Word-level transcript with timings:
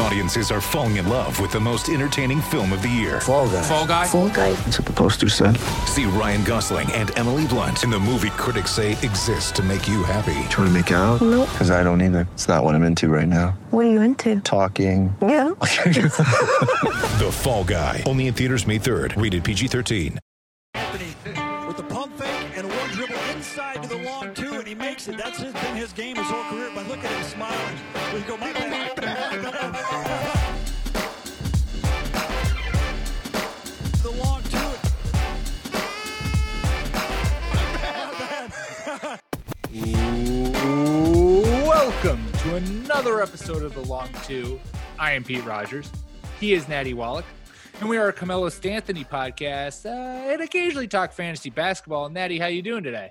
Audiences 0.00 0.50
are 0.50 0.60
falling 0.60 0.96
in 0.96 1.08
love 1.08 1.40
with 1.40 1.50
the 1.50 1.58
most 1.60 1.88
entertaining 1.88 2.40
film 2.40 2.72
of 2.72 2.82
the 2.82 2.88
year. 2.88 3.20
Fall 3.20 3.48
guy. 3.48 3.62
Fall 3.62 3.86
Guy. 3.86 4.06
Fall 4.06 4.28
guy. 4.28 4.52
That's 4.52 4.78
what 4.78 4.86
the 4.86 4.92
poster 4.92 5.28
said. 5.28 5.56
See 5.86 6.04
Ryan 6.04 6.44
Gosling 6.44 6.90
and 6.92 7.16
Emily 7.18 7.46
Blunt 7.46 7.82
in 7.84 7.90
the 7.90 7.98
movie 7.98 8.30
critics 8.30 8.70
say 8.70 8.92
exists 8.92 9.50
to 9.52 9.62
make 9.62 9.88
you 9.88 10.02
happy. 10.04 10.34
Trying 10.50 10.68
to 10.68 10.70
make 10.70 10.90
it 10.90 10.94
out? 10.94 11.20
Nope. 11.20 11.48
Because 11.50 11.70
I 11.70 11.82
don't 11.82 12.00
either. 12.00 12.28
It's 12.34 12.46
not 12.48 12.62
what 12.64 12.74
I'm 12.74 12.84
into 12.84 13.08
right 13.08 13.26
now. 13.28 13.58
What 13.70 13.86
are 13.86 13.90
you 13.90 14.00
into? 14.02 14.40
Talking. 14.40 15.14
Yeah. 15.20 15.50
The 17.18 17.30
Fall 17.32 17.64
Guy. 17.64 18.04
Only 18.06 18.28
in 18.28 18.34
theaters 18.34 18.64
May 18.66 18.78
3rd. 18.78 19.20
Rated 19.20 19.42
PG-13. 19.42 20.18
With 21.66 21.76
the 21.76 21.82
pump 21.82 22.16
fake 22.16 22.28
and 22.56 22.68
one 22.68 22.90
dribble 22.90 23.16
inside 23.34 23.82
to 23.82 23.88
the 23.88 23.96
long 23.98 24.32
two, 24.34 24.52
and 24.54 24.66
he 24.66 24.74
makes 24.76 25.08
it. 25.08 25.16
That's 25.16 25.38
his, 25.38 25.52
been 25.52 25.74
his 25.76 25.92
game 25.92 26.14
his 26.16 26.26
whole 26.28 26.44
career. 26.44 26.70
But 26.74 26.86
look 26.86 26.98
at 27.04 27.10
him 27.10 27.22
smiling. 27.24 27.76
We 28.14 28.20
go, 28.20 28.36
my 28.36 28.52
bad, 28.52 28.67
to 42.48 42.54
another 42.54 43.20
episode 43.20 43.62
of 43.62 43.74
The 43.74 43.82
Long 43.82 44.08
Two. 44.24 44.58
I 44.98 45.12
am 45.12 45.22
Pete 45.22 45.44
Rogers. 45.44 45.92
He 46.40 46.54
is 46.54 46.66
Natty 46.66 46.94
Wallach. 46.94 47.26
And 47.78 47.90
we 47.90 47.98
are 47.98 48.08
a 48.08 48.12
Camelo 48.12 48.48
Stanthony 48.48 49.06
podcast 49.06 49.84
uh, 49.84 50.30
and 50.32 50.40
occasionally 50.40 50.88
talk 50.88 51.12
fantasy 51.12 51.50
basketball. 51.50 52.08
Natty, 52.08 52.38
how 52.38 52.46
you 52.46 52.62
doing 52.62 52.84
today? 52.84 53.10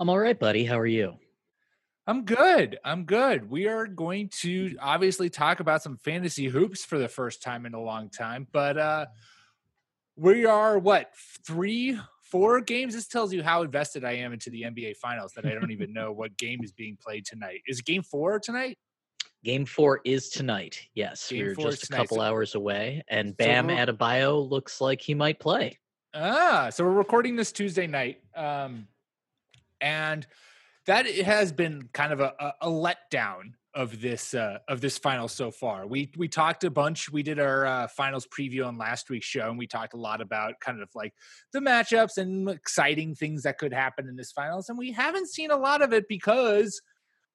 I'm 0.00 0.08
all 0.08 0.18
right, 0.18 0.36
buddy. 0.36 0.64
How 0.64 0.80
are 0.80 0.86
you? 0.86 1.14
I'm 2.08 2.24
good. 2.24 2.76
I'm 2.84 3.04
good. 3.04 3.48
We 3.48 3.68
are 3.68 3.86
going 3.86 4.30
to 4.40 4.76
obviously 4.80 5.30
talk 5.30 5.60
about 5.60 5.84
some 5.84 5.96
fantasy 5.98 6.46
hoops 6.46 6.84
for 6.84 6.98
the 6.98 7.08
first 7.08 7.44
time 7.44 7.66
in 7.66 7.74
a 7.74 7.80
long 7.80 8.10
time, 8.10 8.48
but 8.50 8.76
uh 8.76 9.06
we 10.16 10.44
are 10.44 10.76
what 10.76 11.12
three, 11.46 12.00
four 12.30 12.60
games. 12.60 12.94
This 12.94 13.06
tells 13.08 13.32
you 13.32 13.42
how 13.42 13.62
invested 13.62 14.04
I 14.04 14.12
am 14.12 14.32
into 14.32 14.50
the 14.50 14.62
NBA 14.62 14.96
finals 14.96 15.32
that 15.36 15.44
I 15.46 15.50
don't 15.50 15.70
even 15.70 15.92
know 15.92 16.12
what 16.12 16.36
game 16.36 16.60
is 16.62 16.72
being 16.72 16.96
played 17.00 17.24
tonight. 17.26 17.60
Is 17.66 17.80
it 17.80 17.84
game 17.84 18.02
four 18.02 18.38
tonight? 18.38 18.78
Game 19.42 19.64
four 19.64 20.00
is 20.04 20.28
tonight. 20.28 20.80
Yes, 20.94 21.28
Game 21.30 21.46
we're 21.46 21.54
just 21.70 21.84
a 21.84 21.86
tonight, 21.86 21.98
couple 21.98 22.18
so- 22.18 22.22
hours 22.22 22.54
away, 22.54 23.02
and 23.08 23.36
Bam 23.36 23.68
we're- 23.68 23.78
Adebayo 23.78 24.48
looks 24.48 24.80
like 24.80 25.00
he 25.00 25.14
might 25.14 25.40
play. 25.40 25.78
Ah, 26.12 26.68
so 26.70 26.84
we're 26.84 26.90
recording 26.90 27.36
this 27.36 27.52
Tuesday 27.52 27.86
night, 27.86 28.20
um, 28.34 28.86
and 29.80 30.26
that 30.86 31.06
it 31.06 31.24
has 31.24 31.52
been 31.52 31.88
kind 31.92 32.12
of 32.12 32.20
a, 32.20 32.34
a, 32.38 32.54
a 32.62 32.68
letdown 32.68 33.52
of 33.74 34.00
this 34.00 34.34
uh, 34.34 34.58
of 34.68 34.80
this 34.80 34.98
final 34.98 35.28
so 35.28 35.50
far. 35.50 35.86
We 35.86 36.10
we 36.16 36.28
talked 36.28 36.64
a 36.64 36.70
bunch. 36.70 37.10
We 37.10 37.22
did 37.22 37.38
our 37.38 37.66
uh, 37.66 37.88
finals 37.88 38.26
preview 38.26 38.66
on 38.66 38.78
last 38.78 39.10
week's 39.10 39.26
show, 39.26 39.48
and 39.48 39.58
we 39.58 39.66
talked 39.66 39.94
a 39.94 39.98
lot 39.98 40.20
about 40.20 40.60
kind 40.60 40.82
of 40.82 40.88
like 40.94 41.14
the 41.52 41.60
matchups 41.60 42.18
and 42.18 42.48
exciting 42.48 43.14
things 43.14 43.42
that 43.44 43.58
could 43.58 43.72
happen 43.72 44.08
in 44.08 44.16
this 44.16 44.32
finals. 44.32 44.68
And 44.68 44.78
we 44.78 44.92
haven't 44.92 45.28
seen 45.28 45.50
a 45.50 45.56
lot 45.56 45.82
of 45.82 45.92
it 45.92 46.08
because 46.08 46.80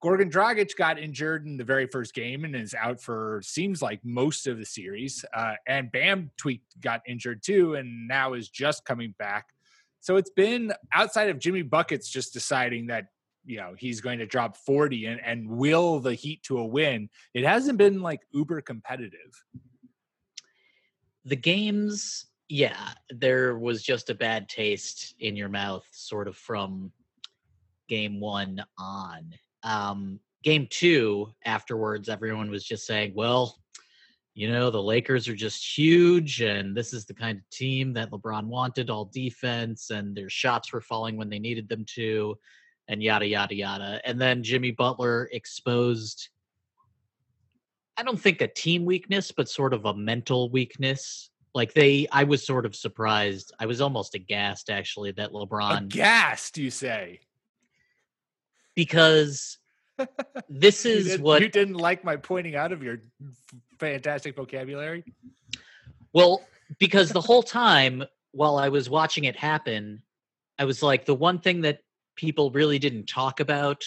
Goran 0.04 0.32
Dragic 0.32 0.76
got 0.78 1.00
injured 1.00 1.46
in 1.46 1.58
the 1.58 1.64
very 1.64 1.88
first 1.88 2.14
game 2.14 2.44
and 2.44 2.56
is 2.56 2.76
out 2.76 3.02
for 3.02 3.42
seems 3.44 3.82
like 3.82 4.02
most 4.04 4.46
of 4.46 4.58
the 4.58 4.66
series. 4.66 5.24
Uh, 5.34 5.54
and 5.68 5.92
Bam 5.92 6.32
Tweak 6.38 6.62
got 6.82 7.02
injured 7.08 7.44
too, 7.44 7.76
and 7.76 8.08
now 8.08 8.34
is 8.34 8.50
just 8.50 8.86
coming 8.86 9.16
back. 9.18 9.48
So 10.02 10.18
it's 10.18 10.30
been 10.30 10.74
outside 10.94 11.30
of 11.30 11.40
Jimmy 11.40 11.64
Buckets 11.64 12.08
just 12.08 12.34
deciding 12.34 12.88
that 12.88 13.08
you 13.46 13.58
know 13.58 13.76
he's 13.78 14.02
going 14.02 14.20
to 14.20 14.26
drop 14.26 14.58
40 14.58 15.06
and, 15.06 15.22
and 15.24 15.50
will 15.50 16.00
the 16.00 16.14
Heat 16.14 16.44
to 16.44 16.60
a 16.60 16.66
win. 16.66 17.10
It 17.34 17.44
hasn't 17.46 17.78
been 17.78 18.02
like 18.02 18.22
uber 18.32 18.62
competitive. 18.62 19.44
The 21.26 21.36
games, 21.36 22.28
yeah, 22.50 22.90
there 23.10 23.58
was 23.58 23.82
just 23.82 24.10
a 24.10 24.16
bad 24.16 24.48
taste 24.48 25.16
in 25.20 25.36
your 25.36 25.50
mouth, 25.50 25.86
sort 25.92 26.28
of 26.28 26.36
from 26.36 26.92
game 27.88 28.20
one 28.20 28.64
on. 28.78 29.34
Um, 29.64 30.20
game 30.44 30.68
two, 30.70 31.34
afterwards, 31.46 32.10
everyone 32.10 32.52
was 32.52 32.64
just 32.64 32.86
saying, 32.86 33.14
well, 33.16 33.58
you 34.36 34.50
know, 34.52 34.70
the 34.70 34.82
Lakers 34.82 35.28
are 35.30 35.36
just 35.36 35.78
huge, 35.78 36.42
and 36.42 36.76
this 36.76 36.94
is 36.94 37.06
the 37.06 37.14
kind 37.14 37.38
of 37.38 37.50
team 37.50 37.94
that 37.94 38.12
LeBron 38.12 38.46
wanted 38.46 38.90
all 38.90 39.06
defense, 39.06 39.90
and 39.90 40.16
their 40.16 40.30
shots 40.30 40.74
were 40.74 40.82
falling 40.82 41.16
when 41.16 41.30
they 41.30 41.40
needed 41.40 41.70
them 41.70 41.86
to, 41.96 42.38
and 42.88 43.02
yada, 43.02 43.26
yada, 43.26 43.56
yada. 43.56 44.02
And 44.06 44.20
then 44.20 44.44
Jimmy 44.44 44.72
Butler 44.72 45.30
exposed, 45.32 46.30
I 47.98 48.04
don't 48.04 48.20
think 48.20 48.42
a 48.42 48.48
team 48.48 48.86
weakness, 48.86 49.32
but 49.32 49.50
sort 49.50 49.74
of 49.74 49.86
a 49.86 49.94
mental 49.94 50.50
weakness. 50.50 51.30
Like 51.54 51.74
they, 51.74 52.08
I 52.12 52.26
was 52.26 52.46
sort 52.46 52.66
of 52.66 52.76
surprised. 52.76 53.54
I 53.60 53.66
was 53.66 53.80
almost 53.82 54.14
aghast 54.14 54.70
actually 54.70 55.12
that 55.14 55.32
LeBron 55.32 55.86
Aghast, 55.86 56.58
you 56.58 56.70
say? 56.70 57.22
because 58.76 59.58
this 60.50 60.84
You 60.86 60.92
is 60.92 61.06
didn't- 61.08 61.24
what 61.24 61.42
you 61.42 61.50
didn't 61.50 61.76
like 61.76 62.04
my 62.04 62.18
pointing 62.18 62.56
out 62.56 62.72
of 62.72 62.84
your 62.84 62.98
fantastic 63.80 64.36
vocabulary. 64.36 65.04
Well, 66.14 66.42
because 66.80 67.10
the 67.10 67.22
whole 67.22 67.44
time 67.44 68.04
while 68.32 68.58
I 68.58 68.70
was 68.70 68.90
watching 68.90 69.24
it 69.26 69.36
happen, 69.38 70.02
I 70.60 70.66
was 70.66 70.84
like, 70.84 71.06
the 71.06 71.16
one 71.16 71.40
thing 71.40 71.62
that 71.62 71.80
people 72.16 72.52
really 72.52 72.80
didn't 72.80 73.08
talk 73.08 73.40
about 73.40 73.84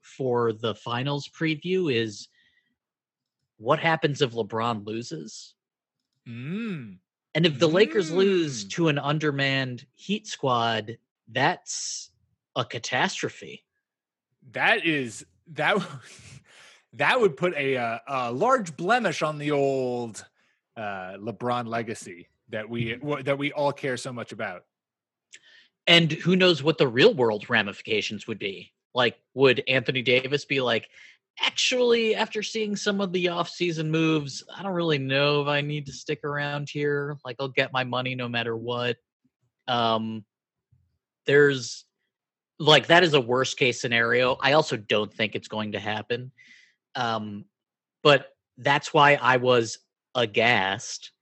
for 0.00 0.52
the 0.52 0.74
finals 0.74 1.28
preview 1.28 1.92
is 1.94 2.28
what 3.58 3.78
happens 3.78 4.22
if 4.22 4.32
LeBron 4.32 4.86
loses? 4.86 5.54
Mm. 6.28 6.98
And 7.34 7.46
if 7.46 7.58
the 7.58 7.68
Lakers 7.68 8.10
lose 8.10 8.64
Mm. 8.64 8.70
to 8.70 8.88
an 8.88 8.98
undermanned 8.98 9.86
Heat 9.94 10.26
squad, 10.26 10.98
that's 11.28 12.10
a 12.56 12.64
catastrophe. 12.64 13.64
That 14.52 14.84
is 14.84 15.24
that. 15.48 15.76
That 16.94 17.20
would 17.20 17.36
put 17.36 17.54
a, 17.54 17.76
uh, 17.76 17.98
a 18.08 18.32
large 18.32 18.76
blemish 18.76 19.22
on 19.22 19.38
the 19.38 19.52
old 19.52 20.26
uh, 20.76 21.14
LeBron 21.20 21.68
legacy 21.68 22.28
that 22.48 22.68
we 22.68 22.94
w- 22.96 23.22
that 23.22 23.38
we 23.38 23.52
all 23.52 23.72
care 23.72 23.96
so 23.96 24.12
much 24.12 24.32
about. 24.32 24.64
And 25.86 26.12
who 26.12 26.36
knows 26.36 26.62
what 26.62 26.78
the 26.78 26.88
real 26.88 27.14
world 27.14 27.50
ramifications 27.50 28.26
would 28.26 28.38
be? 28.38 28.72
Like, 28.94 29.18
would 29.34 29.62
Anthony 29.66 30.02
Davis 30.02 30.44
be 30.44 30.60
like, 30.60 30.88
actually, 31.40 32.14
after 32.14 32.42
seeing 32.42 32.76
some 32.76 33.00
of 33.00 33.12
the 33.12 33.26
offseason 33.26 33.88
moves, 33.88 34.44
I 34.54 34.62
don't 34.62 34.72
really 34.72 34.98
know 34.98 35.42
if 35.42 35.48
I 35.48 35.60
need 35.60 35.86
to 35.86 35.92
stick 35.92 36.24
around 36.24 36.68
here. 36.68 37.16
Like, 37.24 37.36
I'll 37.40 37.48
get 37.48 37.72
my 37.72 37.84
money 37.84 38.14
no 38.14 38.28
matter 38.28 38.56
what. 38.56 38.96
Um, 39.66 40.24
there's 41.26 41.84
like 42.58 42.88
that 42.88 43.02
is 43.02 43.14
a 43.14 43.20
worst 43.20 43.56
case 43.56 43.80
scenario. 43.80 44.36
I 44.40 44.52
also 44.52 44.76
don't 44.76 45.12
think 45.12 45.34
it's 45.34 45.48
going 45.48 45.72
to 45.72 45.80
happen. 45.80 46.30
Um, 46.94 47.46
but 48.02 48.28
that's 48.58 48.92
why 48.92 49.14
I 49.14 49.38
was 49.38 49.78
aghast 50.14 51.12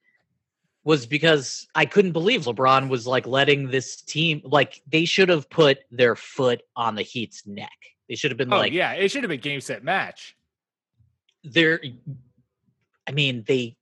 was 0.85 1.07
because 1.07 1.67
I 1.75 1.87
couldn't 1.87 2.13
believe 2.13 2.43
LeBron 2.43 2.89
was 2.89 3.07
like 3.07 3.27
letting 3.27 3.71
this 3.71 4.01
team 4.01 4.41
like 4.45 4.83
they 4.87 5.05
should 5.05 5.29
have 5.29 5.51
put 5.51 5.81
their 5.91 6.17
foot 6.17 6.63
on 6.77 6.95
the 6.95 7.03
Heat's 7.03 7.47
neck. 7.47 7.77
They 8.09 8.15
should 8.15 8.31
have 8.31 8.39
been 8.39 8.53
Oh 8.53 8.59
like 8.59 8.73
yeah, 8.73 8.93
it 8.93 9.11
should 9.11 9.23
have 9.23 9.31
been 9.31 9.41
game 9.41 9.61
set 9.61 9.85
match. 9.85 10.37
they're 11.45 11.81
I 13.07 13.13
mean, 13.13 13.45
they 13.47 13.77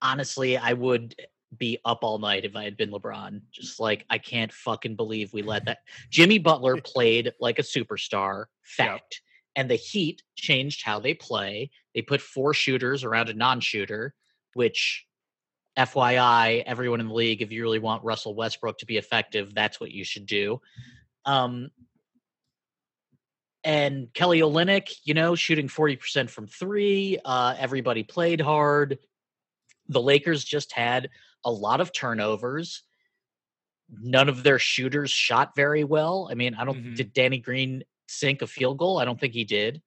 honestly 0.00 0.56
I 0.56 0.72
would 0.72 1.14
be 1.56 1.78
up 1.84 2.00
all 2.02 2.18
night 2.18 2.44
if 2.44 2.56
I 2.56 2.64
had 2.64 2.76
been 2.76 2.90
LeBron. 2.90 3.42
Just 3.50 3.80
like 3.80 4.04
I 4.10 4.18
can't 4.18 4.52
fucking 4.52 4.96
believe 4.96 5.32
we 5.32 5.42
let 5.42 5.66
that 5.66 5.78
Jimmy 6.10 6.38
Butler 6.38 6.76
played 6.84 7.32
like 7.40 7.58
a 7.58 7.62
superstar, 7.62 8.46
fact. 8.62 9.20
And 9.56 9.70
the 9.70 9.76
Heat 9.76 10.22
changed 10.34 10.82
how 10.84 10.98
they 10.98 11.14
play. 11.14 11.70
They 11.94 12.02
put 12.02 12.20
four 12.20 12.54
shooters 12.54 13.04
around 13.04 13.28
a 13.28 13.34
non-shooter, 13.34 14.12
which 14.54 15.06
FYI, 15.76 16.62
everyone 16.66 17.00
in 17.00 17.08
the 17.08 17.14
league, 17.14 17.42
if 17.42 17.50
you 17.50 17.62
really 17.62 17.78
want 17.80 18.04
Russell 18.04 18.34
Westbrook 18.34 18.78
to 18.78 18.86
be 18.86 18.96
effective, 18.96 19.54
that's 19.54 19.80
what 19.80 19.90
you 19.90 20.04
should 20.04 20.26
do. 20.26 20.60
Um, 21.24 21.70
and 23.64 24.12
Kelly 24.12 24.40
Olynyk, 24.40 24.90
you 25.04 25.14
know, 25.14 25.34
shooting 25.34 25.68
40% 25.68 26.28
from 26.30 26.46
three. 26.46 27.18
Uh, 27.24 27.54
everybody 27.58 28.02
played 28.02 28.40
hard. 28.40 28.98
The 29.88 30.02
Lakers 30.02 30.44
just 30.44 30.72
had 30.72 31.08
a 31.44 31.50
lot 31.50 31.80
of 31.80 31.92
turnovers. 31.92 32.82
None 33.90 34.28
of 34.28 34.42
their 34.42 34.58
shooters 34.58 35.10
shot 35.10 35.56
very 35.56 35.84
well. 35.84 36.28
I 36.30 36.34
mean, 36.34 36.54
I 36.54 36.64
don't 36.64 36.78
Mhm. 36.78 36.96
did 36.96 37.12
Danny 37.12 37.38
Green 37.38 37.84
sink 38.06 38.42
a 38.42 38.46
field 38.46 38.78
goal? 38.78 38.98
I 38.98 39.04
don't 39.04 39.18
think 39.18 39.34
he 39.34 39.44
did. 39.44 39.82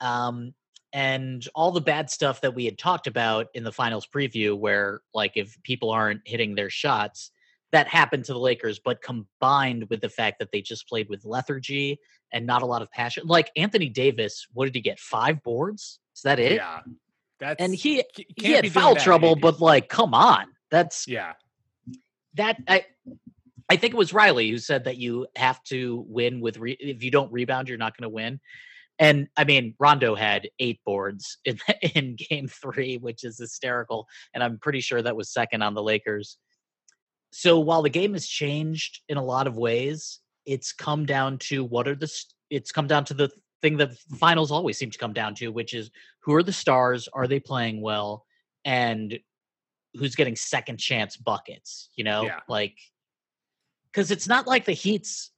Um, 0.00 0.54
and 0.92 1.46
all 1.54 1.70
the 1.70 1.80
bad 1.80 2.10
stuff 2.10 2.40
that 2.40 2.54
we 2.54 2.64
had 2.64 2.78
talked 2.78 3.06
about 3.06 3.46
in 3.54 3.64
the 3.64 3.72
finals 3.72 4.06
preview, 4.12 4.56
where 4.56 5.00
like 5.14 5.32
if 5.36 5.56
people 5.62 5.90
aren't 5.90 6.20
hitting 6.24 6.54
their 6.54 6.70
shots, 6.70 7.30
that 7.72 7.86
happened 7.86 8.24
to 8.24 8.32
the 8.32 8.38
Lakers, 8.38 8.80
but 8.84 9.02
combined 9.02 9.86
with 9.90 10.00
the 10.00 10.08
fact 10.08 10.38
that 10.40 10.50
they 10.52 10.60
just 10.60 10.88
played 10.88 11.08
with 11.08 11.24
lethargy 11.24 12.00
and 12.32 12.46
not 12.46 12.62
a 12.62 12.66
lot 12.66 12.82
of 12.82 12.90
passion. 12.90 13.26
Like 13.26 13.50
Anthony 13.56 13.88
Davis, 13.88 14.46
what 14.52 14.64
did 14.66 14.74
he 14.74 14.80
get? 14.80 14.98
Five 14.98 15.42
boards? 15.42 16.00
Is 16.16 16.22
that 16.22 16.38
it? 16.38 16.54
Yeah, 16.54 16.80
that's 17.38 17.60
And 17.60 17.74
he 17.74 18.04
he 18.36 18.52
had 18.52 18.70
foul 18.72 18.96
trouble, 18.96 19.36
but 19.36 19.60
like, 19.60 19.88
come 19.88 20.14
on, 20.14 20.46
that's 20.70 21.06
yeah, 21.06 21.34
that 22.34 22.56
I 22.68 22.84
I 23.68 23.76
think 23.76 23.94
it 23.94 23.96
was 23.96 24.12
Riley 24.12 24.50
who 24.50 24.58
said 24.58 24.84
that 24.84 24.98
you 24.98 25.26
have 25.36 25.62
to 25.64 26.04
win 26.08 26.40
with 26.40 26.58
re- 26.58 26.76
if 26.78 27.02
you 27.04 27.10
don't 27.10 27.32
rebound, 27.32 27.68
you're 27.68 27.78
not 27.78 27.96
going 27.96 28.02
to 28.02 28.14
win. 28.14 28.40
And 29.00 29.28
I 29.36 29.44
mean, 29.44 29.74
Rondo 29.80 30.14
had 30.14 30.50
eight 30.58 30.78
boards 30.84 31.38
in 31.44 31.58
in 31.94 32.16
Game 32.16 32.46
Three, 32.46 32.98
which 32.98 33.24
is 33.24 33.38
hysterical, 33.38 34.06
and 34.34 34.44
I'm 34.44 34.58
pretty 34.58 34.80
sure 34.80 35.02
that 35.02 35.16
was 35.16 35.32
second 35.32 35.62
on 35.62 35.74
the 35.74 35.82
Lakers. 35.82 36.36
So 37.32 37.58
while 37.58 37.82
the 37.82 37.90
game 37.90 38.12
has 38.12 38.26
changed 38.26 39.00
in 39.08 39.16
a 39.16 39.24
lot 39.24 39.46
of 39.46 39.56
ways, 39.56 40.20
it's 40.46 40.72
come 40.72 41.06
down 41.06 41.38
to 41.38 41.64
what 41.64 41.88
are 41.88 41.94
the 41.94 42.12
it's 42.50 42.72
come 42.72 42.86
down 42.86 43.04
to 43.06 43.14
the 43.14 43.30
thing 43.62 43.78
that 43.78 43.96
finals 44.18 44.50
always 44.50 44.78
seem 44.78 44.90
to 44.90 44.98
come 44.98 45.12
down 45.12 45.34
to, 45.36 45.48
which 45.48 45.72
is 45.72 45.90
who 46.20 46.34
are 46.34 46.42
the 46.42 46.52
stars? 46.52 47.08
Are 47.12 47.26
they 47.26 47.40
playing 47.40 47.80
well? 47.80 48.26
And 48.64 49.18
who's 49.94 50.14
getting 50.14 50.36
second 50.36 50.78
chance 50.78 51.16
buckets, 51.16 51.88
you 51.94 52.04
know? 52.04 52.24
Yeah. 52.24 52.40
Like 52.48 52.76
cuz 53.92 54.10
it's 54.10 54.28
not 54.28 54.46
like 54.46 54.66
the 54.66 54.72
Heat's 54.72 55.30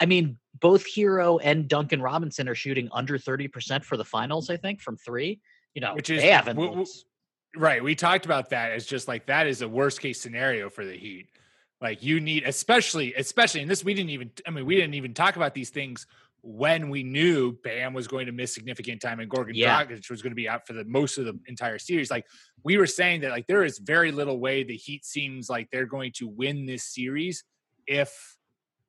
I 0.00 0.06
mean, 0.06 0.38
both 0.60 0.86
Herro 0.86 1.38
and 1.42 1.68
Duncan 1.68 2.00
Robinson 2.00 2.48
are 2.48 2.54
shooting 2.54 2.88
under 2.92 3.18
30% 3.18 3.84
for 3.84 3.96
the 3.96 4.04
finals, 4.04 4.50
I 4.50 4.56
think, 4.56 4.80
from 4.80 4.96
3. 4.96 5.40
You 5.74 5.80
know, 5.80 5.94
Which 5.94 6.10
is- 6.10 6.22
they 6.22 6.28
haven't 6.30 6.56
w- 6.56 6.70
w- 6.70 6.86
right. 7.54 7.82
We 7.84 7.94
talked 7.94 8.24
about 8.24 8.50
that 8.50 8.72
as 8.72 8.86
just 8.86 9.08
like 9.08 9.26
that 9.26 9.46
is 9.46 9.60
a 9.62 9.68
worst 9.68 10.00
case 10.00 10.20
scenario 10.20 10.70
for 10.70 10.84
the 10.86 10.96
Heat. 10.96 11.28
Like 11.82 12.02
you 12.02 12.20
need, 12.20 12.44
especially, 12.44 13.12
especially 13.14 13.60
in 13.60 13.68
this, 13.68 13.84
we 13.84 13.92
didn't 13.92 14.10
even. 14.10 14.30
I 14.46 14.50
mean, 14.50 14.64
we 14.64 14.76
didn't 14.76 14.94
even 14.94 15.12
talk 15.12 15.36
about 15.36 15.52
these 15.52 15.68
things 15.68 16.06
when 16.40 16.88
we 16.88 17.02
knew 17.02 17.52
Bam 17.64 17.92
was 17.92 18.08
going 18.08 18.24
to 18.26 18.32
miss 18.32 18.54
significant 18.54 19.02
time 19.02 19.20
and 19.20 19.30
Goran 19.30 19.50
Yeah. 19.52 19.84
Dragic 19.84 20.08
was 20.08 20.22
going 20.22 20.30
to 20.30 20.36
be 20.36 20.48
out 20.48 20.66
for 20.66 20.72
the 20.72 20.84
most 20.84 21.18
of 21.18 21.26
the 21.26 21.38
entire 21.48 21.78
series. 21.78 22.10
Like 22.10 22.24
we 22.64 22.78
were 22.78 22.86
saying 22.86 23.20
that, 23.22 23.30
like 23.32 23.46
there 23.46 23.64
is 23.64 23.78
very 23.78 24.12
little 24.12 24.38
way 24.40 24.62
the 24.62 24.76
Heat 24.76 25.04
seems 25.04 25.50
like 25.50 25.68
they're 25.70 25.86
going 25.86 26.12
to 26.16 26.28
win 26.28 26.64
this 26.64 26.84
series 26.84 27.44
if 27.86 28.35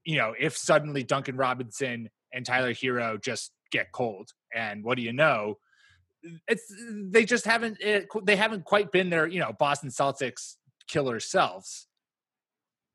you 0.08 0.18
know 0.18 0.34
if 0.40 0.56
suddenly 0.58 1.04
Duncan 1.04 1.36
Robinson 1.36 2.10
and 2.34 2.46
Tyler 2.46 2.74
Herro 2.74 3.22
just 3.22 3.52
get 3.72 3.92
cold. 3.92 4.30
And 4.56 4.84
what 4.84 4.96
do 4.96 5.04
you 5.04 5.14
know? 5.14 5.58
It's 6.48 6.74
they 7.12 7.26
just 7.26 7.46
haven't 7.46 7.78
it, 7.82 8.08
they 8.24 8.38
haven't 8.38 8.64
quite 8.66 8.92
been 8.92 9.10
their 9.10 9.28
you 9.28 9.40
know 9.40 9.52
Boston 9.60 9.90
Celtics 9.90 10.56
killer 10.88 11.20
selves. 11.20 11.88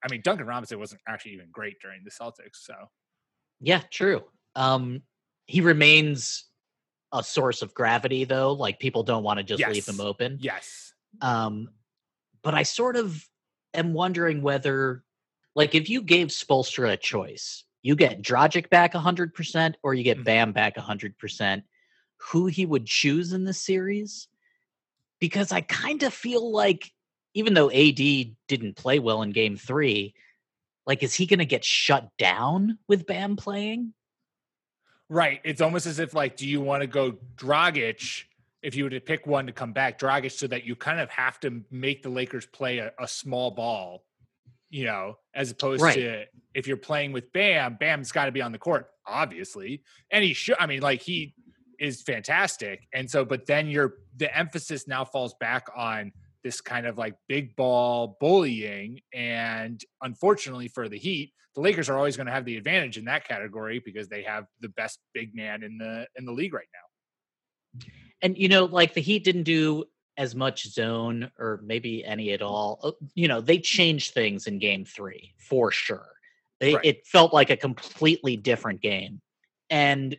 I 0.04 0.10
mean, 0.10 0.22
Duncan 0.24 0.46
Robinson 0.46 0.78
wasn't 0.80 1.02
actually 1.06 1.34
even 1.34 1.48
great 1.52 1.76
during 1.80 2.02
the 2.02 2.10
Celtics, 2.10 2.56
so 2.62 2.74
Yeah, 3.60 3.82
true. 3.90 4.24
Um, 4.56 5.02
he 5.46 5.60
remains 5.60 6.46
a 7.12 7.22
source 7.22 7.62
of 7.62 7.74
gravity, 7.74 8.24
though. 8.24 8.52
Like 8.52 8.80
people 8.80 9.02
don't 9.02 9.22
want 9.22 9.38
to 9.38 9.44
just 9.44 9.60
leave 9.68 9.86
him 9.86 10.00
open. 10.00 10.38
yes, 10.40 10.92
Um, 11.20 11.68
but 12.42 12.54
I 12.54 12.64
sort 12.64 12.96
of 12.96 13.24
am 13.74 13.92
wondering 13.92 14.42
whether, 14.42 15.04
like, 15.54 15.74
if 15.74 15.88
you 15.88 16.02
gave 16.02 16.28
Spoelstra 16.28 16.92
a 16.92 16.96
choice, 16.96 17.64
you 17.82 17.96
get 17.96 18.22
Dragic 18.22 18.70
back 18.70 18.94
100% 18.94 19.76
or 19.82 19.94
you 19.94 20.04
get 20.04 20.18
Mhm. 20.18 20.24
Bam 20.24 20.52
back 20.52 20.76
100%, 20.76 21.64
who 22.16 22.46
he 22.46 22.64
would 22.66 22.86
choose 22.86 23.32
in 23.32 23.44
this 23.44 23.60
series? 23.60 24.28
Because 25.20 25.52
I 25.52 25.60
kind 25.60 26.02
of 26.02 26.14
feel 26.14 26.50
like, 26.52 26.92
even 27.34 27.54
though 27.54 27.70
AD 27.70 28.36
didn't 28.48 28.76
play 28.76 28.98
well 28.98 29.22
in 29.22 29.30
game 29.30 29.56
three, 29.56 30.14
like, 30.86 31.02
is 31.02 31.14
he 31.14 31.26
going 31.26 31.38
to 31.38 31.44
get 31.46 31.64
shut 31.64 32.08
down 32.18 32.78
with 32.88 33.06
Bam 33.06 33.36
playing? 33.36 33.94
right. 35.08 35.40
It's 35.44 35.60
almost 35.60 35.86
as 35.86 35.98
if 35.98 36.14
like, 36.14 36.36
do 36.36 36.46
you 36.46 36.60
want 36.60 36.82
to 36.82 36.86
go 36.86 37.12
Dragic? 37.36 38.24
If 38.62 38.76
you 38.76 38.84
were 38.84 38.90
to 38.90 39.00
pick 39.00 39.26
one 39.26 39.46
to 39.46 39.52
come 39.52 39.72
back, 39.72 39.98
Dragic, 39.98 40.32
so 40.32 40.46
that 40.46 40.64
you 40.64 40.76
kind 40.76 41.00
of 41.00 41.10
have 41.10 41.40
to 41.40 41.62
make 41.70 42.02
the 42.02 42.08
Lakers 42.10 42.46
play 42.46 42.78
a, 42.78 42.92
a 42.98 43.08
small 43.08 43.50
ball, 43.50 44.04
you 44.72 44.84
know, 44.86 45.18
as 45.34 45.50
opposed 45.52 45.82
Right. 45.82 45.94
to 45.94 46.24
if 46.54 46.66
you're 46.66 46.76
playing 46.76 47.12
with 47.12 47.32
Bam, 47.32 47.76
Bam's 47.78 48.10
got 48.10 48.24
to 48.26 48.32
be 48.32 48.42
on 48.42 48.50
the 48.52 48.58
court, 48.58 48.88
obviously, 49.06 49.82
and 50.10 50.24
he 50.24 50.32
should. 50.32 50.56
I 50.58 50.66
mean, 50.66 50.80
like 50.82 51.00
he 51.02 51.34
is 51.78 52.02
fantastic, 52.02 52.88
and 52.92 53.08
so, 53.08 53.24
but 53.24 53.46
then 53.46 53.68
you're 53.68 53.94
the 54.16 54.36
emphasis 54.36 54.88
now 54.88 55.04
falls 55.04 55.34
back 55.38 55.66
on 55.76 56.10
this 56.42 56.60
kind 56.60 56.86
of 56.86 56.98
like 56.98 57.14
big 57.28 57.54
ball 57.54 58.16
bullying, 58.18 59.00
and 59.14 59.80
unfortunately 60.02 60.68
for 60.68 60.88
the 60.88 60.98
Heat, 60.98 61.32
the 61.54 61.60
Lakers 61.60 61.88
are 61.90 61.96
always 61.98 62.16
going 62.16 62.26
to 62.26 62.32
have 62.32 62.44
the 62.46 62.56
advantage 62.56 62.96
in 62.98 63.04
that 63.04 63.28
category 63.28 63.78
because 63.84 64.08
they 64.08 64.22
have 64.22 64.46
the 64.60 64.70
best 64.70 64.98
big 65.12 65.34
man 65.34 65.62
in 65.62 65.76
the 65.78 66.06
in 66.16 66.24
the 66.24 66.32
league 66.32 66.54
right 66.54 66.66
now. 66.72 67.86
and 68.22 68.38
you 68.38 68.48
know 68.48 68.64
like 68.64 68.94
the 68.94 69.00
heat 69.02 69.22
didn't 69.24 69.44
do 69.44 69.84
as 70.18 70.34
much 70.34 70.66
zone 70.68 71.30
or 71.38 71.60
maybe 71.64 72.04
any 72.04 72.32
at 72.32 72.42
all 72.42 72.78
Uh, 72.82 72.92
you 73.14 73.28
know 73.28 73.40
they 73.40 73.58
changed 73.58 74.12
things 74.14 74.46
in 74.46 74.58
game 74.58 74.84
three 74.84 75.32
for 75.38 75.70
sure. 75.70 76.08
They- 76.60 76.74
Right. 76.74 76.84
it 76.84 77.06
felt 77.06 77.32
like 77.32 77.50
a 77.50 77.56
completely 77.56 78.36
different 78.36 78.80
game. 78.80 79.20
And 79.70 80.16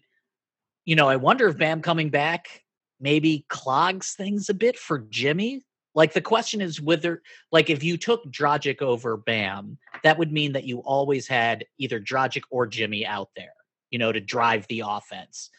you 0.85 0.95
know 0.95 1.07
i 1.07 1.15
wonder 1.15 1.47
if 1.47 1.57
bam 1.57 1.81
coming 1.81 2.09
back 2.09 2.63
maybe 2.99 3.45
clogs 3.49 4.13
things 4.15 4.49
a 4.49 4.53
bit 4.53 4.77
for 4.77 4.99
jimmy? 5.09 5.61
Like 5.95 6.13
the 6.13 6.21
question 6.21 6.59
is 6.59 6.81
whether 6.81 7.21
like 7.51 7.69
if 7.69 7.83
you 7.83 7.97
took 7.97 8.25
Dragic 8.25 8.81
over 8.81 9.15
bam 9.15 9.77
that 10.03 10.17
would 10.17 10.31
mean 10.31 10.53
that 10.53 10.63
you 10.65 10.79
always 10.79 11.27
had 11.27 11.65
either 11.77 11.99
Dragic 12.01 12.41
or 12.49 12.65
jimmy 12.67 13.05
out 13.05 13.29
there 13.35 13.53
you 13.91 13.99
know 13.99 14.11
to 14.11 14.19
drive 14.19 14.65
the 14.67 14.83
offense 14.85 15.51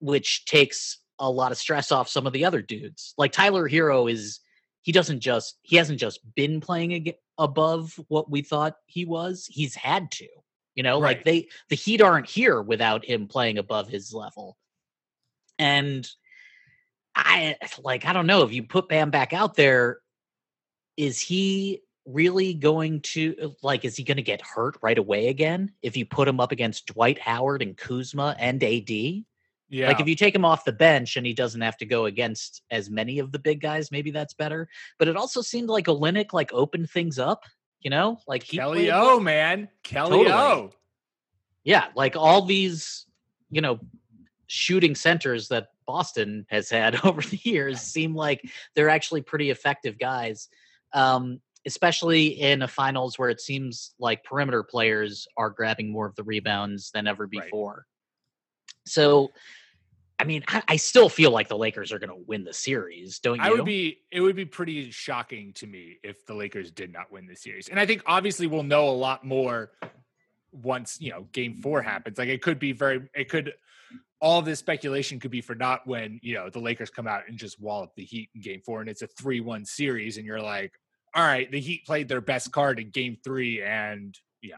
which 0.00 0.44
takes 0.44 0.98
a 1.18 1.30
lot 1.30 1.52
of 1.52 1.58
stress 1.58 1.92
off 1.92 2.08
some 2.08 2.26
of 2.26 2.32
the 2.32 2.44
other 2.44 2.62
dudes. 2.62 3.14
Like 3.18 3.32
Tyler 3.32 3.68
Herro 3.68 4.10
is 4.10 4.40
he 4.82 4.92
doesn't 4.92 5.20
just 5.20 5.58
he 5.62 5.76
hasn't 5.76 6.00
just 6.00 6.20
been 6.34 6.60
playing 6.60 6.94
ag- 6.94 7.16
above 7.36 7.98
what 8.08 8.30
we 8.30 8.42
thought 8.42 8.76
he 8.86 9.04
was. 9.04 9.46
He's 9.50 9.74
had 9.74 10.10
to. 10.12 10.28
You 10.74 10.84
know, 10.84 10.98
like 11.00 11.24
they 11.24 11.48
the 11.68 11.76
Heat 11.76 12.00
aren't 12.00 12.28
here 12.28 12.62
without 12.62 13.04
him 13.04 13.26
playing 13.26 13.58
above 13.58 13.88
his 13.88 14.14
level. 14.14 14.56
And 15.58 16.08
I 17.16 17.56
like 17.82 18.06
I 18.06 18.12
don't 18.12 18.28
know 18.28 18.42
if 18.42 18.52
you 18.52 18.62
put 18.62 18.88
Bam 18.88 19.10
back 19.10 19.32
out 19.32 19.56
there 19.56 19.98
is 20.96 21.20
he 21.20 21.80
really 22.06 22.54
going 22.54 23.00
to 23.00 23.54
like 23.62 23.84
is 23.84 23.96
he 23.96 24.04
going 24.04 24.16
to 24.16 24.22
get 24.22 24.40
hurt 24.40 24.76
right 24.80 24.98
away 24.98 25.28
again 25.28 25.72
if 25.82 25.96
you 25.96 26.06
put 26.06 26.28
him 26.28 26.40
up 26.40 26.52
against 26.52 26.86
Dwight 26.86 27.18
Howard 27.18 27.60
and 27.60 27.76
Kuzma 27.76 28.36
and 28.38 28.62
AD? 28.62 28.90
Yeah, 29.70 29.88
Like 29.88 30.00
if 30.00 30.08
you 30.08 30.14
take 30.14 30.34
him 30.34 30.44
off 30.46 30.64
the 30.64 30.72
bench 30.72 31.16
and 31.16 31.26
he 31.26 31.34
doesn't 31.34 31.60
have 31.60 31.76
to 31.78 31.86
go 31.86 32.06
against 32.06 32.62
as 32.70 32.88
many 32.88 33.18
of 33.18 33.32
the 33.32 33.38
big 33.38 33.60
guys, 33.60 33.90
maybe 33.92 34.10
that's 34.10 34.32
better. 34.34 34.68
But 34.98 35.08
it 35.08 35.16
also 35.16 35.42
seemed 35.42 35.68
like 35.68 35.86
Olynyk 35.86 36.32
like 36.32 36.50
opened 36.54 36.88
things 36.90 37.18
up, 37.18 37.44
you 37.80 37.90
know? 37.90 38.18
Like 38.26 38.44
he 38.44 38.56
Kelly 38.56 38.90
O, 38.90 39.02
well. 39.02 39.20
man, 39.20 39.68
Kelly 39.82 40.24
Totally. 40.24 40.32
O. 40.32 40.72
Yeah, 41.64 41.88
like 41.94 42.16
all 42.16 42.42
these, 42.46 43.06
you 43.50 43.60
know, 43.60 43.78
shooting 44.46 44.94
centers 44.94 45.48
that 45.48 45.68
Boston 45.86 46.46
has 46.48 46.70
had 46.70 46.98
over 47.04 47.20
the 47.20 47.38
years 47.42 47.80
seem 47.82 48.14
like 48.14 48.40
they're 48.74 48.88
actually 48.88 49.20
pretty 49.20 49.50
effective 49.50 49.98
guys. 49.98 50.48
Um, 50.94 51.40
especially 51.66 52.28
in 52.40 52.62
a 52.62 52.68
finals 52.68 53.18
where 53.18 53.28
it 53.28 53.40
seems 53.42 53.92
like 53.98 54.24
perimeter 54.24 54.62
players 54.62 55.26
are 55.36 55.50
grabbing 55.50 55.92
more 55.92 56.06
of 56.06 56.14
the 56.14 56.22
rebounds 56.22 56.90
than 56.92 57.06
ever 57.06 57.24
Right. 57.24 57.42
before. 57.42 57.84
So, 58.86 59.28
I 60.20 60.24
mean, 60.24 60.42
I, 60.48 60.62
I 60.68 60.76
still 60.76 61.08
feel 61.08 61.30
like 61.30 61.48
the 61.48 61.56
Lakers 61.56 61.92
are 61.92 61.98
going 61.98 62.10
to 62.10 62.24
win 62.26 62.44
the 62.44 62.52
series, 62.52 63.20
don't 63.20 63.36
you? 63.36 63.42
I 63.42 63.50
would 63.50 63.64
be 63.64 64.00
it 64.10 64.20
would 64.20 64.34
be 64.36 64.44
pretty 64.44 64.90
shocking 64.90 65.52
to 65.54 65.66
me 65.66 65.98
if 66.02 66.26
the 66.26 66.34
Lakers 66.34 66.70
did 66.70 66.92
not 66.92 67.12
win 67.12 67.26
the 67.26 67.36
series. 67.36 67.68
And 67.68 67.78
I 67.78 67.86
think 67.86 68.02
obviously 68.06 68.46
we'll 68.46 68.64
know 68.64 68.88
a 68.88 68.90
lot 68.90 69.24
more 69.24 69.70
once, 70.50 71.00
you 71.00 71.10
know, 71.10 71.26
game 71.32 71.60
4 71.62 71.82
happens. 71.82 72.18
Like 72.18 72.28
it 72.28 72.42
could 72.42 72.58
be 72.58 72.72
very 72.72 73.08
it 73.14 73.28
could 73.28 73.54
all 74.20 74.42
this 74.42 74.58
speculation 74.58 75.20
could 75.20 75.30
be 75.30 75.40
for 75.40 75.54
not 75.54 75.86
when, 75.86 76.18
you 76.22 76.34
know, 76.34 76.50
the 76.50 76.58
Lakers 76.58 76.90
come 76.90 77.06
out 77.06 77.22
and 77.28 77.38
just 77.38 77.60
wallop 77.60 77.92
the 77.94 78.04
Heat 78.04 78.30
in 78.34 78.40
game 78.40 78.60
4 78.66 78.80
and 78.80 78.90
it's 78.90 79.02
a 79.02 79.08
3-1 79.08 79.64
series 79.66 80.16
and 80.16 80.26
you're 80.26 80.40
like, 80.42 80.72
all 81.14 81.24
right, 81.24 81.48
the 81.52 81.60
Heat 81.60 81.86
played 81.86 82.08
their 82.08 82.20
best 82.20 82.50
card 82.50 82.80
in 82.80 82.90
game 82.90 83.16
3 83.22 83.62
and, 83.62 84.18
you 84.40 84.50
know, 84.50 84.56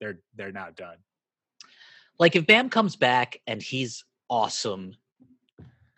they're 0.00 0.18
they're 0.34 0.50
not 0.50 0.74
done. 0.74 0.96
like 2.18 2.34
if 2.34 2.46
Bam 2.46 2.70
comes 2.70 2.96
back 2.96 3.40
and 3.46 3.62
he's 3.62 4.04
awesome, 4.30 4.94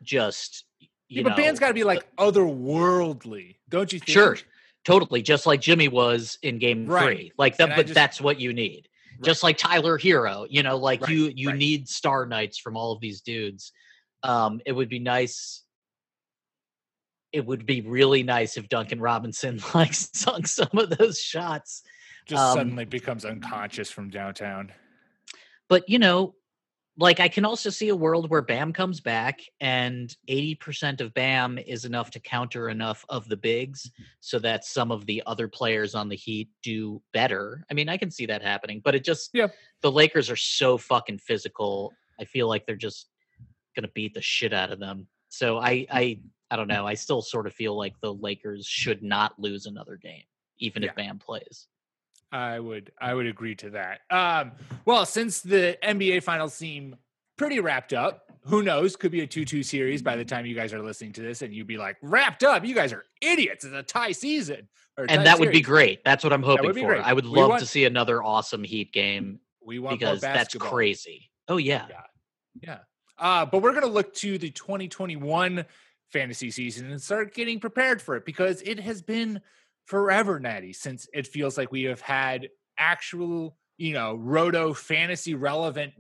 just 0.03 0.65
you 0.81 0.89
Yeah, 1.09 1.23
but 1.25 1.29
know, 1.31 1.37
Bam's 1.37 1.61
got 1.61 1.69
to 1.69 1.75
be 1.75 1.85
like 1.85 2.05
otherworldly, 2.17 3.57
don't 3.69 3.93
you 3.93 3.99
think? 4.01 4.09
Sure, 4.09 4.37
totally, 4.85 5.23
just 5.23 5.47
like 5.47 5.61
Jimmy 5.61 5.87
was 5.89 6.39
in 6.43 6.59
Game 6.59 6.87
Right. 6.87 7.05
Three. 7.05 7.33
Like 7.39 7.59
that, 7.59 7.77
but 7.77 7.83
just- 7.87 7.95
that's 7.95 8.21
what 8.21 8.41
you 8.41 8.53
need. 8.53 8.89
Just 9.23 9.45
like 9.45 9.57
Tyler 9.57 9.99
Herro, 10.01 10.47
you 10.51 10.65
know, 10.65 10.77
like 10.79 11.03
Right, 11.03 11.11
you 11.11 11.33
you 11.37 11.49
right. 11.51 11.57
need 11.59 11.89
star 11.89 12.27
nights 12.27 12.59
from 12.59 12.77
all 12.77 12.91
of 12.91 13.01
these 13.01 13.21
dudes. 13.21 13.71
Um, 14.25 14.61
it 14.67 14.73
would 14.73 14.89
be 14.89 14.99
nice. 14.99 15.62
it 17.33 17.47
would 17.47 17.65
be 17.65 17.81
really 17.81 18.23
nice 18.23 18.57
if 18.57 18.69
Duncan 18.69 19.01
Robinson 19.01 19.61
like 19.75 19.95
sunk 19.95 20.47
some 20.49 20.69
of 20.75 20.91
those 20.91 21.21
shots. 21.21 21.83
Just 22.27 22.43
Um, 22.43 22.57
suddenly 22.59 22.85
becomes 22.85 23.25
unconscious 23.25 23.91
from 23.91 24.11
downtown. 24.11 24.73
But 25.69 25.89
you 25.89 25.99
know, 26.01 26.35
like 26.99 27.21
I 27.21 27.29
can 27.29 27.45
also 27.47 27.71
see 27.71 27.89
a 27.89 27.97
world 27.97 28.29
where 28.29 28.43
Bam 28.43 28.73
comes 28.73 29.01
back 29.01 29.41
and 29.61 30.15
80% 30.29 31.01
of 31.01 31.15
Bam 31.15 31.59
is 31.59 31.85
enough 31.87 32.11
to 32.11 32.21
counter 32.21 32.69
enough 32.69 33.05
of 33.09 33.29
the 33.29 33.37
bigs 33.37 33.91
so 34.21 34.39
that 34.41 34.65
some 34.65 34.93
of 34.93 35.07
the 35.07 35.23
other 35.27 35.49
players 35.49 35.95
on 35.95 36.09
the 36.11 36.17
Heat 36.17 36.51
do 36.63 37.01
better. 37.15 37.65
I 37.71 37.75
mean, 37.75 37.89
I 37.89 37.97
can 37.97 38.11
see 38.11 38.27
that 38.27 38.43
happening, 38.43 38.83
but 38.85 38.95
it 38.95 39.05
just 39.05 39.31
Yeah. 39.33 39.49
the 39.81 39.91
Lakers 39.91 40.29
are 40.31 40.37
so 40.37 40.77
fucking 40.77 41.19
physical. 41.19 41.93
I 42.21 42.25
feel 42.27 42.47
like 42.47 42.67
they're 42.67 42.77
just 42.77 43.09
going 43.75 43.85
to 43.85 43.93
beat 43.95 44.13
the 44.13 44.21
shit 44.21 44.53
out 44.53 44.71
of 44.71 44.79
them. 44.79 45.09
So 45.31 45.59
I 45.59 45.87
I 45.91 46.21
I 46.51 46.57
don't 46.57 46.69
know. 46.69 46.87
I 46.87 46.93
still 46.93 47.23
sort 47.23 47.47
of 47.47 47.55
feel 47.55 47.75
like 47.75 47.95
the 48.03 48.13
Lakers 48.13 48.67
should 48.67 49.03
not 49.03 49.39
lose 49.41 49.65
another 49.65 49.97
game 49.97 50.25
even 50.59 50.83
Yeah. 50.83 50.91
if 50.91 50.97
Bam 50.97 51.19
plays. 51.19 51.69
I 52.33 52.59
would 52.59 52.91
I 53.01 53.12
would 53.15 53.27
agree 53.27 53.55
to 53.57 53.71
that. 53.71 54.01
Um, 54.11 54.53
well, 54.85 55.05
since 55.05 55.41
the 55.43 55.77
NBA 55.83 56.23
finals 56.23 56.55
seem 56.55 56.97
pretty 57.37 57.61
wrapped 57.61 57.93
up, 57.93 58.33
who 58.45 58.62
knows? 58.62 58.97
Could 58.97 59.12
be 59.12 59.21
a 59.21 59.27
2-2 59.27 59.65
series 59.65 60.03
by 60.03 60.17
the 60.17 60.25
time 60.25 60.47
you 60.47 60.55
guys 60.55 60.73
are 60.73 60.83
listening 60.83 61.12
to 61.12 61.21
this, 61.23 61.43
and 61.43 61.55
you'd 61.55 61.67
be 61.67 61.77
like, 61.77 61.97
wrapped 62.03 62.43
up. 62.43 62.65
You 62.65 62.75
guys 62.75 62.93
are 62.93 63.05
idiots. 63.21 63.65
It's 63.65 63.75
a 63.75 63.83
tie 63.83 64.12
season. 64.12 64.69
or 64.97 65.05
a 65.05 65.07
tie 65.07 65.15
And 65.15 65.27
that 65.27 65.39
would 65.39 65.53
be 65.53 65.61
great. 65.61 66.05
That's 66.05 66.25
what 66.25 66.33
I'm 66.33 66.43
hoping 66.43 66.73
for. 66.73 66.87
great. 66.87 67.03
I 67.07 67.12
would 67.12 67.27
love 67.27 67.51
want- 67.51 67.61
to 67.61 67.67
see 67.67 67.85
another 67.85 68.23
awesome 68.23 68.65
Heat 68.65 68.93
game 68.93 69.39
We 69.65 69.79
want 69.79 69.99
because 70.01 70.21
that's 70.21 70.55
crazy. 70.55 71.31
Oh 71.49 71.59
yeah. 71.59 71.87
Yeah. 71.89 72.01
Yeah. 72.61 72.79
Uh, 73.19 73.47
but 73.47 73.62
we're 73.62 73.71
going 73.71 73.83
to 73.85 73.89
look 73.89 74.15
to 74.15 74.39
the 74.39 74.51
2021 74.51 75.65
fantasy 76.11 76.51
season 76.51 76.91
and 76.91 77.01
start 77.01 77.35
getting 77.35 77.61
prepared 77.61 78.03
for 78.03 78.17
it 78.17 78.25
because 78.25 78.61
it 78.62 78.81
has 78.81 79.03
been 79.03 79.41
forever, 79.87 80.41
Natty, 80.41 80.73
since 80.73 81.09
it 81.12 81.27
feels 81.27 81.57
like 81.57 81.73
we 81.73 81.85
have 81.85 82.01
had 82.01 82.49
actual, 82.79 83.57
you 83.77 83.93
know, 83.93 84.15
roto 84.15 84.73
fantasy 84.73 85.35
relevant 85.35 85.93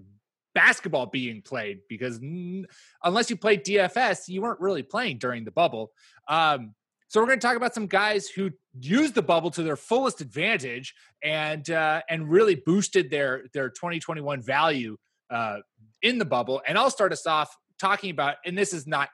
basketball 0.54 1.06
being 1.06 1.42
played 1.42 1.80
because 1.88 2.18
mm, 2.20 2.64
unless 3.02 3.30
you 3.30 3.36
played 3.36 3.64
DFS, 3.64 4.28
you 4.28 4.42
weren't 4.42 4.60
really 4.60 4.82
playing 4.82 5.18
during 5.18 5.44
the 5.44 5.50
bubble. 5.50 5.92
Um, 6.28 6.74
so 7.08 7.20
we're 7.20 7.26
going 7.26 7.40
to 7.40 7.46
talk 7.46 7.56
about 7.56 7.74
some 7.74 7.86
guys 7.86 8.28
who 8.28 8.50
used 8.80 9.14
the 9.14 9.22
bubble 9.22 9.50
to 9.50 9.62
their 9.62 9.76
fullest 9.76 10.22
advantage 10.22 10.94
and 11.22 11.68
uh, 11.68 12.00
and 12.08 12.30
really 12.30 12.54
boosted 12.54 13.10
their 13.10 13.44
their 13.52 13.68
2021 13.68 14.40
value 14.40 14.96
uh, 15.30 15.58
in 16.00 16.16
the 16.16 16.24
bubble. 16.24 16.62
And 16.66 16.78
I'll 16.78 16.90
start 16.90 17.12
us 17.12 17.26
off 17.26 17.54
talking 17.78 18.10
about, 18.10 18.36
and 18.46 18.56
this 18.56 18.72
is 18.72 18.86
not 18.86 19.10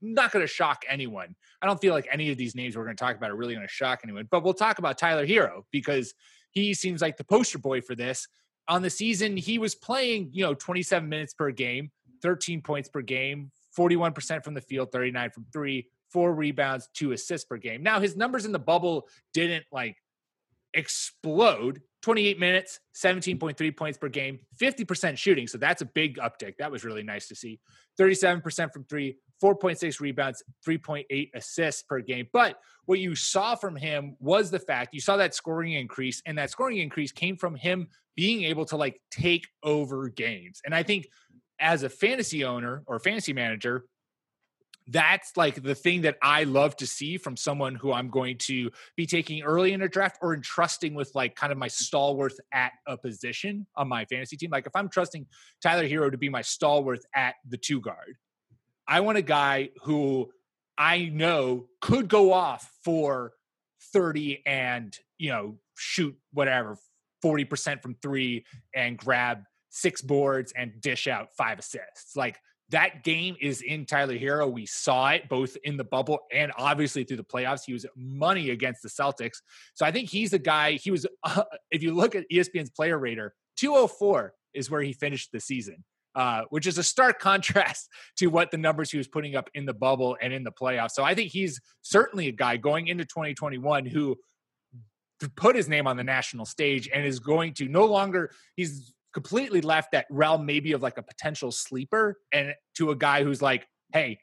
not 0.00 0.32
going 0.32 0.42
to 0.42 0.52
shock 0.52 0.84
anyone. 0.88 1.34
I 1.60 1.66
don't 1.66 1.80
feel 1.80 1.94
like 1.94 2.08
any 2.10 2.30
of 2.30 2.38
these 2.38 2.54
names 2.54 2.76
we're 2.76 2.84
going 2.84 2.96
to 2.96 3.02
talk 3.02 3.16
about 3.16 3.30
are 3.30 3.36
really 3.36 3.54
going 3.54 3.66
to 3.66 3.72
shock 3.72 4.00
anyone. 4.04 4.28
But 4.30 4.44
we'll 4.44 4.54
talk 4.54 4.78
about 4.78 4.98
Tyler 4.98 5.26
Herro 5.26 5.62
because 5.70 6.14
he 6.52 6.74
seems 6.74 7.02
like 7.02 7.16
the 7.16 7.24
poster 7.24 7.58
boy 7.58 7.80
for 7.80 7.94
this. 7.94 8.28
On 8.68 8.82
the 8.82 8.90
season, 8.90 9.36
he 9.36 9.58
was 9.58 9.74
playing, 9.74 10.30
you 10.32 10.44
know, 10.44 10.54
27 10.54 11.08
minutes 11.08 11.34
per 11.34 11.50
game, 11.50 11.90
13 12.22 12.60
points 12.60 12.88
per 12.88 13.00
game, 13.00 13.50
41% 13.78 14.44
from 14.44 14.54
the 14.54 14.60
field, 14.60 14.92
39 14.92 15.30
from 15.30 15.46
three, 15.52 15.88
four 16.12 16.34
rebounds, 16.34 16.88
two 16.94 17.12
assists 17.12 17.46
per 17.46 17.56
game. 17.56 17.82
Now 17.82 18.00
his 18.00 18.16
numbers 18.16 18.44
in 18.44 18.52
the 18.52 18.58
bubble 18.58 19.08
didn't 19.32 19.64
like 19.72 19.96
explode 20.74 21.80
28 22.02 22.38
minutes 22.38 22.78
17.3 22.94 23.76
points 23.76 23.98
per 23.98 24.08
game 24.08 24.38
50% 24.60 25.16
shooting 25.16 25.46
so 25.46 25.56
that's 25.56 25.82
a 25.82 25.86
big 25.86 26.18
uptick 26.18 26.54
that 26.58 26.70
was 26.70 26.84
really 26.84 27.02
nice 27.02 27.26
to 27.28 27.34
see 27.34 27.58
37% 27.98 28.72
from 28.72 28.84
three 28.84 29.16
4.6 29.42 30.00
rebounds 30.00 30.42
3.8 30.66 31.30
assists 31.34 31.82
per 31.82 32.00
game 32.00 32.26
but 32.32 32.58
what 32.86 32.98
you 32.98 33.14
saw 33.14 33.54
from 33.54 33.76
him 33.76 34.16
was 34.18 34.50
the 34.50 34.58
fact 34.58 34.94
you 34.94 35.00
saw 35.00 35.16
that 35.16 35.34
scoring 35.34 35.72
increase 35.72 36.22
and 36.26 36.38
that 36.38 36.50
scoring 36.50 36.78
increase 36.78 37.12
came 37.12 37.36
from 37.36 37.54
him 37.54 37.88
being 38.16 38.44
able 38.44 38.64
to 38.64 38.76
like 38.76 39.00
take 39.10 39.46
over 39.62 40.08
games 40.08 40.60
and 40.64 40.74
i 40.74 40.82
think 40.82 41.06
as 41.60 41.82
a 41.82 41.88
fantasy 41.88 42.44
owner 42.44 42.82
or 42.86 42.98
fantasy 42.98 43.32
manager 43.32 43.84
that's 44.88 45.36
like 45.36 45.62
the 45.62 45.74
thing 45.74 46.02
that 46.02 46.16
I 46.22 46.44
love 46.44 46.74
to 46.76 46.86
see 46.86 47.18
from 47.18 47.36
someone 47.36 47.74
who 47.74 47.92
I'm 47.92 48.08
going 48.08 48.38
to 48.38 48.70
be 48.96 49.06
taking 49.06 49.42
early 49.42 49.72
in 49.72 49.82
a 49.82 49.88
draft 49.88 50.18
or 50.22 50.34
entrusting 50.34 50.94
with 50.94 51.14
like 51.14 51.36
kind 51.36 51.52
of 51.52 51.58
my 51.58 51.68
stalwart 51.68 52.32
at 52.52 52.72
a 52.86 52.96
position 52.96 53.66
on 53.76 53.88
my 53.88 54.06
fantasy 54.06 54.36
team. 54.36 54.50
Like 54.50 54.66
if 54.66 54.74
I'm 54.74 54.88
trusting 54.88 55.26
Tyler 55.62 55.86
Herro 55.86 56.10
to 56.10 56.16
be 56.16 56.30
my 56.30 56.42
stalwart 56.42 57.00
at 57.14 57.34
the 57.46 57.58
two 57.58 57.80
guard, 57.80 58.16
I 58.88 59.00
want 59.00 59.18
a 59.18 59.22
guy 59.22 59.70
who 59.82 60.30
I 60.76 61.10
know 61.12 61.66
could 61.80 62.08
go 62.08 62.32
off 62.32 62.70
for 62.84 63.32
30 63.92 64.42
and, 64.46 64.96
you 65.18 65.30
know, 65.30 65.58
shoot 65.76 66.16
whatever, 66.32 66.78
40% 67.24 67.82
from 67.82 67.94
three 68.00 68.46
and 68.74 68.96
grab 68.96 69.42
six 69.70 70.00
boards 70.00 70.52
and 70.56 70.80
dish 70.80 71.06
out 71.06 71.28
five 71.36 71.58
assists. 71.58 72.16
Like 72.16 72.38
that 72.70 73.02
game 73.02 73.36
is 73.40 73.62
in 73.62 73.86
Tyler 73.86 74.18
Herro. 74.18 74.50
We 74.50 74.66
saw 74.66 75.10
it 75.10 75.28
both 75.28 75.56
in 75.64 75.76
the 75.76 75.84
bubble 75.84 76.20
and 76.32 76.52
obviously 76.56 77.04
through 77.04 77.16
the 77.18 77.24
playoffs. 77.24 77.62
He 77.66 77.72
was 77.72 77.86
money 77.96 78.50
against 78.50 78.82
the 78.82 78.88
Celtics. 78.88 79.38
So 79.74 79.86
I 79.86 79.92
think 79.92 80.10
he's 80.10 80.30
the 80.30 80.38
guy. 80.38 80.72
He 80.72 80.90
was, 80.90 81.06
uh, 81.24 81.44
if 81.70 81.82
you 81.82 81.94
look 81.94 82.14
at 82.14 82.24
ESPN's 82.32 82.70
player 82.70 82.98
rater, 82.98 83.34
204 83.56 84.34
is 84.54 84.70
where 84.70 84.82
he 84.82 84.92
finished 84.92 85.30
the 85.32 85.40
season, 85.40 85.84
uh, 86.14 86.42
which 86.50 86.66
is 86.66 86.78
a 86.78 86.82
stark 86.82 87.18
contrast 87.20 87.88
to 88.16 88.26
what 88.26 88.50
the 88.50 88.58
numbers 88.58 88.90
he 88.90 88.98
was 88.98 89.08
putting 89.08 89.36
up 89.36 89.48
in 89.54 89.66
the 89.66 89.74
bubble 89.74 90.16
and 90.20 90.32
in 90.32 90.44
the 90.44 90.52
playoffs. 90.52 90.92
So 90.92 91.04
I 91.04 91.14
think 91.14 91.30
he's 91.30 91.60
certainly 91.82 92.28
a 92.28 92.32
guy 92.32 92.56
going 92.56 92.88
into 92.88 93.04
2021 93.04 93.86
who 93.86 94.16
put 95.36 95.56
his 95.56 95.68
name 95.68 95.86
on 95.86 95.96
the 95.96 96.04
national 96.04 96.46
stage 96.46 96.88
and 96.92 97.04
is 97.04 97.18
going 97.18 97.54
to 97.54 97.68
no 97.68 97.84
longer, 97.84 98.30
he's 98.54 98.94
completely 99.12 99.60
left 99.60 99.92
that 99.92 100.06
realm 100.10 100.46
maybe 100.46 100.72
of 100.72 100.82
like 100.82 100.98
a 100.98 101.02
potential 101.02 101.50
sleeper 101.50 102.18
and 102.32 102.54
to 102.76 102.90
a 102.90 102.96
guy 102.96 103.24
who's 103.24 103.42
like, 103.42 103.66
hey, 103.92 104.18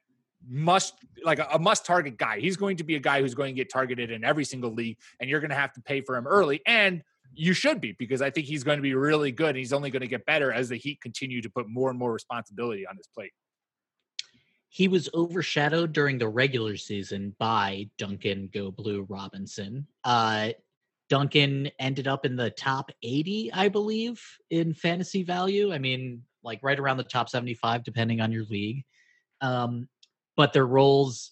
must 0.47 0.93
like 1.23 1.39
a, 1.39 1.47
a 1.53 1.59
must 1.59 1.85
target 1.85 2.17
guy. 2.17 2.39
He's 2.39 2.57
going 2.57 2.77
to 2.77 2.83
be 2.83 2.95
a 2.95 2.99
guy 2.99 3.21
who's 3.21 3.33
going 3.33 3.55
to 3.55 3.59
get 3.59 3.71
targeted 3.71 4.11
in 4.11 4.23
every 4.23 4.45
single 4.45 4.71
league, 4.71 4.97
and 5.19 5.29
you're 5.29 5.39
going 5.39 5.49
to 5.49 5.55
have 5.55 5.73
to 5.73 5.81
pay 5.81 6.01
for 6.01 6.15
him 6.15 6.27
early. 6.27 6.61
And 6.65 7.01
you 7.35 7.53
should 7.53 7.81
be 7.81 7.93
because 7.93 8.21
I 8.21 8.29
think 8.29 8.47
he's 8.47 8.63
going 8.63 8.77
to 8.77 8.83
be 8.83 8.93
really 8.93 9.31
good, 9.31 9.49
and 9.49 9.57
he's 9.57 9.73
only 9.73 9.91
going 9.91 10.01
to 10.01 10.07
get 10.07 10.25
better 10.25 10.51
as 10.51 10.69
the 10.69 10.77
Heat 10.77 11.01
continue 11.01 11.41
to 11.41 11.49
put 11.49 11.67
more 11.67 11.89
and 11.89 11.99
more 11.99 12.13
responsibility 12.13 12.87
on 12.87 12.97
his 12.97 13.07
plate. 13.07 13.31
He 14.69 14.87
was 14.87 15.09
overshadowed 15.13 15.93
during 15.93 16.17
the 16.17 16.27
regular 16.27 16.75
season 16.75 17.35
by 17.39 17.89
Duncan 17.97 18.49
Go 18.53 18.71
Blue 18.71 19.05
Robinson. 19.09 19.87
Uh, 20.03 20.49
Duncan 21.09 21.69
ended 21.79 22.07
up 22.07 22.25
in 22.25 22.35
the 22.35 22.49
top 22.49 22.91
80, 23.03 23.53
I 23.53 23.69
believe, 23.69 24.21
in 24.49 24.73
fantasy 24.73 25.23
value. 25.23 25.71
I 25.71 25.77
mean, 25.77 26.23
like 26.43 26.59
right 26.61 26.79
around 26.79 26.97
the 26.97 27.03
top 27.03 27.29
75, 27.29 27.83
depending 27.83 28.21
on 28.21 28.31
your 28.31 28.45
league. 28.45 28.83
Um, 29.39 29.87
but 30.35 30.51
their 30.51 30.65
roles 30.65 31.31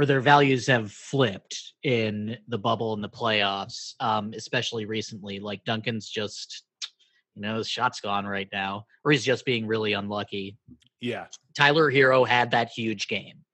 or 0.00 0.06
their 0.06 0.22
values 0.22 0.66
have 0.66 0.90
flipped 0.90 1.74
in 1.82 2.34
the 2.48 2.56
bubble 2.56 2.94
and 2.94 3.04
the 3.04 3.08
playoffs, 3.08 3.92
um, 4.00 4.32
especially 4.34 4.86
recently. 4.86 5.38
Like 5.40 5.62
Duncan's 5.66 6.08
just, 6.08 6.64
you 7.34 7.42
know, 7.42 7.58
his 7.58 7.68
shot's 7.68 8.00
gone 8.00 8.24
right 8.24 8.48
now, 8.50 8.86
or 9.04 9.12
he's 9.12 9.26
just 9.26 9.44
being 9.44 9.66
really 9.66 9.92
unlucky. 9.92 10.56
Yeah, 11.02 11.26
Tyler 11.54 11.92
Herro 11.92 12.26
had 12.26 12.50
that 12.52 12.70
huge 12.70 13.08
game, 13.08 13.44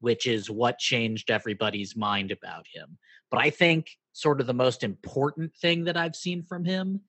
which 0.00 0.26
is 0.26 0.50
what 0.50 0.78
changed 0.78 1.30
everybody's 1.30 1.96
mind 1.96 2.30
about 2.30 2.66
him. 2.70 2.98
But 3.30 3.40
I 3.40 3.48
think 3.48 3.88
sort 4.12 4.42
of 4.42 4.46
the 4.46 4.52
most 4.52 4.84
important 4.84 5.54
thing 5.56 5.84
that 5.84 5.96
I've 5.96 6.14
seen 6.14 6.42
from 6.42 6.66
him 6.66 7.00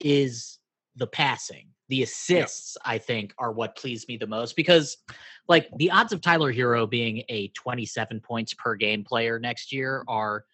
is 0.00 0.58
the 0.96 1.06
passing. 1.06 1.68
The 1.90 2.04
assists, 2.04 2.76
I 2.84 2.98
think, 2.98 3.34
are 3.36 3.52
what 3.52 3.76
please 3.76 4.06
me 4.08 4.16
the 4.16 4.26
most 4.26 4.56
because, 4.56 4.96
like, 5.48 5.68
the 5.76 5.90
odds 5.90 6.12
of 6.12 6.20
Tyler 6.20 6.52
Herro 6.52 6.88
being 6.88 7.24
a 7.28 7.48
27 7.48 8.20
points 8.20 8.54
per 8.54 8.76
game 8.76 9.04
player 9.04 9.38
next 9.38 9.72
year 9.72 10.04
are, 10.08 10.44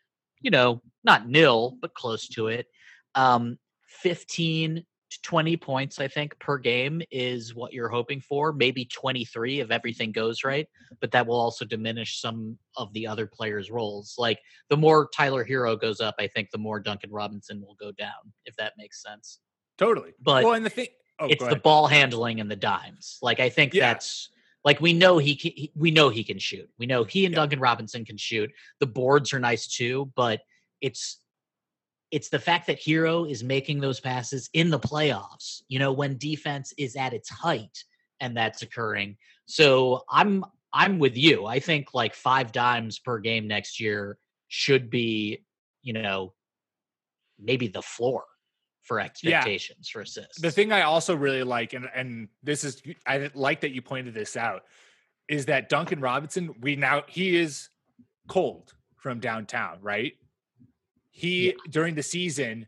you 0.41 0.51
know, 0.51 0.83
not 1.05 1.29
nil, 1.29 1.77
but 1.81 1.95
close 1.95 2.27
to 2.29 2.49
it. 2.49 2.67
Um, 3.15 3.59
15 3.87 4.85
to 5.11 5.23
20 5.23 5.57
points, 5.57 6.01
I 6.01 6.09
think, 6.09 6.39
per 6.39 6.59
game 6.59 7.03
is 7.11 7.55
what 7.55 7.73
you're 7.73 7.89
hoping 7.89 8.21
for. 8.21 8.53
Maybe 8.53 8.87
23 8.87 9.61
if 9.61 9.71
everything 9.71 10.13
goes 10.13 10.43
right, 10.43 10.67
but 11.01 11.11
that 11.13 11.27
will 11.27 11.39
also 11.39 11.65
diminish 11.65 12.21
some 12.21 12.59
of 12.77 12.93
the 12.93 13.07
other 13.07 13.27
players' 13.27 13.71
roles. 13.71 14.15
Like 14.19 14.39
the 14.69 14.77
more 14.77 15.09
Tyler 15.15 15.45
Herro 15.45 15.81
goes 15.81 16.01
up, 16.01 16.17
I 16.19 16.27
think 16.29 16.51
the 16.51 16.59
more 16.59 16.81
Duncan 16.81 17.11
Robinson 17.11 17.61
will 17.61 17.77
go 17.79 17.93
down, 17.93 18.33
if 18.47 18.57
that 18.57 18.73
makes 18.79 19.03
sense. 19.03 19.41
totally. 19.79 20.15
But 20.21 20.45
well, 20.45 20.55
and 20.55 20.67
the 20.67 20.71
thing, 20.71 20.89
oh, 21.19 21.27
it's 21.29 21.47
the 21.47 21.57
ball 21.57 21.87
handling 21.87 22.41
and 22.41 22.51
the 22.51 22.57
dimes. 22.57 23.19
Like 23.23 23.41
I 23.41 23.49
think 23.49 23.75
Yeah. 23.75 23.93
that's 23.93 24.31
like 24.65 24.81
we 24.81 24.93
know 24.93 25.19
he, 25.19 25.37
can, 25.37 25.53
he 25.55 25.73
we 25.75 25.91
know 25.91 26.09
he 26.09 26.25
can 26.25 26.39
shoot. 26.39 26.69
We 26.79 26.87
know 26.87 27.05
he 27.05 27.25
and 27.25 27.33
Yeah. 27.33 27.41
Duncan 27.41 27.61
Robinson 27.61 28.05
can 28.05 28.17
shoot. 28.17 28.51
The 28.81 28.87
boards 28.87 29.33
are 29.33 29.41
nice 29.41 29.67
too, 29.67 30.13
but 30.17 30.41
it's 30.81 31.19
it's 32.11 32.29
the 32.29 32.39
fact 32.39 32.69
that 32.69 32.81
Herro 32.81 33.29
is 33.29 33.43
making 33.43 33.81
those 33.81 34.01
passes 34.01 34.49
in 34.53 34.71
the 34.71 34.79
playoffs. 34.79 35.63
You 35.69 35.79
know 35.79 35.93
when 35.93 36.19
defense 36.19 36.73
is 36.79 36.97
at 36.97 37.13
its 37.13 37.29
height 37.29 37.85
and 38.21 38.37
that's 38.37 38.63
occurring. 38.63 39.17
So 39.47 40.05
I'm 40.11 40.45
I'm 40.73 40.99
with 40.99 41.17
you. 41.17 41.47
I 41.47 41.61
think 41.61 41.95
like 41.95 42.15
five 42.15 42.53
dimes 42.53 42.99
per 42.99 43.19
game 43.19 43.47
next 43.49 43.81
year 43.81 44.19
should 44.49 44.91
be, 44.91 45.45
you 45.83 45.93
know, 45.93 46.35
maybe 47.39 47.69
the 47.69 47.83
floor 47.83 48.25
for 48.87 49.01
expectations 49.01 49.89
for 49.89 50.01
assists. 50.03 50.41
The 50.41 50.51
thing 50.51 50.73
I 50.73 50.83
also 50.83 51.15
really 51.17 51.43
like, 51.43 51.73
and 51.73 51.89
and 51.95 52.29
this 52.43 52.65
is 52.65 52.81
I 53.07 53.31
like 53.35 53.61
that 53.61 53.73
you 53.73 53.83
pointed 53.83 54.15
this 54.15 54.37
out, 54.37 54.63
is 55.29 55.47
that 55.47 55.69
Duncan 55.69 56.01
Robinson. 56.01 56.55
We 56.61 56.77
now 56.77 57.03
he 57.09 57.37
is 57.37 57.69
cold 58.29 58.73
from 58.97 59.21
downtown, 59.21 59.79
right? 59.83 60.13
He 61.11 61.49
Yeah. 61.49 61.53
during 61.71 61.95
the 61.95 62.03
season 62.03 62.67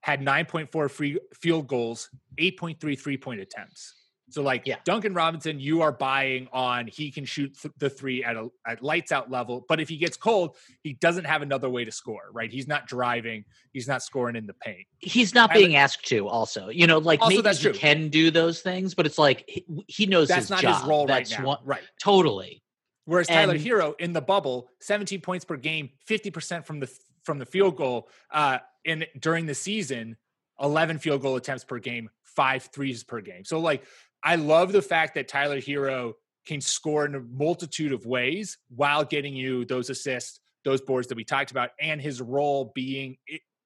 had 0.00 0.20
9.4 0.20 0.90
free 0.90 1.18
field 1.34 1.66
goals, 1.66 2.10
8.3 2.38 2.94
three 2.98 3.16
point 3.16 3.40
attempts. 3.40 3.94
So 4.30 4.42
like 4.42 4.62
Yeah. 4.66 4.76
Duncan 4.84 5.14
Robinson, 5.14 5.58
you 5.58 5.80
are 5.82 5.92
buying 5.92 6.48
on 6.52 6.86
he 6.86 7.10
can 7.10 7.24
shoot 7.24 7.56
th- 7.60 7.72
the 7.78 7.88
three 7.88 8.22
at 8.22 8.36
a 8.36 8.48
at 8.66 8.82
lights 8.82 9.10
out 9.12 9.30
level, 9.30 9.64
but 9.68 9.80
if 9.80 9.88
he 9.88 9.96
gets 9.96 10.16
cold, 10.16 10.56
he 10.82 10.92
doesn't 10.94 11.24
have 11.24 11.40
another 11.42 11.70
way 11.70 11.84
to 11.84 11.90
score, 11.92 12.24
right? 12.32 12.50
He's 12.50 12.68
not 12.68 12.86
driving, 12.86 13.44
he's 13.72 13.88
not 13.88 14.02
scoring 14.02 14.36
in 14.36 14.46
the 14.46 14.54
paint. 14.54 14.86
He's 14.98 15.34
not 15.34 15.52
being 15.52 15.76
asked 15.76 16.06
to. 16.08 16.28
Also, 16.28 16.68
you 16.68 16.86
know, 16.86 16.98
like 16.98 17.20
maybe 17.26 17.48
he 17.48 17.54
true. 17.54 17.72
can 17.72 18.08
do 18.10 18.30
those 18.30 18.60
things, 18.60 18.94
but 18.94 19.06
it's 19.06 19.18
like 19.18 19.44
he, 19.48 19.64
he 19.86 20.06
knows 20.06 20.28
That's 20.28 20.42
his 20.42 20.50
not 20.50 20.60
job. 20.60 20.80
his 20.80 20.88
role 20.88 21.06
That's 21.06 21.32
right 21.32 21.40
now. 21.40 21.46
One, 21.46 21.58
right. 21.64 21.82
totally. 22.00 22.62
Whereas 23.06 23.26
Tyler 23.28 23.54
And- 23.54 23.62
Herro 23.64 23.94
in 23.98 24.12
the 24.12 24.20
bubble, 24.20 24.68
17 24.80 25.22
points 25.22 25.44
per 25.46 25.56
game, 25.56 25.88
50% 26.08 26.66
from 26.66 26.80
the 26.80 26.90
from 27.24 27.38
the 27.38 27.46
field 27.46 27.76
goal 27.76 28.08
uh 28.30 28.58
in 28.84 29.06
during 29.18 29.46
the 29.46 29.54
season, 29.54 30.16
11 30.60 30.98
field 30.98 31.22
goal 31.22 31.36
attempts 31.36 31.64
per 31.64 31.78
game, 31.78 32.10
five 32.22 32.64
threes 32.72 33.04
per 33.04 33.20
game. 33.20 33.44
So 33.44 33.60
like 33.60 33.84
I 34.22 34.36
love 34.36 34.72
the 34.72 34.82
fact 34.82 35.14
that 35.14 35.28
Tyler 35.28 35.60
Herro 35.60 36.14
can 36.46 36.60
score 36.60 37.04
in 37.04 37.14
a 37.14 37.20
multitude 37.20 37.92
of 37.92 38.06
ways 38.06 38.58
while 38.74 39.04
getting 39.04 39.34
you 39.34 39.64
those 39.64 39.90
assists, 39.90 40.40
those 40.64 40.80
boards 40.80 41.08
that 41.08 41.16
we 41.16 41.24
talked 41.24 41.50
about 41.50 41.70
and 41.80 42.00
his 42.00 42.20
role 42.20 42.72
being 42.74 43.16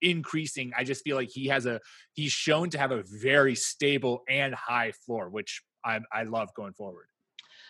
increasing. 0.02 0.72
I 0.76 0.84
just 0.84 1.04
feel 1.04 1.16
like 1.16 1.30
he 1.30 1.46
has 1.46 1.64
a 1.64 1.80
he's 2.12 2.32
shown 2.32 2.70
to 2.70 2.78
have 2.78 2.90
a 2.90 3.04
very 3.04 3.54
stable 3.54 4.24
and 4.28 4.54
high 4.54 4.92
floor, 5.06 5.28
which 5.28 5.62
I 5.84 6.00
I 6.12 6.24
love 6.24 6.52
going 6.54 6.74
forward. 6.74 7.06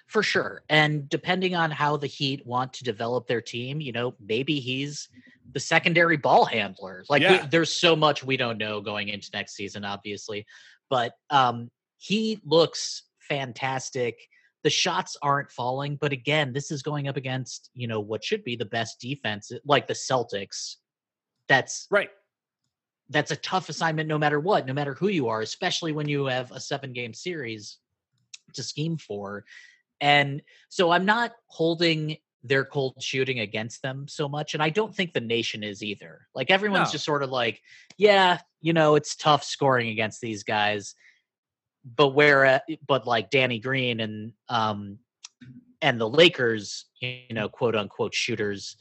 For 0.08 0.22
sure. 0.22 0.62
And 0.68 1.08
depending 1.08 1.54
on 1.54 1.70
how 1.70 1.96
the 1.96 2.06
Heat 2.06 2.44
want 2.44 2.72
to 2.74 2.84
develop 2.84 3.26
their 3.26 3.40
team, 3.40 3.80
you 3.80 3.92
know, 3.92 4.14
maybe 4.20 4.58
he's 4.58 5.08
the 5.52 5.60
secondary 5.60 6.16
ball 6.16 6.44
handler. 6.44 7.04
Like 7.08 7.22
we- 7.22 7.46
there's 7.48 7.72
so 7.72 7.94
much 7.94 8.24
we 8.24 8.36
don't 8.36 8.58
know 8.58 8.80
going 8.80 9.08
into 9.08 9.30
next 9.32 9.54
season, 9.54 9.84
obviously. 9.84 10.46
But 10.90 11.12
um 11.30 11.70
he 12.02 12.40
looks 12.44 13.04
fantastic. 13.20 14.18
The 14.64 14.70
shots 14.70 15.16
aren't 15.22 15.52
falling, 15.52 15.94
but 16.00 16.10
again, 16.12 16.52
this 16.52 16.72
is 16.72 16.82
going 16.82 17.06
up 17.06 17.16
against, 17.16 17.70
you 17.74 17.86
know, 17.86 18.00
what 18.00 18.24
should 18.24 18.42
be 18.42 18.56
the 18.56 18.64
best 18.64 18.98
defense, 19.00 19.52
like 19.64 19.86
the 19.86 19.94
Celtics. 19.94 20.76
That's 21.48 21.86
Right. 21.90 22.10
that's 23.08 23.30
a 23.30 23.36
tough 23.36 23.68
assignment 23.68 24.08
no 24.08 24.18
matter 24.18 24.40
what, 24.40 24.66
no 24.66 24.72
matter 24.72 24.94
who 24.94 25.06
you 25.08 25.28
are, 25.28 25.42
especially 25.42 25.92
when 25.92 26.08
you 26.08 26.24
have 26.26 26.50
a 26.50 26.58
seven 26.58 26.92
game 26.92 27.14
series 27.14 27.78
to 28.54 28.64
scheme 28.64 28.96
for. 28.96 29.44
And 30.00 30.42
so 30.70 30.90
I'm 30.90 31.04
not 31.04 31.32
holding 31.46 32.16
their 32.42 32.64
cold 32.64 33.00
shooting 33.00 33.38
against 33.38 33.80
them 33.82 34.08
so 34.08 34.28
much. 34.28 34.54
And 34.54 34.62
I 34.62 34.70
don't 34.70 34.92
think 34.94 35.12
the 35.12 35.20
nation 35.20 35.62
is 35.62 35.84
either. 35.84 36.26
Like 36.34 36.50
everyone's 36.50 36.88
No. 36.88 36.92
just 36.92 37.04
sort 37.04 37.22
of 37.22 37.30
like, 37.30 37.62
yeah, 37.96 38.40
you 38.60 38.72
know, 38.72 38.96
it's 38.96 39.14
tough 39.14 39.44
scoring 39.44 39.88
against 39.88 40.20
these 40.20 40.42
guys. 40.42 40.96
But 41.84 42.10
where, 42.10 42.44
uh, 42.44 42.58
but 42.86 43.06
like 43.06 43.30
Danny 43.30 43.58
Green 43.58 44.00
and, 44.00 44.32
um, 44.48 44.98
and 45.80 46.00
the 46.00 46.08
Lakers, 46.08 46.86
you 47.00 47.22
know, 47.32 47.48
quote 47.48 47.74
unquote 47.74 48.14
shooters, 48.14 48.76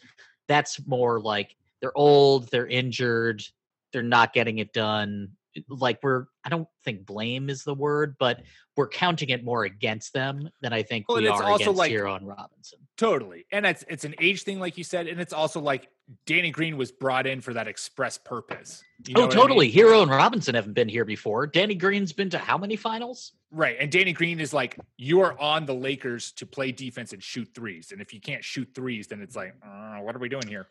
that's 0.47 0.85
more 0.85 1.19
like 1.19 1.55
they're 1.81 1.97
old, 1.97 2.49
they're 2.51 2.67
injured, 2.67 3.43
they're 3.91 4.03
not 4.03 4.33
getting 4.33 4.59
it 4.59 4.71
done. 4.71 5.29
Like 5.67 5.99
we're, 6.01 6.25
I 6.43 6.49
don't 6.49 6.67
think 6.83 7.05
blame 7.05 7.49
is 7.49 7.63
the 7.63 7.73
word, 7.73 8.15
but 8.19 8.41
we're 8.75 8.87
counting 8.87 9.29
it 9.29 9.43
more 9.43 9.65
against 9.65 10.13
them 10.13 10.49
than 10.61 10.73
I 10.73 10.83
think 10.83 11.07
Well, 11.07 11.17
we 11.17 11.27
it's 11.27 11.39
are 11.39 11.43
also 11.43 11.63
against 11.63 11.77
like- 11.77 11.91
Herro 11.91 12.15
and 12.15 12.27
Robinson. 12.27 12.79
Totally. 12.97 13.45
And 13.51 13.65
it's 13.65 13.83
it's 13.87 14.05
an 14.05 14.13
age 14.19 14.43
thing, 14.43 14.59
like 14.59 14.77
you 14.77 14.83
said, 14.83 15.07
and 15.07 15.19
it's 15.19 15.33
also 15.33 15.59
like 15.59 15.89
Danny 16.25 16.51
Green 16.51 16.77
was 16.77 16.91
brought 16.91 17.25
in 17.25 17.41
for 17.41 17.53
that 17.53 17.67
express 17.67 18.17
purpose. 18.17 18.83
You 19.07 19.15
know 19.15 19.21
oh, 19.21 19.25
what 19.25 19.33
I 19.33 19.35
mean? 19.35 19.47
totally. 19.47 19.71
Herro 19.71 20.01
and 20.03 20.11
Robinson 20.11 20.55
haven't 20.55 20.73
been 20.73 20.89
here 20.89 21.05
before. 21.05 21.47
Danny 21.47 21.75
Green's 21.75 22.13
been 22.13 22.29
to 22.29 22.37
how 22.37 22.57
many 22.57 22.75
finals? 22.75 23.33
Right. 23.51 23.75
And 23.79 23.91
Danny 23.91 24.13
Green 24.13 24.39
is 24.39 24.53
like, 24.53 24.77
you 24.97 25.21
are 25.21 25.39
on 25.39 25.65
the 25.65 25.73
Lakers 25.73 26.31
to 26.33 26.45
play 26.45 26.71
defense 26.71 27.11
and 27.11 27.23
shoot 27.23 27.49
threes. 27.55 27.91
And 27.91 28.01
if 28.01 28.13
you 28.13 28.21
can't 28.21 28.43
shoot 28.43 28.69
threes, 28.73 29.07
then 29.07 29.21
it's 29.21 29.35
like, 29.35 29.55
uh, 29.65 29.97
what 29.97 30.15
are 30.15 30.19
we 30.19 30.29
doing 30.29 30.47
here? 30.47 30.67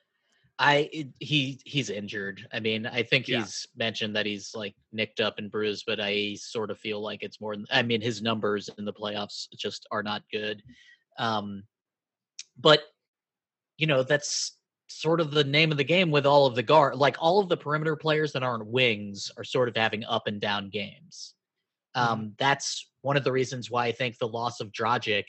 I 0.60 0.90
it- 0.92 1.08
he 1.18 1.58
he's 1.64 1.88
injured. 1.90 2.46
I 2.52 2.60
mean, 2.60 2.86
I 2.86 3.02
think 3.02 3.26
Yeah. 3.26 3.40
he's 3.40 3.66
mentioned 3.74 4.14
that 4.14 4.26
he's 4.26 4.54
like 4.54 4.76
nicked 4.92 5.18
up 5.18 5.38
and 5.38 5.50
bruised, 5.50 5.84
but 5.86 5.98
I 6.00 6.34
sort 6.34 6.70
of 6.70 6.78
feel 6.78 7.00
like 7.00 7.22
it's 7.22 7.40
more. 7.40 7.56
I 7.70 7.82
mean, 7.82 8.02
his 8.02 8.20
numbers 8.20 8.68
in 8.78 8.84
the 8.84 8.92
playoffs 8.92 9.48
just 9.56 9.86
are 9.90 10.02
not 10.02 10.22
good. 10.30 10.62
Um, 11.18 11.64
but 12.58 12.82
you 13.78 13.86
know, 13.86 14.02
that's 14.02 14.58
sort 14.88 15.20
of 15.20 15.30
the 15.30 15.44
name 15.44 15.70
of 15.72 15.78
the 15.78 15.84
game 15.84 16.10
with 16.10 16.26
all 16.26 16.44
of 16.46 16.54
the 16.54 16.62
guard. 16.62 16.96
Like 16.96 17.16
all 17.18 17.40
of 17.40 17.48
the 17.48 17.56
perimeter 17.56 17.96
players 17.96 18.32
that 18.32 18.42
aren't 18.42 18.66
wings 18.66 19.30
are 19.38 19.44
sort 19.44 19.68
of 19.68 19.76
having 19.76 20.04
up 20.04 20.26
and 20.26 20.40
down 20.40 20.68
games. 20.68 21.34
Um, 21.94 22.34
That's 22.38 22.88
one 23.00 23.16
of 23.16 23.24
the 23.24 23.32
reasons 23.32 23.70
why 23.70 23.86
I 23.86 23.92
think 23.92 24.18
the 24.18 24.28
loss 24.28 24.60
of 24.60 24.72
Dragic 24.72 25.24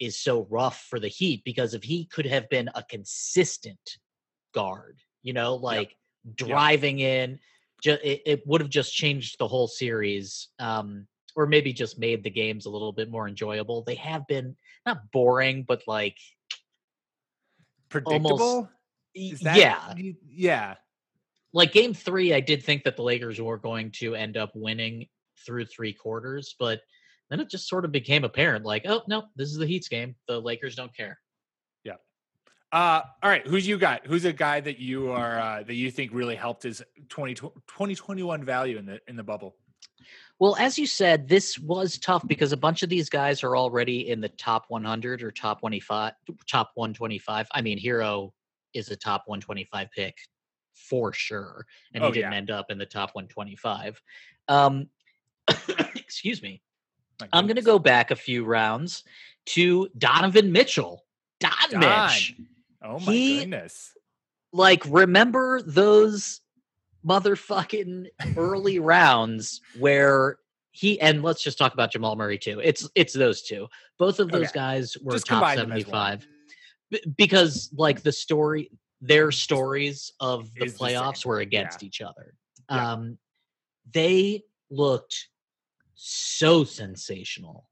is 0.00 0.18
so 0.18 0.46
rough 0.50 0.86
for 0.88 0.98
the 0.98 1.08
Heat 1.08 1.42
because 1.44 1.74
if 1.74 1.82
he 1.84 2.06
could 2.06 2.26
have 2.26 2.48
been 2.48 2.70
a 2.74 2.82
consistent 2.82 3.98
guard, 4.52 4.98
you 5.22 5.32
know, 5.32 5.56
like 5.56 5.96
driving 6.34 7.00
in, 7.00 7.38
ju- 7.82 7.98
it, 8.02 8.22
it 8.26 8.46
would 8.46 8.60
have 8.60 8.70
just 8.70 8.94
changed 8.94 9.38
the 9.38 9.48
whole 9.48 9.68
series, 9.68 10.48
um, 10.58 11.06
or 11.34 11.46
maybe 11.46 11.72
just 11.72 11.98
made 11.98 12.22
the 12.22 12.30
games 12.30 12.66
a 12.66 12.70
little 12.70 12.92
bit 12.92 13.10
more 13.10 13.26
enjoyable. 13.28 13.82
They 13.82 13.94
have 13.96 14.26
been 14.26 14.56
not 14.86 15.10
boring, 15.12 15.64
but 15.66 15.82
like 15.86 16.18
Predictable? 17.88 18.70
Is 19.14 19.40
that, 19.40 19.56
yeah, 19.56 19.94
Yeah. 20.30 20.74
like 21.52 21.72
game 21.72 21.92
three, 21.92 22.32
I 22.32 22.40
did 22.40 22.64
think 22.64 22.84
that 22.84 22.96
the 22.96 23.02
Lakers 23.02 23.38
were 23.40 23.58
going 23.58 23.90
to 23.92 24.14
end 24.14 24.38
up 24.38 24.50
winning 24.54 25.08
through 25.44 25.66
three 25.66 25.92
quarters, 25.92 26.54
but 26.58 26.80
then 27.28 27.40
it 27.40 27.50
just 27.50 27.68
sort 27.68 27.84
of 27.84 27.92
became 27.92 28.24
apparent 28.24 28.64
like, 28.64 28.84
oh, 28.86 29.02
no, 29.08 29.24
this 29.36 29.50
is 29.50 29.56
the 29.58 29.66
Heat's 29.66 29.88
game. 29.88 30.14
The 30.28 30.40
Lakers 30.40 30.74
don't 30.74 30.96
care. 30.96 31.18
Uh, 32.72 33.02
all 33.22 33.30
right. 33.30 33.46
Who's 33.46 33.66
you 33.68 33.76
got? 33.78 34.06
Who's 34.06 34.24
a 34.24 34.32
guy 34.32 34.60
that 34.60 34.78
you 34.78 35.10
are, 35.10 35.38
uh, 35.38 35.62
that 35.62 35.74
you 35.74 35.90
think 35.90 36.10
really 36.14 36.34
helped 36.36 36.62
his 36.62 36.82
20, 37.10 37.34
2021 37.34 38.44
value 38.44 38.78
in 38.78 38.86
the, 38.86 38.98
in 39.08 39.16
the 39.16 39.22
bubble? 39.22 39.56
Well, 40.38 40.56
as 40.56 40.78
you 40.78 40.86
said, 40.86 41.28
this 41.28 41.58
was 41.58 41.98
tough 41.98 42.26
because 42.26 42.52
a 42.52 42.56
bunch 42.56 42.82
of 42.82 42.88
these 42.88 43.08
guys 43.10 43.44
are 43.44 43.56
already 43.56 44.08
in 44.08 44.20
the 44.20 44.30
top 44.30 44.64
100 44.68 45.22
or 45.22 45.30
top 45.30 45.60
25, 45.60 46.14
top 46.48 46.70
125. 46.74 47.46
I 47.52 47.60
mean, 47.60 47.78
Herro 47.78 48.32
is 48.72 48.90
a 48.90 48.96
top 48.96 49.24
125 49.26 49.88
pick 49.94 50.16
for 50.74 51.12
sure, 51.12 51.66
and 51.94 52.02
he 52.02 52.08
Oh, 52.08 52.12
didn't 52.12 52.32
yeah. 52.32 52.38
end 52.38 52.50
up 52.50 52.70
in 52.70 52.78
the 52.78 52.86
top 52.86 53.10
125. 53.14 54.02
Um, 54.48 54.88
excuse 55.94 56.42
me. 56.42 56.62
I'm 57.32 57.46
going 57.46 57.56
to 57.56 57.62
go 57.62 57.78
back 57.78 58.10
a 58.10 58.16
few 58.16 58.44
rounds 58.44 59.04
to 59.46 59.88
Donovan 59.98 60.50
Mitchell. 60.50 61.04
Don, 61.38 61.52
Don. 61.70 62.08
Mitch. 62.08 62.34
Oh 62.84 62.98
my 63.00 63.12
he- 63.12 63.38
goodness. 63.40 63.92
Like, 64.52 64.82
remember 64.86 65.62
those 65.62 66.40
motherfucking 67.06 68.06
early 68.36 68.78
rounds 68.80 69.60
where 69.78 70.36
he 70.72 71.00
and 71.00 71.22
let's 71.22 71.42
just 71.42 71.58
talk 71.58 71.74
about 71.74 71.90
Jamal 71.92 72.16
Murray 72.16 72.38
too. 72.38 72.60
It's 72.62 72.88
it's 72.94 73.12
those 73.12 73.42
two. 73.42 73.66
Both 73.98 74.20
of 74.20 74.30
those 74.30 74.44
Okay. 74.48 74.52
guys 74.54 74.96
were 75.02 75.12
Just 75.14 75.26
top 75.26 75.42
combine 75.42 75.56
them 75.58 75.72
as 75.72 75.86
one. 75.86 76.20
75. 76.20 76.28
B- 76.90 77.12
because 77.16 77.70
like 77.76 78.02
the 78.02 78.12
story 78.12 78.70
their 79.00 79.32
stories 79.32 80.12
of 80.20 80.52
the 80.54 80.66
Is 80.66 80.74
the 80.74 80.78
playoffs 80.84 81.24
were 81.26 81.40
against 81.40 81.82
each 81.82 82.00
other. 82.00 82.34
Yeah. 82.70 82.92
Um 82.92 83.18
they 83.92 84.44
looked 84.70 85.28
so 85.94 86.64
sensational. 86.64 87.66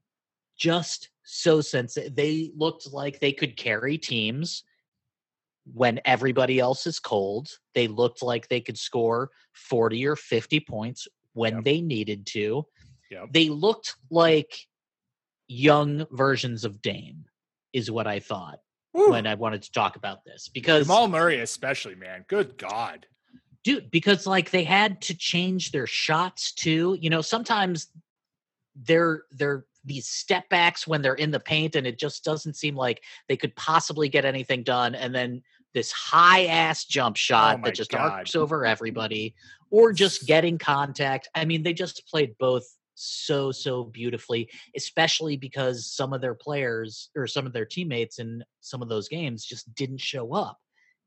Just 0.57 1.11
so 1.25 1.61
sens 1.61 1.97
they 2.13 2.51
looked 2.57 2.93
like 2.93 3.21
they 3.21 3.33
could 3.33 3.57
carry 3.57 3.97
teams 3.97 4.65
when 5.65 6.01
everybody 6.05 6.59
else 6.59 6.87
is 6.87 6.99
cold. 6.99 7.49
They 7.75 7.89
looked 7.89 8.23
like 8.23 8.49
they 8.49 8.61
could 8.61 8.79
score 8.79 9.31
40 9.53 10.07
or 10.07 10.17
50 10.17 10.61
points 10.61 11.07
when 11.35 11.57
Yep. 11.57 11.65
they 11.65 11.81
needed 11.81 12.27
to. 12.27 12.67
Yep. 13.11 13.29
They 13.33 13.49
looked 13.49 13.97
like 14.11 14.67
young 15.49 16.07
versions 16.11 16.65
of 16.65 16.81
Dame, 16.83 17.25
is 17.73 17.91
what 17.91 18.07
I 18.07 18.21
thought 18.21 18.61
Woo. 18.93 19.11
when 19.11 19.27
I 19.27 19.35
wanted 19.35 19.63
to 19.63 19.73
talk 19.73 19.97
about 19.97 20.25
this. 20.25 20.49
Because 20.49 20.87
Jamal 20.87 21.09
Murray, 21.09 21.41
especially, 21.41 21.95
man. 21.97 22.25
Good 22.29 22.57
God. 22.57 23.07
dude 23.65 23.91
because 23.91 24.27
like 24.27 24.51
they 24.51 24.65
had 24.65 25.01
to 25.03 25.15
change 25.15 25.71
their 25.73 25.87
shots 25.87 26.53
too 26.53 26.97
you 26.99 27.11
know 27.11 27.21
sometimes 27.21 27.89
their 28.75 29.25
their 29.31 29.67
these 29.85 30.09
step 30.09 30.49
backs 30.49 30.87
when 30.87 31.03
they're 31.03 31.15
in 31.15 31.31
the 31.31 31.41
paint 31.41 31.75
and 31.77 31.87
it 31.87 31.99
just 31.99 32.25
doesn't 32.25 32.57
seem 32.57 32.77
like 32.77 33.03
they 33.29 33.37
could 33.37 33.55
possibly 33.57 34.09
get 34.09 34.25
anything 34.25 34.63
done 34.63 34.95
and 34.95 35.15
then 35.15 35.43
this 35.75 35.93
high 35.93 36.47
ass 36.47 36.85
jump 36.85 37.15
oh 37.15 37.19
shot 37.19 37.59
Oh 37.61 37.65
that 37.65 37.75
just 37.75 37.91
God. 37.91 38.01
arcs 38.01 38.35
over 38.35 38.65
everybody 38.65 39.35
or 39.71 39.93
just 39.93 40.27
getting 40.27 40.59
contact 40.59 41.29
i 41.35 41.45
mean 41.45 41.63
they 41.63 41.73
just 41.73 42.07
played 42.07 42.37
both 42.39 42.65
so 42.95 43.51
so 43.51 43.85
beautifully 43.85 44.51
especially 44.77 45.37
because 45.37 45.87
some 45.87 46.13
of 46.13 46.21
their 46.21 46.35
players 46.35 47.11
or 47.17 47.27
some 47.27 47.47
of 47.47 47.53
their 47.53 47.65
teammates 47.65 48.19
in 48.19 48.45
some 48.61 48.83
of 48.83 48.89
those 48.89 49.09
games 49.09 49.45
just 49.45 49.75
didn't 49.75 50.01
show 50.01 50.35
up 50.35 50.59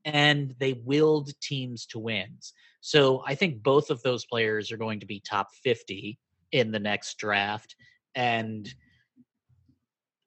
and 0.06 0.56
they 0.60 0.74
willed 0.86 1.32
teams 1.40 1.86
to 1.86 2.00
wins 2.00 2.54
so 2.82 3.22
i 3.28 3.36
think 3.36 3.62
both 3.62 3.92
of 3.92 4.02
those 4.02 4.26
players 4.26 4.72
are 4.72 4.78
going 4.78 5.00
to 5.00 5.06
be 5.06 5.20
top 5.20 5.50
50 5.64 6.18
in 6.52 6.72
the 6.72 6.80
next 6.80 7.18
draft 7.20 7.76
and 8.16 8.74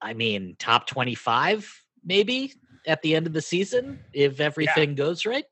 I 0.01 0.13
mean 0.13 0.55
top 0.59 0.87
25 0.87 1.83
maybe 2.03 2.53
at 2.85 3.01
the 3.01 3.15
end 3.15 3.27
of 3.27 3.33
the 3.33 3.41
season 3.41 3.99
if 4.13 4.39
everything 4.39 4.95
goes 4.95 5.25
right. 5.25 5.45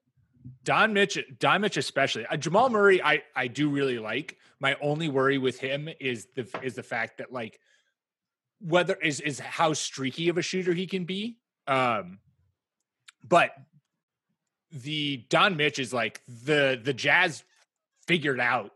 Don 0.63 0.93
Mitch, 0.93 1.17
Don 1.39 1.61
Mitch 1.61 1.77
especially. 1.77 2.25
Uh, 2.25 2.37
Jamal 2.37 2.69
Murray, 2.69 3.01
I 3.01 3.23
I 3.35 3.47
do 3.47 3.69
really 3.69 3.99
like. 3.99 4.37
My 4.59 4.75
only 4.81 5.09
worry 5.09 5.37
with 5.37 5.59
him 5.59 5.89
is 5.99 6.27
the 6.35 6.47
is 6.61 6.75
the 6.75 6.83
fact 6.83 7.17
that 7.17 7.31
like 7.31 7.59
whether 8.59 8.95
is 8.95 9.19
is 9.21 9.39
how 9.39 9.73
streaky 9.73 10.29
of 10.29 10.37
a 10.37 10.41
shooter 10.41 10.73
he 10.73 10.87
can 10.87 11.05
be. 11.05 11.37
Um, 11.67 12.19
but 13.27 13.51
the 14.71 15.25
Don 15.29 15.57
Mitch 15.57 15.79
is 15.79 15.93
like 15.93 16.21
the 16.27 16.79
the 16.81 16.93
Jazz 16.93 17.43
figured 18.07 18.39
out 18.39 18.71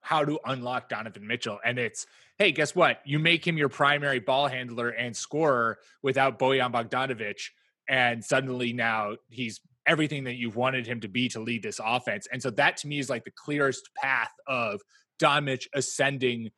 how 0.00 0.24
to 0.24 0.38
unlock 0.44 0.88
Donovan 0.88 1.26
Mitchell, 1.26 1.58
and 1.64 1.78
it's 1.78 2.06
hey, 2.38 2.52
guess 2.52 2.74
what? 2.74 3.00
You 3.04 3.18
make 3.18 3.46
him 3.46 3.56
your 3.56 3.68
primary 3.68 4.18
ball 4.18 4.48
handler 4.48 4.90
and 4.90 5.16
scorer 5.16 5.78
without 6.02 6.38
Bojan 6.38 6.72
Bogdanovic, 6.72 7.40
and 7.88 8.24
suddenly 8.24 8.72
now 8.72 9.16
he's 9.28 9.60
everything 9.86 10.24
that 10.24 10.34
you've 10.34 10.56
wanted 10.56 10.86
him 10.86 11.00
to 11.00 11.08
be 11.08 11.28
to 11.28 11.40
lead 11.40 11.62
this 11.62 11.80
offense. 11.84 12.28
And 12.32 12.40
so 12.40 12.50
that 12.50 12.76
to 12.78 12.88
me 12.88 12.98
is 12.98 13.10
like 13.10 13.24
the 13.24 13.32
clearest 13.32 13.90
path 13.96 14.30
of 14.46 14.80
Don 15.18 15.44
Mitch 15.44 15.68
ascending 15.74 16.50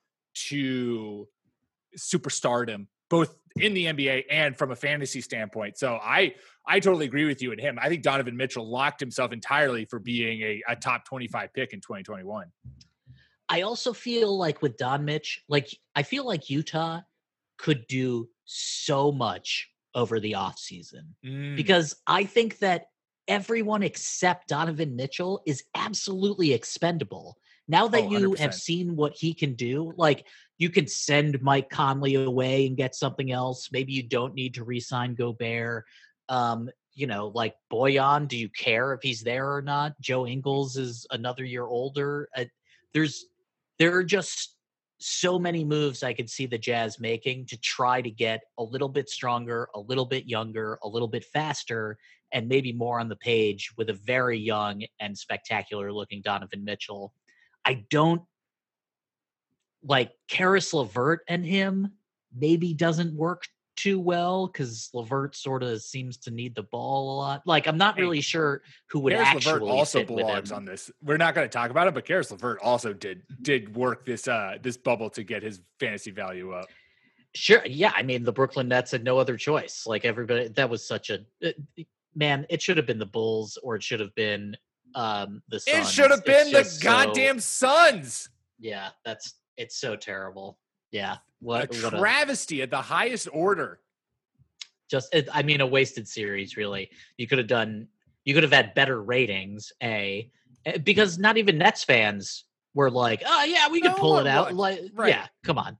to 0.48 1.28
superstardom, 1.98 2.86
both 3.08 3.34
in 3.56 3.72
the 3.72 3.86
NBA 3.86 4.24
and 4.30 4.56
from 4.56 4.72
a 4.72 4.76
fantasy 4.76 5.20
standpoint. 5.20 5.78
So 5.78 5.98
I 6.02 6.34
I 6.66 6.80
totally 6.80 7.06
agree 7.06 7.26
with 7.26 7.42
you 7.42 7.52
and 7.52 7.60
him. 7.60 7.78
I 7.80 7.88
think 7.88 8.02
Donovan 8.02 8.36
Mitchell 8.36 8.68
locked 8.68 9.00
himself 9.00 9.32
entirely 9.32 9.84
for 9.84 9.98
being 9.98 10.40
a, 10.42 10.62
a 10.68 10.76
top 10.76 11.04
25 11.04 11.52
pick 11.52 11.72
in 11.72 11.80
2021. 11.80 12.46
I 13.48 13.62
also 13.62 13.92
feel 13.92 14.36
like 14.36 14.62
with 14.62 14.76
Don 14.76 15.04
Mitch, 15.04 15.42
like 15.48 15.68
I 15.94 16.02
feel 16.02 16.24
like 16.26 16.50
Utah 16.50 17.00
could 17.58 17.86
do 17.86 18.28
so 18.44 19.12
much 19.12 19.70
over 19.94 20.18
the 20.18 20.32
offseason 20.32 21.14
Mm, 21.24 21.56
because 21.56 21.94
I 22.06 22.24
think 22.24 22.58
that 22.58 22.86
everyone 23.28 23.82
except 23.82 24.48
Donovan 24.48 24.96
Mitchell 24.96 25.42
is 25.46 25.64
absolutely 25.74 26.52
expendable. 26.52 27.36
Now 27.68 27.88
that 27.88 28.04
Oh, 28.04 28.10
you 28.10 28.34
have 28.34 28.54
seen 28.54 28.96
what 28.96 29.14
he 29.14 29.32
can 29.32 29.54
do, 29.54 29.92
like 29.96 30.26
you 30.58 30.68
can 30.68 30.86
send 30.86 31.40
Mike 31.42 31.70
Conley 31.70 32.14
away 32.16 32.66
and 32.66 32.76
get 32.76 32.94
something 32.94 33.30
else. 33.32 33.70
Maybe 33.72 33.92
you 33.92 34.02
don't 34.02 34.34
need 34.34 34.54
to 34.54 34.64
re-sign 34.64 35.14
Gobert. 35.14 35.84
Um, 36.28 36.68
you 36.92 37.06
know, 37.06 37.28
like 37.34 37.54
Bojan, 37.72 38.28
do 38.28 38.36
you 38.36 38.48
care 38.48 38.92
if 38.92 39.00
he's 39.02 39.22
there 39.22 39.54
or 39.54 39.62
not? 39.62 39.98
Joe 40.00 40.26
Ingles 40.26 40.76
is 40.76 41.06
another 41.10 41.44
year 41.44 41.66
older. 41.66 42.28
Uh, 42.36 42.44
there's 42.92 43.26
there 43.78 43.94
are 43.96 44.04
just 44.04 44.56
so 44.98 45.38
many 45.38 45.64
moves 45.64 46.02
I 46.02 46.14
could 46.14 46.30
see 46.30 46.46
the 46.46 46.58
Jazz 46.58 47.00
making 47.00 47.46
to 47.46 47.58
try 47.58 48.00
to 48.00 48.10
get 48.10 48.42
a 48.58 48.62
little 48.62 48.88
bit 48.88 49.08
stronger, 49.08 49.68
a 49.74 49.80
little 49.80 50.06
bit 50.06 50.26
younger, 50.26 50.78
a 50.82 50.88
little 50.88 51.08
bit 51.08 51.24
faster, 51.24 51.98
and 52.32 52.48
maybe 52.48 52.72
more 52.72 53.00
on 53.00 53.08
the 53.08 53.16
page 53.16 53.70
with 53.76 53.90
a 53.90 53.94
very 53.94 54.38
young 54.38 54.82
and 55.00 55.16
spectacular 55.16 55.92
looking 55.92 56.22
Donovan 56.22 56.64
Mitchell. 56.64 57.12
I 57.64 57.84
don't 57.90 58.22
like 59.82 60.12
Caris 60.28 60.72
LeVert 60.72 61.20
and 61.28 61.44
him 61.44 61.92
maybe 62.34 62.74
doesn't 62.74 63.14
work 63.14 63.44
too 63.76 63.98
well 63.98 64.46
because 64.46 64.90
LeVert 64.94 65.34
sort 65.34 65.62
of 65.62 65.82
seems 65.82 66.16
to 66.18 66.30
need 66.30 66.54
the 66.54 66.62
ball 66.62 67.14
a 67.14 67.16
lot. 67.16 67.42
Like 67.46 67.66
I'm 67.66 67.76
not 67.76 67.96
Hey, 67.96 68.02
really 68.02 68.20
sure 68.20 68.62
who 68.88 69.00
would 69.00 69.12
Caris 69.12 69.28
actually 69.28 69.52
LeVert 69.54 69.68
also 69.68 70.04
belongs 70.04 70.52
on 70.52 70.64
this. 70.64 70.90
We're 71.02 71.16
not 71.16 71.34
going 71.34 71.44
to 71.48 71.52
talk 71.52 71.70
about 71.70 71.88
it, 71.88 71.94
but 71.94 72.04
Caris 72.04 72.30
LeVert 72.30 72.60
also 72.62 72.92
did 72.92 73.22
did 73.42 73.74
work 73.74 74.04
this 74.06 74.28
uh 74.28 74.58
this 74.62 74.76
bubble 74.76 75.10
to 75.10 75.22
get 75.24 75.42
his 75.42 75.60
fantasy 75.80 76.10
value 76.12 76.52
up. 76.52 76.66
Sure. 77.34 77.62
Yeah. 77.66 77.92
I 77.96 78.02
mean, 78.04 78.22
the 78.22 78.32
Brooklyn 78.32 78.68
Nets 78.68 78.92
had 78.92 79.02
no 79.02 79.18
other 79.18 79.36
choice. 79.36 79.86
Like 79.86 80.04
everybody, 80.04 80.48
that 80.48 80.70
was 80.70 80.86
such 80.86 81.10
a 81.10 81.20
it- 81.40 81.56
man. 82.14 82.46
It 82.48 82.62
should 82.62 82.76
have 82.76 82.86
been 82.86 82.98
the 83.00 83.06
Bulls, 83.06 83.58
or 83.62 83.74
it 83.74 83.82
should 83.82 83.98
have 84.00 84.14
been 84.14 84.56
um 84.94 85.42
the. 85.48 85.60
It 85.66 85.86
should 85.88 86.12
have 86.12 86.24
been 86.24 86.46
the 86.52 86.58
just 86.58 86.80
so- 86.80 86.84
goddamn 86.84 87.40
Suns. 87.40 88.28
yeah, 88.60 88.90
that's 89.04 89.34
it's 89.56 89.76
so 89.76 89.96
terrible. 89.96 90.58
Yeah. 90.94 91.14
A 91.14 91.18
What? 91.40 91.70
what 91.82 91.92
a, 91.92 91.98
travesty 91.98 92.62
at 92.62 92.70
the 92.70 92.80
highest 92.80 93.28
order. 93.32 93.80
just 94.88 95.12
it, 95.14 95.28
I 95.32 95.42
mean, 95.42 95.60
a 95.60 95.66
wasted 95.66 96.06
series. 96.08 96.56
Really, 96.56 96.90
you 97.18 97.26
could 97.26 97.38
have 97.38 97.48
done. 97.48 97.88
You 98.24 98.32
could 98.32 98.44
have 98.44 98.52
had 98.52 98.74
better 98.74 99.02
ratings. 99.02 99.72
A 99.82 100.30
eh, 100.64 100.78
because 100.78 101.18
not 101.18 101.36
even 101.36 101.58
Nets 101.58 101.84
fans 101.84 102.44
were 102.74 102.90
like, 102.90 103.22
oh 103.26 103.44
yeah, 103.44 103.68
we 103.68 103.80
could 103.80 103.92
No 103.92 103.98
pull 103.98 104.18
it 104.18 104.26
out. 104.26 104.54
Like, 104.54 104.80
Right. 104.94 105.10
yeah, 105.10 105.26
come 105.44 105.58
on. 105.58 105.76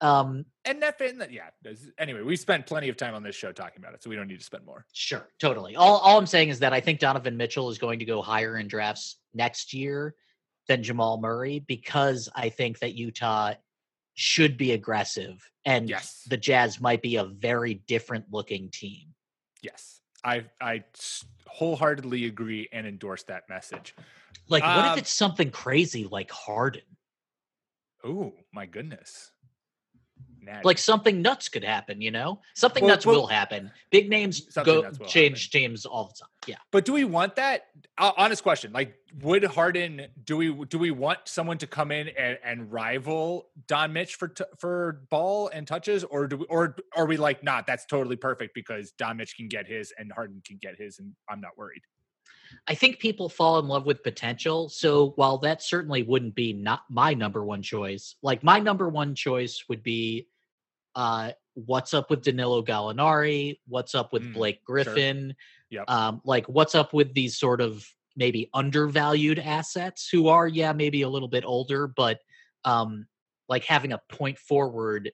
Um, 0.00 0.44
And 0.64 0.80
that, 0.82 1.00
and 1.00 1.20
that 1.20 1.32
yeah. 1.32 1.50
Anyway, 1.98 2.22
we 2.22 2.36
spent 2.36 2.66
plenty 2.66 2.88
of 2.88 2.96
time 2.96 3.14
on 3.14 3.22
this 3.22 3.34
show 3.34 3.52
talking 3.52 3.78
about 3.82 3.94
it, 3.94 4.02
so 4.02 4.08
we 4.08 4.16
don't 4.16 4.28
need 4.28 4.38
to 4.38 4.44
spend 4.44 4.64
more. 4.64 4.86
Sure, 4.92 5.28
totally. 5.38 5.76
All 5.76 5.98
all 5.98 6.18
I'm 6.18 6.26
saying 6.26 6.48
is 6.48 6.58
that 6.60 6.72
I 6.72 6.80
think 6.80 7.00
Donovan 7.00 7.36
Mitchell 7.36 7.68
is 7.68 7.78
going 7.78 7.98
to 7.98 8.04
go 8.04 8.22
higher 8.22 8.56
in 8.58 8.66
drafts 8.66 9.18
next 9.34 9.74
year 9.74 10.14
than 10.68 10.82
Jamal 10.82 11.20
Murray 11.20 11.60
because 11.66 12.28
I 12.34 12.48
think 12.48 12.78
that 12.78 12.94
Utah 12.94 13.54
should 14.20 14.56
be 14.56 14.72
aggressive 14.72 15.48
and 15.64 15.88
Yes. 15.88 16.24
the 16.28 16.36
Jazz 16.36 16.80
might 16.80 17.00
be 17.02 17.14
a 17.16 17.24
very 17.24 17.74
different 17.74 18.24
looking 18.32 18.68
team. 18.68 19.14
Yes, 19.62 20.00
I 20.24 20.82
wholeheartedly 21.46 22.24
agree 22.26 22.68
and 22.72 22.84
endorse 22.84 23.22
that 23.24 23.48
message. 23.48 23.94
Like 24.48 24.64
what 24.64 24.86
Um, 24.86 24.92
if 24.92 24.98
it's 24.98 25.12
something 25.12 25.52
crazy 25.52 26.08
like 26.10 26.32
Harden? 26.32 26.82
Oh 28.02 28.32
my 28.52 28.66
goodness. 28.66 29.30
Like 30.64 30.78
something 30.78 31.22
nuts 31.22 31.48
could 31.48 31.64
happen, 31.64 32.00
you 32.00 32.10
know? 32.10 32.40
Something 32.54 32.84
Well- 32.84 32.94
nuts 32.94 33.06
well- 33.06 33.16
will 33.16 33.26
happen. 33.26 33.70
Big 33.90 34.08
names 34.08 34.40
go 34.64 34.90
change 35.06 35.50
teams 35.50 35.86
all 35.86 36.08
the 36.08 36.14
time. 36.14 36.28
Yeah. 36.46 36.56
But 36.70 36.84
do 36.84 36.92
we 36.92 37.04
want 37.04 37.36
that? 37.36 37.68
Uh, 37.96 38.12
honest 38.16 38.42
question. 38.42 38.72
Like, 38.72 38.94
would 39.20 39.44
Harden? 39.44 40.06
Do 40.24 40.36
we 40.36 40.64
do 40.66 40.78
we 40.78 40.90
want 40.90 41.20
someone 41.24 41.58
to 41.58 41.66
come 41.66 41.90
in 41.90 42.08
and, 42.08 42.38
and 42.44 42.70
rival 42.72 43.48
Don 43.66 43.92
Mitch 43.92 44.14
for 44.16 44.28
t- 44.28 44.44
for 44.58 45.02
ball 45.10 45.48
and 45.48 45.66
touches, 45.66 46.04
or 46.04 46.26
do 46.26 46.38
we, 46.38 46.44
or 46.46 46.76
are 46.94 47.06
we 47.06 47.16
like 47.16 47.42
not? 47.42 47.66
That's 47.66 47.86
totally 47.86 48.16
perfect 48.16 48.54
because 48.54 48.92
Don 48.92 49.16
Mitch 49.16 49.36
can 49.36 49.48
get 49.48 49.66
his 49.66 49.92
and 49.98 50.12
Harden 50.12 50.42
can 50.46 50.58
get 50.60 50.76
his, 50.76 50.98
and 50.98 51.12
I'm 51.28 51.40
not 51.40 51.56
worried. 51.56 51.82
I 52.66 52.74
think 52.74 52.98
people 52.98 53.28
fall 53.28 53.58
in 53.58 53.66
love 53.66 53.86
with 53.86 54.02
potential. 54.02 54.68
So 54.68 55.10
while 55.16 55.38
that 55.38 55.62
certainly 55.62 56.02
wouldn't 56.02 56.34
be 56.34 56.52
not 56.52 56.82
my 56.88 57.14
number 57.14 57.44
one 57.44 57.62
choice, 57.62 58.16
like 58.22 58.42
my 58.42 58.58
number 58.58 58.88
one 58.88 59.14
choice 59.14 59.64
would 59.68 59.82
be 59.82 60.28
uh 60.98 61.30
what's 61.54 61.94
up 61.94 62.10
with 62.10 62.22
Danilo 62.22 62.62
Gallinari, 62.62 63.58
what's 63.66 63.94
up 63.94 64.12
with 64.12 64.22
Mm, 64.22 64.34
Blake 64.34 64.64
Griffin, 64.64 65.34
Yep. 65.70 65.84
um 65.88 66.20
like 66.24 66.46
what's 66.46 66.74
up 66.74 66.92
with 66.92 67.14
these 67.14 67.38
sort 67.38 67.60
of 67.60 67.86
maybe 68.16 68.50
undervalued 68.52 69.38
assets 69.38 70.08
who 70.12 70.28
are 70.28 70.48
yeah 70.48 70.72
maybe 70.72 71.02
a 71.02 71.08
little 71.08 71.28
bit 71.28 71.44
older 71.44 71.86
but 71.86 72.18
um 72.64 73.06
like 73.48 73.64
having 73.64 73.92
a 73.92 74.00
point 74.10 74.38
forward 74.38 75.12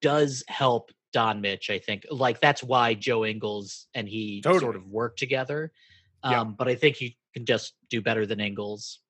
does 0.00 0.44
help 0.48 0.90
Don 1.12 1.40
Mitch, 1.40 1.70
I 1.70 1.78
think. 1.78 2.06
Like 2.10 2.40
that's 2.40 2.62
why 2.62 2.94
Joe 2.94 3.24
Ingles 3.24 3.86
and 3.94 4.08
he 4.08 4.42
sort 4.44 4.76
of 4.76 4.86
work 4.86 5.16
together. 5.16 5.72
Um, 6.22 6.32
Yeah. 6.32 6.44
but 6.58 6.68
I 6.68 6.74
think 6.74 6.96
he 6.96 7.16
can 7.34 7.44
just 7.44 7.74
do 7.90 8.00
better 8.00 8.24
than 8.26 8.40
Ingles. 8.40 9.00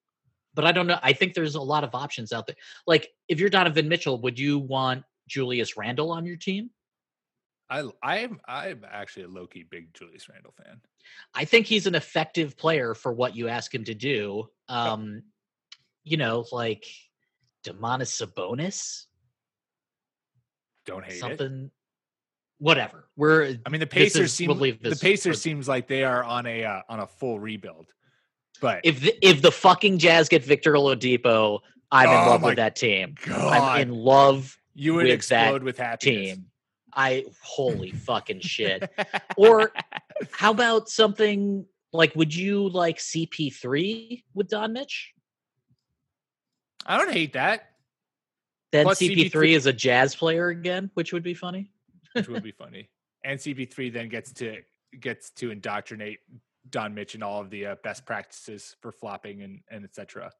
But 0.54 0.64
I 0.66 0.72
don't 0.72 0.86
know. 0.86 0.98
I 1.02 1.12
think 1.12 1.34
there's 1.34 1.54
a 1.54 1.62
lot 1.62 1.84
of 1.84 1.94
options 1.94 2.32
out 2.32 2.46
there. 2.46 2.56
Like 2.86 3.08
if 3.28 3.38
you're 3.40 3.48
Donovan 3.48 3.88
Mitchell, 3.88 4.20
would 4.22 4.38
you 4.38 4.58
want 4.58 5.04
Julius 5.32 5.76
Randle 5.76 6.10
on 6.10 6.26
your 6.26 6.36
team? 6.36 6.70
I 7.70 7.88
I'm 8.02 8.40
I'm 8.46 8.84
actually 8.88 9.24
a 9.24 9.28
low 9.28 9.46
key 9.46 9.64
big 9.68 9.94
Julius 9.94 10.28
Randle 10.28 10.52
fan. 10.62 10.80
I 11.34 11.46
think 11.46 11.66
he's 11.66 11.86
an 11.86 11.94
effective 11.94 12.56
player 12.56 12.94
for 12.94 13.12
what 13.12 13.34
you 13.34 13.48
ask 13.48 13.74
him 13.74 13.84
to 13.84 13.94
do. 13.94 14.48
Um, 14.68 15.22
you 16.04 16.18
know, 16.18 16.44
like 16.52 16.84
Domantas 17.64 18.12
Sabonis, 18.20 19.06
Don't 20.84 21.04
hate 21.04 21.14
it. 21.14 21.20
something, 21.20 21.70
whatever. 22.58 23.08
We're 23.16 23.56
I 23.64 23.70
mean, 23.70 23.80
the 23.80 23.86
Pacers 23.86 24.34
seem 24.34 24.48
we'll 24.48 24.58
the 24.58 24.98
Pacers 25.00 25.40
seems 25.40 25.66
like 25.66 25.88
they 25.88 26.04
are 26.04 26.22
on 26.22 26.46
a 26.46 26.64
uh, 26.64 26.82
on 26.90 27.00
a 27.00 27.06
full 27.06 27.40
rebuild. 27.40 27.86
But 28.60 28.82
if 28.84 29.00
the, 29.00 29.26
if 29.26 29.40
the 29.40 29.50
fucking 29.50 29.98
Jazz 29.98 30.28
get 30.28 30.44
Victor 30.44 30.74
Oladipo, 30.74 31.60
I'm 31.90 32.08
Oh 32.08 32.12
in 32.12 32.28
love 32.28 32.42
with 32.42 32.56
that 32.56 32.76
team. 32.76 33.14
God, 33.24 33.52
I'm 33.52 33.88
in 33.88 33.94
love 33.94 34.58
You 34.74 34.94
would 34.94 35.08
explode 35.08 35.62
with 35.62 35.78
happiness. 35.78 36.36
team. 36.36 36.46
I 36.94 37.24
holy 37.42 37.90
fucking 37.90 38.40
shit. 38.40 38.90
Or 39.36 39.72
how 40.30 40.50
about 40.50 40.88
something 40.88 41.66
like 41.92 42.14
would 42.14 42.34
you 42.34 42.68
like 42.68 42.98
CP3 42.98 44.22
with 44.34 44.48
Don 44.48 44.72
Mitch? 44.72 45.12
I 46.86 46.98
don't 46.98 47.12
hate 47.12 47.32
that, 47.34 47.70
Then 48.72 48.84
Plus 48.84 48.98
CP3 48.98 49.30
CP3 49.30 49.48
is 49.50 49.66
a 49.66 49.72
jazz 49.72 50.14
player 50.14 50.48
again, 50.48 50.90
which 50.94 51.12
would 51.12 51.22
be 51.22 51.34
funny. 51.34 51.70
which 52.12 52.28
would 52.28 52.42
be 52.50 52.52
funny. 52.52 52.88
And 53.24 53.38
CP3 53.38 53.92
then 53.92 54.08
gets 54.08 54.32
to 54.34 54.58
gets 55.00 55.30
to 55.30 55.50
indoctrinate 55.50 56.18
Don 56.70 56.92
Mitch 56.94 57.14
in 57.14 57.22
all 57.22 57.40
of 57.40 57.50
the 57.50 57.66
uh, 57.66 57.74
best 57.82 58.04
practices 58.04 58.76
for 58.80 58.92
flopping 58.92 59.42
and 59.42 59.60
and 59.70 59.84
etc. 59.84 60.30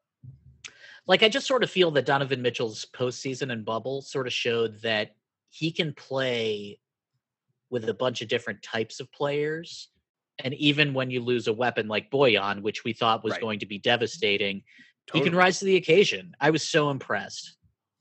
Like 1.06 1.22
I 1.22 1.28
just 1.28 1.46
sort 1.46 1.64
of 1.64 1.70
feel 1.70 1.90
that 1.92 2.06
Donovan 2.06 2.42
Mitchell's 2.42 2.86
postseason 2.94 3.52
and 3.52 3.64
bubble 3.64 4.02
sort 4.02 4.26
of 4.26 4.32
showed 4.32 4.80
that 4.82 5.16
he 5.50 5.72
can 5.72 5.92
play 5.94 6.78
with 7.70 7.88
a 7.88 7.94
bunch 7.94 8.22
of 8.22 8.28
different 8.28 8.62
types 8.62 9.00
of 9.00 9.10
players. 9.12 9.88
And 10.38 10.54
even 10.54 10.94
when 10.94 11.10
you 11.10 11.20
lose 11.20 11.48
a 11.48 11.52
weapon 11.52 11.88
like 11.88 12.10
Bojan, 12.10 12.62
which 12.62 12.84
we 12.84 12.92
thought 12.92 13.24
was 13.24 13.32
Right. 13.32 13.40
going 13.40 13.58
to 13.60 13.66
be 13.66 13.78
devastating, 13.78 14.62
he 15.12 15.20
can 15.20 15.34
rise 15.34 15.58
to 15.58 15.64
the 15.64 15.76
occasion. 15.76 16.34
I 16.40 16.50
was 16.50 16.66
so 16.66 16.90
impressed. 16.90 17.56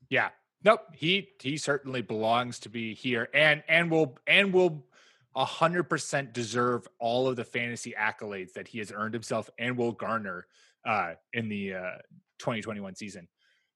Yeah. 0.08 0.30
Nope. 0.64 0.80
He 0.94 1.28
he 1.40 1.56
certainly 1.56 2.02
belongs 2.02 2.60
to 2.60 2.68
be 2.68 2.94
here 2.94 3.28
and 3.34 3.64
and 3.68 3.90
will 3.90 4.16
and 4.26 4.52
will 4.52 4.86
a 5.34 5.44
hundred 5.44 5.84
percent 5.84 6.32
deserve 6.32 6.86
all 7.00 7.26
of 7.26 7.34
the 7.36 7.44
fantasy 7.44 7.94
accolades 7.98 8.52
that 8.52 8.68
he 8.68 8.78
has 8.78 8.92
earned 8.94 9.14
himself 9.14 9.50
and 9.58 9.76
will 9.76 9.92
garner 9.92 10.46
uh 10.86 11.14
in 11.32 11.48
the 11.48 11.74
uh 11.74 11.96
2021 12.42 12.94
season. 12.96 13.26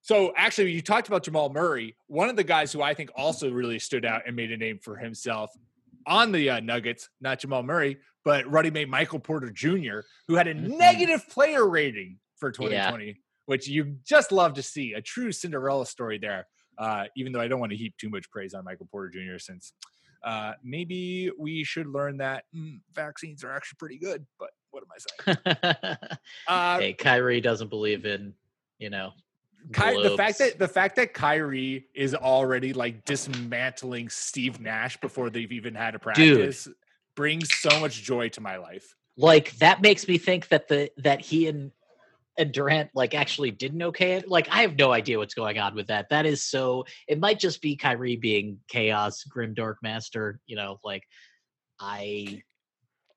So 0.03 0.33
actually 0.37 0.73
you 0.73 0.83
talked 0.83 1.09
about 1.09 1.23
Jamal 1.25 1.49
Murray, 1.53 1.97
one 2.07 2.29
of 2.29 2.37
the 2.37 2.45
guys 2.45 2.73
who 2.73 2.83
I 2.83 2.95
think 2.95 3.11
also 3.17 3.51
really 3.51 3.79
stood 3.79 4.05
out 4.05 4.23
and 4.27 4.37
made 4.37 4.53
a 4.53 4.57
name 4.57 4.79
for 4.83 4.97
himself 4.97 5.51
on 6.07 6.31
the 6.33 6.51
uh, 6.51 6.61
Nuggets, 6.61 7.09
not 7.21 7.41
Jamal 7.41 7.63
Murray, 7.65 7.99
but 8.25 8.49
Ruddy 8.51 8.71
mate 8.71 8.89
Michael 8.89 9.19
Porter 9.19 9.51
Jr., 9.51 10.01
who 10.29 10.35
had 10.37 10.47
a 10.47 10.55
Mhm. 10.55 10.77
negative 10.79 11.29
player 11.29 11.69
rating 11.69 12.19
for 12.37 12.51
Yeah. 12.51 12.91
2020, 12.91 13.21
which 13.47 13.67
you 13.69 13.97
just 14.05 14.31
love 14.31 14.55
to 14.55 14.63
see. 14.63 14.93
A 14.93 15.01
true 15.03 15.33
Cinderella 15.33 15.87
story 15.87 16.19
there. 16.19 16.47
Uh, 16.79 17.07
even 17.17 17.33
though 17.33 17.41
I 17.41 17.49
don't 17.49 17.59
want 17.59 17.71
to 17.73 17.77
heap 17.77 17.97
too 17.97 18.11
much 18.11 18.31
praise 18.31 18.53
on 18.55 18.63
Michael 18.65 18.87
Porter 18.91 19.09
Jr., 19.09 19.39
since 19.39 19.73
uh, 20.23 20.53
maybe 20.63 21.31
we 21.39 21.65
should 21.65 21.87
learn 21.87 22.19
that 22.19 22.45
mm, 22.55 22.81
vaccines 22.95 23.43
are 23.45 23.51
actually 23.53 23.77
pretty 23.79 23.99
good. 23.99 24.27
But 24.39 24.51
what 24.71 24.83
am 24.85 24.89
I 24.93 24.99
saying? 24.99 25.97
Uh, 26.47 26.79
hey, 26.81 26.93
Kyrie 26.93 27.41
doesn't 27.41 27.69
believe 27.69 28.05
in, 28.07 28.35
you 28.79 28.91
know, 28.91 29.13
Ky- 29.73 30.03
the 30.03 30.17
fact 30.17 30.39
that 30.39 30.59
the 30.59 30.69
fact 30.69 30.97
that 30.97 31.13
Kyrie 31.13 31.87
is 31.95 32.15
already 32.15 32.73
like 32.73 33.05
dismantling 33.05 34.09
Steve 34.09 34.61
Nash 34.61 34.97
before 34.99 35.31
they've 35.31 35.51
even 35.51 35.75
had 35.75 35.95
a 35.95 35.99
practice 35.99 36.69
brings 37.17 37.53
so 37.53 37.81
much 37.81 38.03
joy 38.03 38.29
to 38.31 38.41
my 38.41 38.59
life. 38.59 38.95
like 39.17 39.57
that 39.59 39.83
makes 39.83 40.07
me 40.07 40.19
think 40.19 40.49
that 40.49 40.69
the 40.69 40.91
that 40.99 41.21
he 41.21 41.49
and 41.49 41.73
and 42.39 42.53
Durant 42.53 42.91
like 42.95 43.15
actually 43.15 43.51
didn't 43.51 43.83
okay 43.83 44.13
it. 44.15 44.29
Like 44.29 44.49
I 44.51 44.63
have 44.63 44.77
no 44.77 44.93
idea 44.93 45.19
what's 45.19 45.35
going 45.35 45.59
on 45.59 45.75
with 45.75 45.89
that. 45.89 46.11
That 46.11 46.27
is 46.27 46.43
so. 46.43 46.85
It 47.09 47.19
might 47.19 47.39
just 47.39 47.63
be 47.63 47.77
Kyrie 47.77 48.17
being 48.17 48.61
chaos, 48.69 49.25
grim 49.25 49.55
dark 49.55 49.79
master. 49.83 50.41
You 50.47 50.57
know, 50.57 50.79
like 50.85 51.03
I 51.81 52.43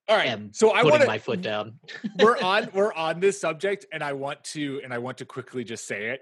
All 0.09 0.17
right, 0.17 0.27
am 0.27 0.51
so 0.53 0.71
I 0.71 0.81
want 0.83 1.05
my 1.05 1.19
foot 1.19 1.41
down. 1.41 1.79
we're 2.19 2.37
on 2.41 2.69
we're 2.73 2.91
on 2.93 3.19
this 3.19 3.39
subject, 3.39 3.85
and 3.93 4.03
I 4.03 4.13
want 4.13 4.43
to 4.45 4.81
and 4.83 4.91
I 4.91 4.97
want 4.97 5.19
to 5.19 5.25
quickly 5.25 5.63
just 5.63 5.85
say 5.85 6.07
it. 6.09 6.21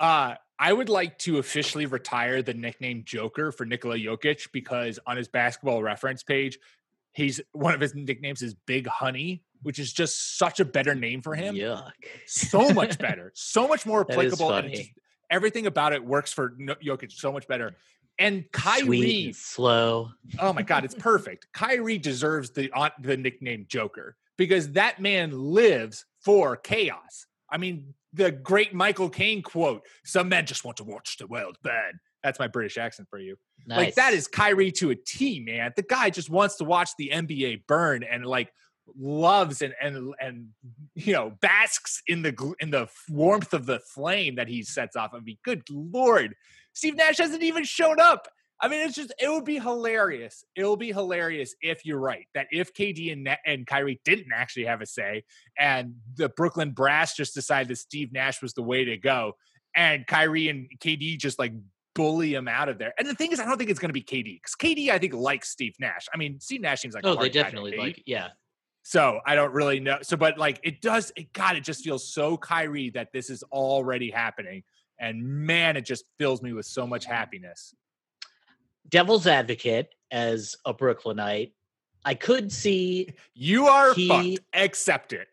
Uh, 0.00 0.34
I 0.58 0.72
would 0.72 0.88
like 0.88 1.18
to 1.20 1.38
officially 1.38 1.86
retire 1.86 2.42
the 2.42 2.52
nickname 2.52 3.04
Joker 3.04 3.52
for 3.52 3.64
Nikola 3.64 3.96
Jokic 3.96 4.48
because 4.52 4.98
on 5.06 5.16
his 5.16 5.28
basketball 5.28 5.84
reference 5.84 6.24
page, 6.24 6.58
he's 7.12 7.40
one 7.52 7.74
of 7.74 7.80
his 7.80 7.94
nicknames 7.94 8.42
is 8.42 8.54
Big 8.54 8.88
Honey, 8.88 9.44
which 9.62 9.78
is 9.78 9.92
just 9.92 10.36
such 10.36 10.58
a 10.58 10.64
better 10.64 10.96
name 10.96 11.22
for 11.22 11.36
him. 11.36 11.54
Yuck. 11.54 11.92
so 12.26 12.70
much 12.70 12.98
better, 12.98 13.30
so 13.36 13.68
much 13.68 13.86
more 13.86 14.00
applicable. 14.10 14.52
and 14.52 14.74
just- 14.74 14.90
everything 15.30 15.66
about 15.66 15.92
it 15.92 16.04
works 16.04 16.32
for 16.32 16.50
Jokic 16.50 17.12
so 17.12 17.30
much 17.30 17.46
better. 17.46 17.76
And 18.18 18.44
Sweet 18.44 18.52
Kyrie, 18.52 19.24
and 19.26 19.36
slow. 19.36 20.10
oh 20.40 20.52
my 20.52 20.62
God, 20.62 20.84
it's 20.84 20.94
perfect. 20.94 21.46
Kyrie 21.52 21.98
deserves 21.98 22.50
the 22.50 22.70
uh, 22.72 22.90
the 23.00 23.16
nickname 23.16 23.66
Joker 23.68 24.16
because 24.36 24.72
that 24.72 25.00
man 25.00 25.30
lives 25.30 26.04
for 26.24 26.56
chaos. 26.56 27.26
I 27.50 27.58
mean, 27.58 27.94
the 28.12 28.30
great 28.30 28.74
Michael 28.74 29.08
Caine 29.08 29.42
quote: 29.42 29.86
"Some 30.04 30.28
men 30.28 30.46
just 30.46 30.64
want 30.64 30.78
to 30.78 30.84
watch 30.84 31.16
the 31.18 31.26
world 31.26 31.58
burn." 31.62 32.00
That's 32.24 32.38
my 32.38 32.48
British 32.48 32.76
accent 32.76 33.08
for 33.08 33.18
you. 33.18 33.36
Nice. 33.66 33.78
Like 33.78 33.94
that 33.94 34.12
is 34.14 34.26
Kyrie 34.26 34.72
to 34.72 34.90
a 34.90 34.96
T, 34.96 35.40
man. 35.40 35.72
The 35.76 35.82
guy 35.82 36.10
just 36.10 36.30
wants 36.30 36.56
to 36.56 36.64
watch 36.64 36.90
the 36.98 37.10
NBA 37.14 37.66
burn 37.66 38.02
and 38.02 38.26
like 38.26 38.50
loves 38.96 39.62
and 39.62 39.74
and 39.80 40.14
and 40.20 40.48
you 40.94 41.12
know 41.12 41.32
basks 41.40 42.02
in 42.06 42.22
the 42.22 42.54
in 42.60 42.70
the 42.70 42.88
warmth 43.08 43.52
of 43.54 43.66
the 43.66 43.80
flame 43.80 44.36
that 44.36 44.48
he 44.48 44.62
sets 44.62 44.96
off. 44.96 45.10
I 45.14 45.20
mean, 45.20 45.38
good 45.44 45.62
lord, 45.70 46.34
Steve 46.78 46.94
Nash 46.94 47.18
hasn't 47.18 47.42
even 47.42 47.64
shown 47.64 47.98
up. 47.98 48.28
I 48.60 48.68
mean, 48.68 48.86
it's 48.86 48.94
just 48.94 49.12
it 49.20 49.28
would 49.28 49.44
be 49.44 49.58
hilarious. 49.58 50.44
It'll 50.54 50.76
be 50.76 50.92
hilarious 50.92 51.54
if 51.60 51.84
you're 51.84 51.98
right 51.98 52.26
that 52.34 52.46
if 52.52 52.72
KD 52.72 53.12
and 53.12 53.28
and 53.44 53.66
Kyrie 53.66 54.00
didn't 54.04 54.32
actually 54.32 54.66
have 54.66 54.80
a 54.80 54.86
say, 54.86 55.24
and 55.58 55.94
the 56.14 56.28
Brooklyn 56.28 56.70
Brass 56.70 57.16
just 57.16 57.34
decided 57.34 57.68
that 57.68 57.78
Steve 57.78 58.12
Nash 58.12 58.40
was 58.40 58.54
the 58.54 58.62
way 58.62 58.84
to 58.84 58.96
go, 58.96 59.32
and 59.74 60.06
Kyrie 60.06 60.48
and 60.48 60.68
KD 60.78 61.18
just 61.18 61.38
like 61.38 61.52
bully 61.94 62.34
him 62.34 62.46
out 62.46 62.68
of 62.68 62.78
there. 62.78 62.94
And 62.96 63.08
the 63.08 63.14
thing 63.14 63.32
is, 63.32 63.40
I 63.40 63.44
don't 63.44 63.58
think 63.58 63.70
it's 63.70 63.80
going 63.80 63.90
to 63.90 63.92
be 63.92 64.02
KD 64.02 64.40
because 64.40 64.54
KD 64.54 64.90
I 64.90 64.98
think 64.98 65.14
likes 65.14 65.48
Steve 65.50 65.74
Nash. 65.80 66.06
I 66.14 66.16
mean, 66.16 66.38
Steve 66.38 66.60
Nash 66.60 66.80
seems 66.80 66.94
like 66.94 67.04
oh, 67.04 67.10
a 67.10 67.12
oh, 67.12 67.14
they 67.14 67.20
hard 67.22 67.32
guy 67.32 67.38
to 67.38 67.44
definitely 67.44 67.76
like. 67.76 68.02
Yeah. 68.06 68.28
So 68.82 69.20
I 69.26 69.34
don't 69.34 69.52
really 69.52 69.80
know. 69.80 69.98
So, 70.02 70.16
but 70.16 70.38
like 70.38 70.60
it 70.62 70.80
does, 70.80 71.12
it 71.16 71.32
God, 71.32 71.56
it 71.56 71.64
just 71.64 71.84
feels 71.84 72.12
so 72.12 72.36
Kyrie 72.36 72.90
that 72.90 73.12
this 73.12 73.30
is 73.30 73.42
already 73.52 74.10
happening. 74.10 74.62
And 75.00 75.22
man, 75.22 75.76
it 75.76 75.84
just 75.84 76.04
fills 76.18 76.42
me 76.42 76.52
with 76.52 76.66
so 76.66 76.86
much 76.86 77.04
happiness. 77.04 77.74
Devil's 78.88 79.26
advocate 79.26 79.94
as 80.10 80.56
a 80.64 80.72
Brooklynite. 80.72 81.52
I 82.04 82.14
could 82.14 82.50
see 82.50 83.08
You 83.34 83.66
are 83.66 83.94
He- 83.94 84.08
fucked. 84.08 84.46
Accept 84.54 85.12
it. 85.12 85.28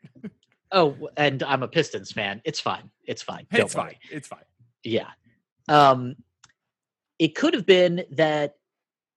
Oh, 0.72 1.10
and 1.16 1.42
I'm 1.44 1.64
a 1.64 1.68
Pistons 1.68 2.12
fan. 2.12 2.42
It's 2.44 2.60
fine. 2.60 2.90
It's 3.06 3.22
fine. 3.22 3.48
Don't 3.52 3.62
It's 3.66 3.76
worry. 3.76 3.84
fine. 3.92 4.12
It's 4.12 4.28
fine. 4.28 4.44
Yeah. 4.84 5.10
Um 5.70 6.16
it 7.18 7.34
could 7.34 7.54
have 7.54 7.66
been 7.66 8.04
that 8.12 8.56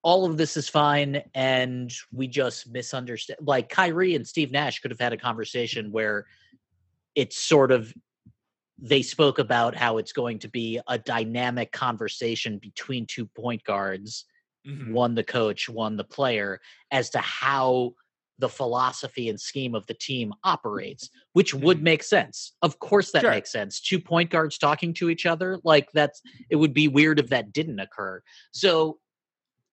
all 0.03 0.25
of 0.25 0.37
this 0.37 0.57
is 0.57 0.69
fine 0.69 1.21
and 1.35 1.93
we 2.13 2.29
just 2.29 2.71
misunderstand 2.71 3.41
like 3.43 3.69
Kyrie 3.69 4.15
and 4.15 4.25
Steve 4.27 4.53
Nash 4.53 4.79
could 4.79 4.93
have 4.93 5.01
had 5.01 5.13
a 5.13 5.17
conversation 5.17 5.91
where 5.91 6.27
it's 7.17 7.37
sort 7.37 7.73
of 7.73 7.93
they 8.79 9.03
spoke 9.03 9.39
about 9.39 9.75
how 9.75 9.99
it's 9.99 10.13
going 10.13 10.39
to 10.41 10.49
be 10.49 10.81
a 10.89 10.99
dynamic 10.99 11.73
conversation 11.73 12.59
between 12.59 13.07
two 13.07 13.27
point 13.27 13.63
guards 13.65 14.25
Mhm. 14.67 14.93
one 14.93 15.15
the 15.15 15.25
coach, 15.25 15.69
one 15.69 15.97
the 15.97 16.05
player, 16.05 16.61
as 16.91 17.11
to 17.11 17.19
how 17.21 17.95
the 18.39 18.49
philosophy 18.49 19.29
and 19.29 19.41
scheme 19.41 19.75
of 19.75 19.87
the 19.87 19.95
team 19.95 20.33
operates, 20.45 21.11
which 21.33 21.55
would 21.55 21.83
make 21.83 22.03
sense. 22.03 22.53
Of 22.63 22.79
course, 22.79 23.11
that 23.13 23.23
Sure. 23.23 23.31
makes 23.31 23.51
sense. 23.51 23.81
Two 23.81 23.99
point 24.01 24.31
guards 24.31 24.59
talking 24.59 24.93
to 24.95 25.11
each 25.11 25.27
other, 25.27 25.59
like 25.65 25.89
that's 25.93 26.21
it 26.51 26.57
would 26.57 26.75
be 26.75 26.87
weird 26.89 27.19
if 27.19 27.29
that 27.31 27.53
didn't 27.53 27.81
occur. 27.81 28.23
So 28.53 29.01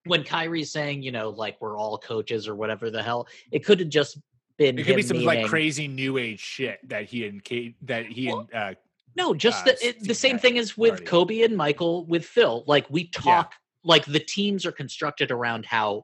when 0.05 0.23
Kyrie's 0.23 0.71
saying, 0.71 1.01
you 1.03 1.11
know, 1.11 1.29
like 1.29 1.59
we're 1.59 1.77
all 1.77 1.97
coaches 1.97 2.47
or 2.47 2.55
whatever 2.55 2.89
the 2.89 3.03
hell, 3.03 3.27
it 3.51 3.65
could 3.65 3.79
have 3.79 3.89
just 3.89 4.17
been 4.57 4.79
It 4.79 4.85
could 4.85 4.95
be 4.95 5.01
some 5.01 5.23
like 5.23 5.47
crazy 5.47 5.87
new 5.87 6.17
age 6.17 6.39
shit 6.39 6.79
that 6.87 7.05
he 7.05 7.25
and 7.25 7.43
Kate 7.43 7.75
that 7.81 8.05
he 8.05 8.27
Well, 8.27 8.47
and 8.51 8.53
uh, 8.53 8.73
No, 9.15 9.33
just 9.33 9.65
uh, 9.67 9.71
the, 9.71 9.87
it, 9.87 10.03
the 10.03 10.13
same 10.13 10.37
thing 10.39 10.57
as 10.57 10.77
with 10.77 10.91
already. 10.91 11.05
Kobe 11.05 11.41
and 11.41 11.55
Michael 11.55 12.05
with 12.05 12.25
Phil. 12.25 12.63
Like 12.67 12.85
we 12.89 13.07
talk, 13.07 13.53
like 13.83 14.05
the 14.05 14.19
teams 14.19 14.65
are 14.65 14.71
constructed 14.71 15.31
around 15.31 15.65
how 15.65 16.03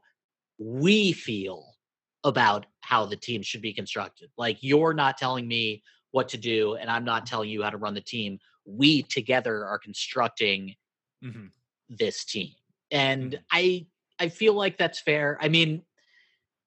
we 0.58 1.12
feel 1.12 1.76
about 2.24 2.68
how 2.82 3.06
the 3.06 3.18
team 3.18 3.42
should 3.42 3.62
be 3.62 3.74
constructed. 3.74 4.30
Like 4.38 4.58
you're 4.62 4.94
not 4.94 5.18
telling 5.18 5.48
me 5.48 5.84
what 6.12 6.30
to 6.30 6.38
do, 6.38 6.76
and 6.76 6.90
I'm 6.90 7.04
not 7.04 7.26
telling 7.26 7.50
you 7.50 7.64
how 7.64 7.70
to 7.70 7.78
run 7.78 7.94
the 7.94 8.02
team. 8.02 8.40
We 8.66 9.04
together 9.04 9.66
are 9.66 9.80
constructing 9.80 10.76
mhm. 11.24 11.50
this 11.90 12.24
team, 12.24 12.54
and 12.92 13.34
Mhm. 13.34 13.40
I 13.52 13.88
I 14.20 14.30
feel 14.30 14.54
like 14.54 14.78
that's 14.78 15.02
fair. 15.02 15.38
I 15.42 15.50
mean, 15.50 15.84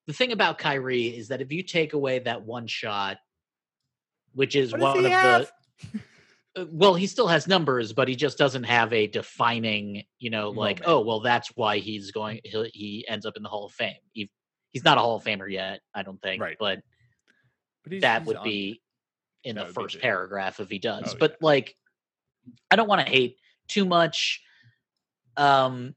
the 0.07 0.13
thing 0.13 0.33
about 0.33 0.59
Kyrie 0.59 1.17
is 1.17 1.29
that 1.29 1.41
if 1.41 1.53
you 1.53 1.63
take 1.63 1.93
away 1.93 2.19
that 2.19 2.43
one 2.43 2.67
shot, 2.67 3.19
which 4.33 4.57
is 4.57 4.73
What 4.73 4.81
one 4.81 5.07
of 5.07 5.13
have? 5.13 5.53
the 5.93 6.01
well, 6.71 6.95
he 6.95 7.07
still 7.07 7.27
has 7.29 7.47
numbers, 7.49 7.93
but 7.93 8.07
he 8.09 8.15
just 8.15 8.39
doesn't 8.39 8.65
have 8.65 8.93
a 8.93 9.07
defining, 9.07 10.05
you 10.19 10.31
know, 10.31 10.51
like, 10.51 10.81
Moment. 10.81 10.85
oh, 10.87 11.01
well, 11.01 11.21
that's 11.21 11.49
why 11.57 11.79
he's 11.79 12.11
going. 12.13 12.41
He 12.45 12.71
he 12.73 13.05
ends 13.09 13.27
up 13.27 13.37
in 13.37 13.43
the 13.43 13.49
Hall 13.49 13.67
of 13.67 13.73
Fame. 13.73 13.97
He, 14.13 14.31
he's 14.73 14.85
not 14.85 14.97
a 14.99 15.01
Hall 15.01 15.17
of 15.17 15.25
Famer 15.25 15.51
yet, 15.51 15.81
I 15.95 16.03
don't 16.03 16.21
think. 16.23 16.41
Right. 16.43 16.57
But 16.59 16.81
But 17.83 17.93
he's- 17.93 18.03
that 18.03 18.23
he's 18.23 18.27
would 18.29 18.37
on- 18.37 18.45
be 18.45 18.81
in 19.43 19.57
That 19.57 19.67
the 19.69 19.73
first 19.73 20.01
paragraph 20.01 20.61
if 20.61 20.71
he 20.71 20.79
does. 20.79 21.15
Oh, 21.15 21.17
but 21.19 21.37
like, 21.41 21.77
I 22.71 22.77
don't 22.77 22.89
want 22.89 23.05
to 23.05 23.11
hate 23.13 23.37
too 23.69 23.85
much. 23.85 24.41
Um, 25.37 25.95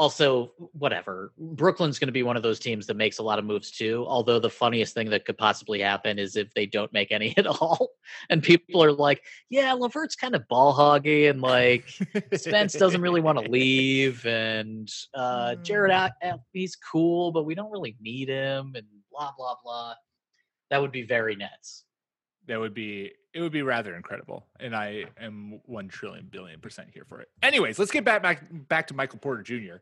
also, 0.00 0.50
whatever. 0.72 1.30
Brooklyn's 1.36 1.98
going 1.98 2.08
to 2.08 2.12
be 2.12 2.22
one 2.22 2.34
of 2.34 2.42
those 2.42 2.58
teams 2.58 2.86
that 2.86 2.96
makes 2.96 3.18
a 3.18 3.22
lot 3.22 3.38
of 3.38 3.44
moves 3.44 3.70
too. 3.70 4.06
Although 4.08 4.38
the 4.38 4.48
funniest 4.48 4.94
thing 4.94 5.10
that 5.10 5.26
could 5.26 5.36
possibly 5.36 5.78
happen 5.78 6.18
is 6.18 6.36
if 6.36 6.54
they 6.54 6.64
don't 6.64 6.90
make 6.90 7.12
any 7.12 7.34
at 7.36 7.46
all, 7.46 7.90
and 8.30 8.42
people 8.42 8.82
are 8.82 8.92
like, 8.92 9.22
"Yeah, 9.50 9.74
LeVert's 9.74 10.16
kind 10.16 10.34
of 10.34 10.48
ball 10.48 10.74
hoggy, 10.74 11.28
and 11.28 11.42
like 11.42 11.84
Spence 12.34 12.72
doesn't 12.72 13.02
really 13.02 13.20
want 13.20 13.44
to 13.44 13.50
leave, 13.50 14.24
and 14.24 14.90
uh, 15.12 15.56
Jared, 15.56 15.90
Mm. 15.90 16.38
He's 16.54 16.76
cool, 16.76 17.30
but 17.30 17.44
we 17.44 17.54
don't 17.54 17.70
really 17.70 17.94
need 18.00 18.30
him, 18.30 18.72
and 18.74 18.86
blah 19.12 19.32
blah 19.36 19.56
blah." 19.62 19.94
That 20.70 20.80
would 20.80 20.92
be 20.92 21.02
very 21.02 21.36
Nets. 21.36 21.84
That 22.46 22.58
would 22.58 22.74
be 22.74 23.12
it 23.32 23.40
would 23.40 23.52
be 23.52 23.62
rather 23.62 23.94
incredible 23.94 24.46
and 24.58 24.74
i 24.74 25.04
am 25.20 25.60
1 25.66 25.88
trillion 25.88 26.26
billion 26.30 26.58
percent 26.60 26.88
here 26.92 27.04
for 27.08 27.20
it 27.20 27.28
anyways 27.42 27.78
let's 27.78 27.90
get 27.90 28.04
back 28.04 28.22
back 28.22 28.44
back 28.68 28.86
to 28.88 28.94
michael 28.94 29.18
porter 29.18 29.42
jr 29.42 29.76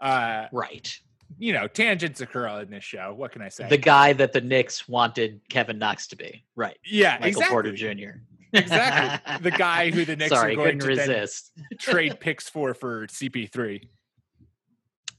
uh 0.00 0.46
Right. 0.52 0.98
you 1.38 1.52
know 1.52 1.66
tangents 1.68 2.20
occur 2.20 2.46
on 2.48 2.70
this 2.70 2.84
show 2.84 3.12
what 3.14 3.32
can 3.32 3.42
i 3.42 3.48
say 3.48 3.68
The 3.68 3.76
guy 3.78 4.12
that 4.14 4.32
the 4.32 4.40
Knicks 4.40 4.88
wanted 4.88 5.40
Kevin 5.48 5.78
Knox 5.78 6.06
to 6.08 6.16
be. 6.16 6.44
Right. 6.56 6.78
yeah 6.84 7.12
Michael 7.14 7.26
exactly 7.28 7.52
Porter 7.52 7.72
Jr. 7.72 8.18
exactly 8.52 9.50
the 9.50 9.56
guy 9.56 9.90
who 9.90 10.04
the 10.04 10.16
Knicks 10.20 10.30
Sorry, 10.30 10.52
are 10.52 10.56
going 10.56 10.78
to 10.78 10.86
resist. 10.86 11.52
trade 11.78 12.20
picks 12.20 12.48
for 12.48 12.72
for 12.74 13.06
cp3 13.08 13.88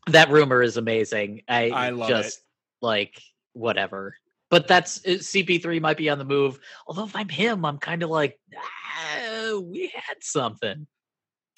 That 0.07 0.29
rumor 0.29 0.61
is 0.61 0.77
amazing. 0.77 1.41
I, 1.47 1.69
I 1.69 1.89
love 1.89 2.09
it. 2.09 2.13
just 2.13 2.41
like 2.81 3.19
whatever. 3.53 4.15
But 4.49 4.67
that's 4.67 4.99
uh, 5.05 5.11
CP3 5.11 5.81
might 5.81 5.97
be 5.97 6.09
on 6.09 6.17
the 6.19 6.25
move. 6.25 6.59
Although 6.87 7.05
if 7.05 7.15
I'm 7.15 7.29
him, 7.29 7.65
I'm 7.65 7.77
kind 7.79 8.03
of 8.03 8.09
like, 8.09 8.39
ah, 8.55 9.59
we 9.61 9.91
had 9.93 10.17
something. 10.21 10.85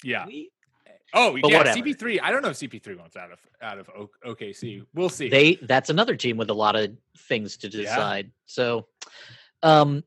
yeah 0.02 0.24
We, 0.26 0.50
oh 1.14 1.38
But 1.40 1.50
yeah 1.50 1.58
whatever. 1.58 1.80
cp3 1.80 2.20
i 2.22 2.30
don't 2.30 2.42
know 2.42 2.50
if 2.50 2.56
cp3 2.56 2.98
wants 2.98 3.16
out 3.16 3.30
of 3.32 3.38
out 3.62 3.78
of 3.78 3.88
okc 4.26 4.84
we'll 4.94 5.08
see 5.08 5.28
they 5.28 5.54
that's 5.62 5.90
another 5.90 6.16
team 6.16 6.36
with 6.36 6.50
a 6.50 6.54
lot 6.54 6.76
of 6.76 6.90
things 7.28 7.56
to 7.58 7.68
Yeah. 7.68 7.80
decide. 7.80 8.30
So, 8.46 8.86
um, 9.62 10.04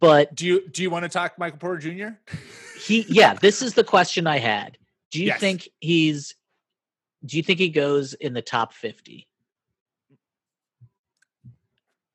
but 0.00 0.34
do 0.34 0.46
you 0.46 0.68
do 0.68 0.82
you 0.82 0.90
want 0.90 1.04
to 1.04 1.08
talk 1.08 1.38
michael 1.38 1.58
porter 1.58 1.78
jr 1.78 2.08
he 2.78 3.02
yeah 3.08 3.34
this 3.34 3.62
is 3.62 3.74
the 3.74 3.84
question 3.84 4.26
i 4.26 4.38
had 4.38 4.76
do 5.10 5.20
you 5.20 5.28
Yes. 5.28 5.40
think 5.40 5.68
he's 5.80 6.34
do 7.24 7.36
you 7.36 7.42
think 7.42 7.58
he 7.60 7.68
goes 7.68 8.14
in 8.14 8.32
the 8.34 8.42
top 8.42 8.72
50 8.74 9.26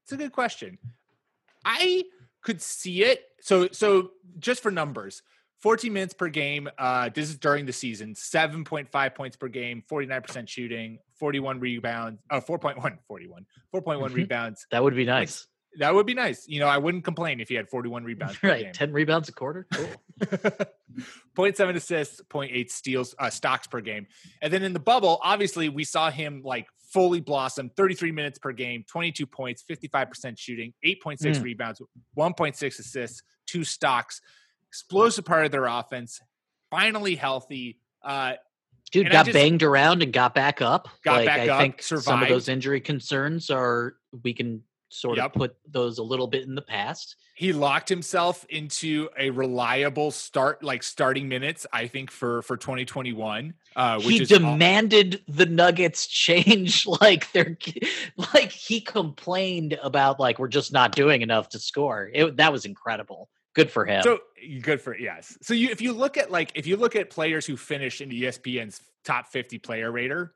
It's 0.08 0.14
a 0.14 0.18
good 0.18 0.32
question. 0.32 0.78
I 1.66 2.06
could 2.42 2.62
see 2.62 3.04
it. 3.04 3.26
So 3.42 3.68
so 3.74 4.12
just 4.40 4.64
for 4.64 4.72
numbers, 4.72 5.22
14 5.60 5.92
minutes 5.92 6.14
per 6.14 6.30
game. 6.30 6.70
Uh, 6.78 7.10
this 7.14 7.28
is 7.28 7.36
during 7.38 7.66
the 7.66 7.74
season. 7.74 8.14
7.5 8.14 9.16
points 9.16 9.36
per 9.36 9.50
game, 9.50 9.84
49% 9.92 10.48
shooting, 10.48 11.00
41 11.20 11.60
rebounds. 11.60 12.22
Oh, 12.32 12.40
4.1, 12.40 13.00
41, 13.06 13.46
4.1 13.74 13.84
Mhm. 14.12 14.14
rebounds. 14.14 14.66
that 14.72 14.82
would 14.82 14.96
be 14.96 15.04
nice 15.04 15.46
That 15.80 15.94
would 15.94 16.06
be 16.06 16.14
nice. 16.14 16.48
You 16.48 16.62
know, 16.62 16.68
I 16.68 16.78
wouldn't 16.78 17.04
complain 17.04 17.42
if 17.42 17.50
he 17.50 17.56
had 17.56 17.68
41 17.70 18.06
rebounds 18.06 18.38
right 18.44 18.64
game. 18.64 18.72
10 18.74 18.94
rebounds 18.94 19.28
a 19.28 19.34
quarter 19.34 19.68
cool 19.74 19.90
0.7 21.38 21.76
assists, 21.76 22.22
0.8 22.30 22.72
steals, 22.72 23.14
uh, 23.20 23.30
stocks 23.30 23.68
per 23.68 23.80
game. 23.82 24.08
And 24.42 24.52
then 24.52 24.64
in 24.64 24.74
the 24.74 24.80
bubble, 24.80 25.20
obviously, 25.22 25.70
we 25.70 25.84
saw 25.84 26.10
him 26.10 26.42
like 26.44 26.68
fully 26.92 27.20
blossom 27.22 27.70
33 27.78 28.12
minutes 28.12 28.40
per 28.40 28.52
game, 28.52 28.84
22 28.88 29.26
points, 29.28 29.64
55% 29.70 30.38
shooting, 30.40 30.74
8.6 30.84 31.38
Mm. 31.38 31.44
rebounds, 31.44 31.82
1.6 32.16 32.80
assists, 32.80 33.22
two 33.46 33.64
stocks, 33.64 34.22
explosive 34.70 35.26
part 35.26 35.46
of 35.46 35.52
their 35.52 35.66
offense, 35.66 36.20
finally 36.72 37.16
healthy. 37.16 37.80
Uh, 38.04 38.34
dude 38.92 39.12
got 39.12 39.26
just- 39.26 39.34
banged 39.34 39.64
around 39.64 40.02
and 40.02 40.14
got 40.14 40.34
back 40.34 40.62
up 40.62 40.88
Got 41.04 41.18
like 41.18 41.26
back 41.26 41.40
i 41.42 41.50
up, 41.50 41.60
think 41.60 41.82
some 41.84 42.24
of 42.24 42.30
those 42.30 42.48
injury 42.48 42.80
concerns 42.80 43.50
are 43.50 43.98
we 44.24 44.34
can 44.34 44.64
sort 44.90 45.18
Yep. 45.18 45.26
of 45.26 45.34
put 45.34 45.56
those 45.68 45.98
a 45.98 46.04
little 46.04 46.28
bit 46.28 46.44
in 46.44 46.56
the 46.56 46.62
past 46.62 47.16
he 47.38 47.54
locked 47.54 47.88
himself 47.88 48.48
into 48.50 49.10
a 49.16 49.30
reliable 49.30 50.10
start, 50.10 50.64
like 50.64 50.82
starting 50.82 51.28
minutes, 51.30 51.68
I 51.72 51.86
think, 51.86 52.10
for 52.10 52.42
for 52.42 52.58
2021. 52.58 53.54
Uh, 53.76 54.02
which 54.02 54.08
he 54.08 54.26
demanded 54.26 55.22
the 55.28 55.46
nuggets 55.46 56.08
change 56.08 56.88
like 57.02 57.32
they're 57.34 57.56
like 58.34 58.52
he 58.52 58.82
complained 58.82 59.78
about 59.84 60.20
like 60.20 60.40
we're 60.40 60.48
just 60.48 60.74
not 60.74 60.94
doing 60.96 61.22
enough 61.22 61.50
to 61.50 61.60
score 61.60 62.10
it, 62.12 62.38
that 62.38 62.52
was 62.52 62.66
incredible 62.66 63.30
good 63.54 63.70
for 63.70 63.86
him 63.86 64.02
So 64.02 64.20
good 64.64 64.82
for 64.82 64.98
yes. 64.98 65.38
So 65.44 65.54
you 65.54 65.70
if 65.70 65.80
you 65.80 65.94
look 65.94 66.18
at 66.18 66.32
like 66.32 66.52
if 66.56 66.66
you 66.66 66.76
look 66.76 66.96
at 66.96 67.12
players 67.12 67.46
who 67.46 67.56
finished 67.56 68.02
in 68.02 68.12
E 68.12 68.22
ESPN's 68.22 68.82
top 69.04 69.28
50 69.28 69.60
player 69.60 69.92
rater, 69.92 70.34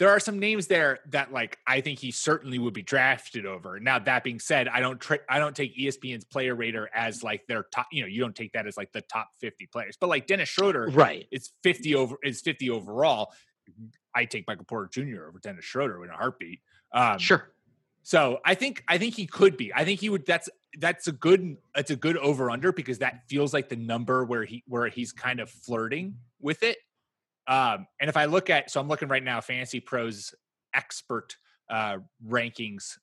there 0.00 0.08
are 0.08 0.18
some 0.18 0.38
names 0.38 0.66
there 0.66 0.98
that 1.10 1.30
like 1.30 1.58
I 1.66 1.82
think 1.82 1.98
he 1.98 2.10
certainly 2.10 2.58
would 2.58 2.72
be 2.72 2.82
drafted 2.82 3.44
over. 3.44 3.78
Now 3.78 3.98
that 3.98 4.24
being 4.24 4.40
said, 4.40 4.66
I 4.66 4.80
don't 4.80 4.98
tra- 4.98 5.20
I 5.28 5.38
don't 5.38 5.54
take 5.54 5.76
ESPN's 5.76 6.24
player 6.24 6.54
rater 6.54 6.88
as 6.94 7.22
like 7.22 7.46
their 7.46 7.64
top, 7.64 7.86
you 7.92 8.00
know, 8.00 8.08
you 8.08 8.20
don't 8.20 8.34
take 8.34 8.52
that 8.54 8.66
as 8.66 8.78
like 8.78 8.92
the 8.92 9.02
top 9.02 9.28
50 9.40 9.66
players. 9.66 9.98
But 10.00 10.08
like 10.08 10.26
Dennis 10.26 10.48
Schroeder 10.48 10.86
right 10.88 11.26
It's 11.30 11.52
50 11.62 11.94
over 11.94 12.16
is 12.24 12.40
50 12.40 12.70
overall. 12.70 13.32
I 14.14 14.24
take 14.24 14.46
Michael 14.48 14.64
Porter 14.64 14.88
Jr. 14.90 15.28
over 15.28 15.38
Dennis 15.40 15.66
Schroeder 15.66 16.02
in 16.02 16.10
a 16.10 16.16
heartbeat. 16.16 16.60
Um, 16.92 17.18
sure 17.18 17.52
so 18.02 18.40
I 18.44 18.54
think 18.54 18.82
I 18.88 18.98
think 18.98 19.14
he 19.14 19.26
could 19.26 19.56
be. 19.56 19.72
I 19.74 19.84
think 19.84 20.00
he 20.00 20.08
would. 20.08 20.26
That's 20.26 20.48
that's 20.78 21.08
a 21.08 21.12
good. 21.12 21.56
That's 21.74 21.90
a 21.90 21.96
good 21.96 22.16
over 22.16 22.50
under 22.50 22.72
because 22.72 22.98
that 22.98 23.28
feels 23.28 23.52
like 23.52 23.68
the 23.68 23.76
number 23.76 24.24
where 24.24 24.44
he 24.44 24.64
where 24.66 24.88
he's 24.88 25.12
kind 25.12 25.40
of 25.40 25.50
flirting 25.50 26.16
with 26.40 26.62
it. 26.62 26.78
Um, 27.50 27.88
and 28.00 28.08
if 28.08 28.16
I 28.16 28.26
look 28.26 28.48
at, 28.48 28.70
so 28.70 28.80
I'm 28.80 28.86
looking 28.86 29.08
right 29.08 29.24
now, 29.24 29.40
Fantasy 29.40 29.80
Pros 29.80 30.32
expert 30.72 31.36
uh, 31.68 31.96
rankings 32.26 32.96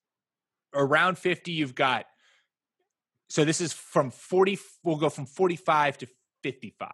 around 0.74 1.18
50. 1.18 1.52
You've 1.52 1.76
got. 1.76 2.06
So 3.30 3.44
this 3.44 3.60
is 3.60 3.74
from 3.74 4.10
40. 4.10 4.58
We'll 4.84 4.96
go 4.96 5.10
from 5.10 5.26
45 5.26 5.98
to 6.00 6.08
55. 6.44 6.90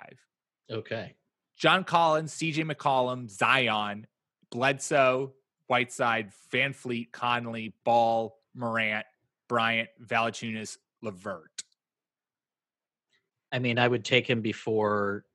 okay 0.72 1.14
John 1.56 1.84
Collins, 1.84 2.34
CJ 2.34 2.70
McCollum, 2.70 3.30
Zion, 3.30 4.08
Bledsoe, 4.52 5.34
Whiteside, 5.68 6.32
VanVleet, 6.52 7.12
Conley, 7.12 7.76
Ball, 7.86 8.36
Morant, 8.56 9.06
Bryant, 9.48 9.90
Valanciunas, 10.04 10.78
LeVert. 11.04 11.64
i 13.52 13.60
mean 13.60 13.78
i 13.78 13.88
would 13.88 14.04
take 14.04 14.28
him 14.28 14.42
before 14.42 15.26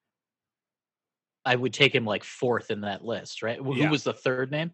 i 1.44 1.54
would 1.56 1.72
take 1.72 1.94
him 1.94 2.04
like 2.04 2.24
fourth 2.24 2.70
in 2.70 2.80
that 2.82 3.04
list 3.04 3.42
right 3.42 3.58
Wh- 3.60 3.76
Yeah. 3.76 3.84
who 3.86 3.90
was 3.90 4.04
the 4.04 4.12
third 4.14 4.50
name 4.50 4.72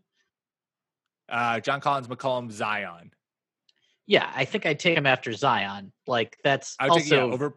Uh, 1.29 1.59
John 1.61 1.81
Collins, 1.81 2.07
McCollum, 2.09 2.51
Zion. 2.51 3.11
yeah 4.07 4.31
i 4.37 4.45
think 4.45 4.67
i'd 4.67 4.79
take 4.79 4.97
him 4.97 5.07
after 5.07 5.33
zion 5.33 5.93
like 6.07 6.37
that's 6.45 6.77
I 6.79 6.89
would 6.89 7.03
take, 7.03 7.11
yeah, 7.11 7.21
also 7.21 7.33
over. 7.33 7.55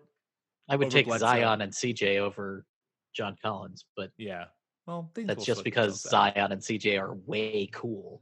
i 0.69 0.75
would 0.75 0.85
over 0.87 0.93
take 0.93 1.05
Bledsoe. 1.07 1.25
zion 1.25 1.61
and 1.61 1.71
cj 1.73 2.17
over 2.19 2.65
john 3.13 3.35
collins 3.41 3.83
but 3.95 4.11
Yeah. 4.17 4.45
Well, 4.85 5.11
that's 5.15 5.43
just 5.43 5.65
because 5.65 6.05
out. 6.05 6.11
Zion 6.33 6.53
and 6.53 6.61
CJ 6.61 6.97
are 6.97 7.13
way 7.25 7.67
cool. 7.73 8.21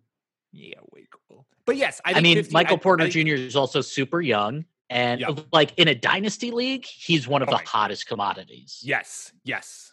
Yeah, 0.51 0.79
way 0.91 1.05
cool. 1.29 1.45
But 1.63 1.75
yes, 1.77 2.01
I, 2.03 2.13
I, 2.15 2.21
mean, 2.21 2.37
50 2.37 2.53
Michael 2.53 2.77
I- 2.77 2.79
Porter 2.79 3.03
I- 3.03 3.09
Jr. 3.11 3.35
is 3.35 3.55
also 3.55 3.81
super 3.81 4.19
young, 4.19 4.65
and 4.89 5.21
Yeah. 5.21 5.35
like 5.53 5.77
in 5.77 5.89
a 5.89 5.93
dynasty 5.93 6.49
league, 6.49 6.83
he's 6.83 7.27
one 7.27 7.43
of 7.43 7.49
Oh 7.49 7.51
the 7.51 7.57
hottest 7.67 8.07
commodities. 8.07 8.79
Yes, 8.81 9.31
yes, 9.43 9.91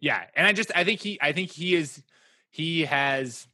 yeah, 0.00 0.22
and 0.34 0.46
I 0.46 0.52
just 0.52 0.70
I 0.74 0.84
think 0.84 1.00
he 1.00 1.18
I 1.20 1.32
think 1.32 1.50
he 1.50 1.74
is 1.74 2.02
he 2.50 2.82
has 2.86 3.46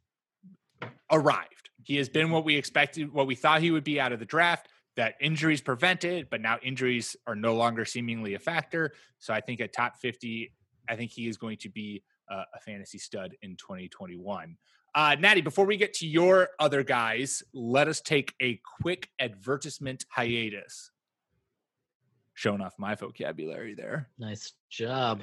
arrived. 1.10 1.70
He 1.82 1.96
has 1.96 2.08
been 2.08 2.30
what 2.30 2.44
we 2.44 2.56
expected, 2.56 3.12
what 3.12 3.26
we 3.26 3.34
thought 3.34 3.60
he 3.60 3.70
would 3.70 3.84
be 3.84 4.00
out 4.00 4.12
of 4.12 4.18
the 4.18 4.24
draft. 4.24 4.68
That 4.96 5.14
injuries 5.20 5.60
prevented, 5.60 6.30
but 6.30 6.40
now 6.40 6.56
injuries 6.62 7.16
are 7.26 7.36
no 7.36 7.54
longer 7.54 7.84
seemingly 7.84 8.32
a 8.32 8.38
factor. 8.38 8.94
So 9.18 9.34
I 9.34 9.42
think 9.42 9.60
at 9.60 9.72
top 9.72 9.96
fifty, 9.96 10.52
I 10.88 10.96
think 10.96 11.10
he 11.10 11.28
is 11.28 11.36
going 11.36 11.58
to 11.58 11.68
be 11.68 12.02
uh, 12.30 12.44
a 12.54 12.60
fantasy 12.60 12.98
stud 12.98 13.36
in 13.42 13.56
2021. 13.56 14.56
Uh, 14.94 15.14
Natty, 15.20 15.42
before 15.42 15.66
we 15.66 15.76
get 15.76 15.92
to 15.94 16.06
your 16.06 16.48
other 16.58 16.82
guys, 16.82 17.42
let 17.52 17.86
us 17.88 18.00
take 18.00 18.32
a 18.40 18.58
quick 18.80 19.10
advertisement 19.20 20.06
hiatus. 20.08 20.90
Showing 22.32 22.62
off 22.62 22.74
my 22.78 22.94
vocabulary 22.94 23.74
there. 23.74 24.08
Nice 24.18 24.54
job, 24.70 25.22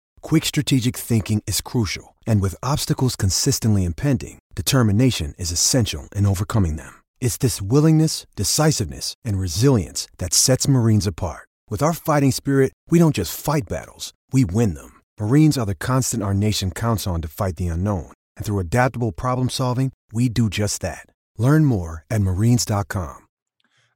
quick 0.21 0.45
strategic 0.45 0.97
thinking 0.97 1.41
is 1.47 1.61
crucial. 1.61 2.15
And 2.27 2.41
with 2.41 2.63
obstacles 2.63 3.15
consistently 3.15 3.85
impending, 3.85 4.39
determination 4.55 5.33
is 5.37 5.51
essential 5.51 6.09
in 6.13 6.25
overcoming 6.25 6.75
them. 6.75 6.93
It's 7.21 7.37
this 7.37 7.61
willingness, 7.61 8.25
decisiveness, 8.35 9.13
and 9.23 9.39
resilience 9.39 10.07
that 10.17 10.33
sets 10.33 10.67
Marines 10.67 11.07
apart. 11.07 11.47
With 11.69 11.81
our 11.81 11.93
fighting 11.93 12.31
spirit, 12.31 12.73
we 12.89 12.99
don't 12.99 13.15
just 13.15 13.39
fight 13.39 13.69
battles, 13.69 14.13
we 14.33 14.43
win 14.43 14.73
them. 14.73 14.99
Marines 15.17 15.57
are 15.57 15.65
the 15.65 15.75
constant 15.75 16.21
our 16.21 16.33
nation 16.33 16.71
counts 16.71 17.07
on 17.07 17.21
to 17.21 17.29
fight 17.29 17.55
the 17.55 17.67
unknown. 17.67 18.11
And 18.35 18.45
through 18.45 18.59
adaptable 18.59 19.13
problem 19.13 19.49
solving, 19.49 19.93
we 20.11 20.27
do 20.27 20.49
just 20.49 20.81
that. 20.81 21.05
Learn 21.37 21.63
more 21.63 22.03
at 22.09 22.21
marines.com. 22.21 23.17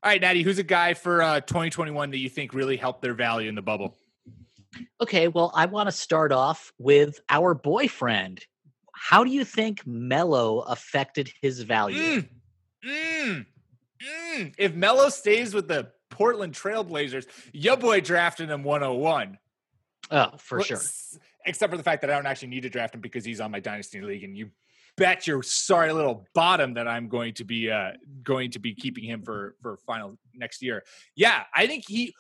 All 0.05 0.11
right, 0.11 0.21
Natty, 0.21 0.43
who's 0.43 0.59
a 0.59 0.63
guy 0.63 0.93
for 0.93 1.23
uh, 1.23 1.39
2021 1.39 2.11
that 2.11 2.19
you 2.19 2.29
think 2.29 2.53
really 2.53 2.77
helped 2.77 3.01
their 3.01 3.15
value 3.15 3.49
in 3.49 3.55
the 3.55 3.63
bubble? 3.63 3.95
Okay, 5.01 5.27
well, 5.27 5.51
I 5.53 5.65
want 5.65 5.87
to 5.87 5.91
start 5.91 6.31
off 6.31 6.71
with 6.77 7.19
our 7.29 7.53
boyfriend. 7.53 8.45
How 8.93 9.23
do 9.23 9.31
you 9.31 9.43
think 9.45 9.85
Melo 9.85 10.59
affected 10.61 11.31
his 11.41 11.61
value? 11.61 12.21
Mm, 12.21 12.29
mm, 12.87 13.45
mm. 14.37 14.53
If 14.57 14.73
Melo 14.73 15.09
stays 15.09 15.53
with 15.53 15.67
the 15.67 15.91
Portland 16.09 16.53
Trailblazers, 16.53 17.25
your 17.51 17.77
boy 17.77 18.01
drafted 18.01 18.49
him 18.49 18.63
101. 18.63 19.37
Oh, 20.11 20.31
for 20.37 20.59
Well, 20.59 20.65
sure. 20.65 20.81
Except 21.45 21.71
for 21.71 21.77
the 21.77 21.83
fact 21.83 22.01
that 22.01 22.09
I 22.09 22.15
don't 22.15 22.25
actually 22.25 22.49
need 22.49 22.61
to 22.61 22.69
draft 22.69 22.95
him 22.95 23.01
because 23.01 23.25
he's 23.25 23.41
on 23.41 23.51
my 23.51 23.59
dynasty 23.59 24.01
league, 24.01 24.23
and 24.23 24.35
you 24.35 24.49
bet 24.97 25.27
your 25.27 25.43
sorry 25.43 25.91
little 25.91 26.25
bottom 26.33 26.73
that 26.75 26.87
I'm 26.87 27.07
going 27.07 27.33
to 27.35 27.43
be 27.43 27.69
uh, 27.69 27.91
going 28.23 28.51
to 28.51 28.59
be 28.59 28.73
keeping 28.73 29.03
him 29.03 29.21
for 29.21 29.55
for 29.61 29.77
final 29.85 30.17
next 30.33 30.61
year. 30.61 30.83
Yeah, 31.15 31.43
I 31.53 31.67
think 31.67 31.85
he, 31.87 32.15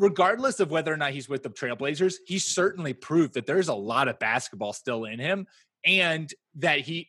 regardless 0.00 0.58
of 0.58 0.70
whether 0.70 0.92
or 0.92 0.96
not 0.96 1.12
he's 1.12 1.28
with 1.28 1.42
the 1.42 1.50
Trailblazers, 1.50 2.14
he 2.26 2.38
certainly 2.38 2.94
proved 2.94 3.34
that 3.34 3.46
there's 3.46 3.68
a 3.68 3.74
lot 3.74 4.08
of 4.08 4.18
basketball 4.18 4.72
still 4.72 5.04
in 5.04 5.20
him, 5.20 5.46
and 5.84 6.32
that 6.56 6.80
he. 6.80 7.08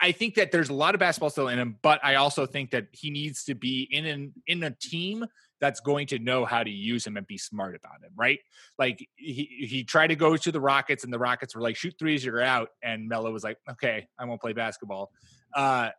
I 0.00 0.10
think 0.10 0.34
that 0.34 0.50
there's 0.50 0.68
a 0.68 0.74
lot 0.74 0.96
of 0.96 0.98
basketball 0.98 1.30
still 1.30 1.46
in 1.46 1.60
him, 1.60 1.76
but 1.80 2.00
I 2.02 2.16
also 2.16 2.44
think 2.44 2.72
that 2.72 2.88
he 2.90 3.10
needs 3.10 3.44
to 3.44 3.54
be 3.54 3.86
in 3.88 4.04
an 4.04 4.32
in 4.48 4.62
a 4.64 4.70
team 4.70 5.24
that's 5.60 5.78
going 5.78 6.08
to 6.08 6.18
know 6.18 6.44
how 6.44 6.64
to 6.64 6.70
use 6.70 7.06
him 7.06 7.16
and 7.16 7.24
be 7.24 7.38
smart 7.38 7.76
about 7.76 8.02
him, 8.02 8.10
right? 8.16 8.40
Like 8.80 9.06
he 9.14 9.44
he 9.60 9.84
tried 9.84 10.08
to 10.08 10.16
go 10.16 10.36
to 10.36 10.50
the 10.50 10.60
Rockets 10.60 11.04
and 11.04 11.12
the 11.12 11.20
Rockets 11.20 11.54
were 11.54 11.62
like 11.62 11.76
shoot 11.76 11.94
threes, 12.00 12.24
you're 12.24 12.42
out, 12.42 12.70
and 12.82 13.08
Melo 13.08 13.30
was 13.30 13.44
like, 13.44 13.58
okay, 13.70 14.08
I 14.18 14.24
won't 14.24 14.40
play 14.40 14.54
basketball. 14.54 15.12
Uh, 15.54 15.90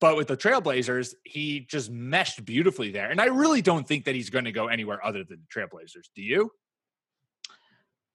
but 0.00 0.16
with 0.16 0.28
the 0.28 0.36
Trailblazers, 0.36 1.14
he 1.24 1.60
just 1.60 1.90
meshed 1.90 2.44
beautifully 2.44 2.90
there, 2.90 3.10
and 3.10 3.20
I 3.20 3.26
really 3.26 3.62
don't 3.62 3.86
think 3.86 4.04
that 4.06 4.14
he's 4.14 4.30
going 4.30 4.44
to 4.46 4.52
go 4.52 4.68
anywhere 4.68 5.04
other 5.04 5.24
than 5.24 5.40
the 5.40 5.60
Trailblazers. 5.60 6.08
Do 6.14 6.22
you? 6.22 6.50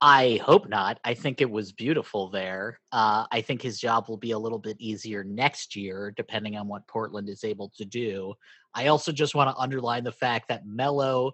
I 0.01 0.39
hope 0.43 0.69
not. 0.69 0.99
I 1.03 1.13
think 1.13 1.41
it 1.41 1.49
was 1.49 1.73
beautiful 1.73 2.29
there. 2.29 2.79
Uh, 2.91 3.25
I 3.31 3.41
think 3.41 3.61
his 3.61 3.79
job 3.79 4.07
will 4.07 4.17
be 4.17 4.31
a 4.31 4.39
little 4.39 4.59
bit 4.59 4.77
easier 4.79 5.25
next 5.25 5.75
year, 5.75 6.13
depending 6.15 6.55
on 6.55 6.67
what 6.69 6.87
Portland 6.87 7.27
is 7.27 7.43
able 7.43 7.69
to 7.77 7.83
do. 7.83 8.33
I 8.73 8.87
also 8.87 9.11
just 9.11 9.35
want 9.35 9.49
to 9.49 9.61
underline 9.61 10.05
the 10.05 10.11
fact 10.13 10.47
that 10.47 10.65
Melo 10.65 11.33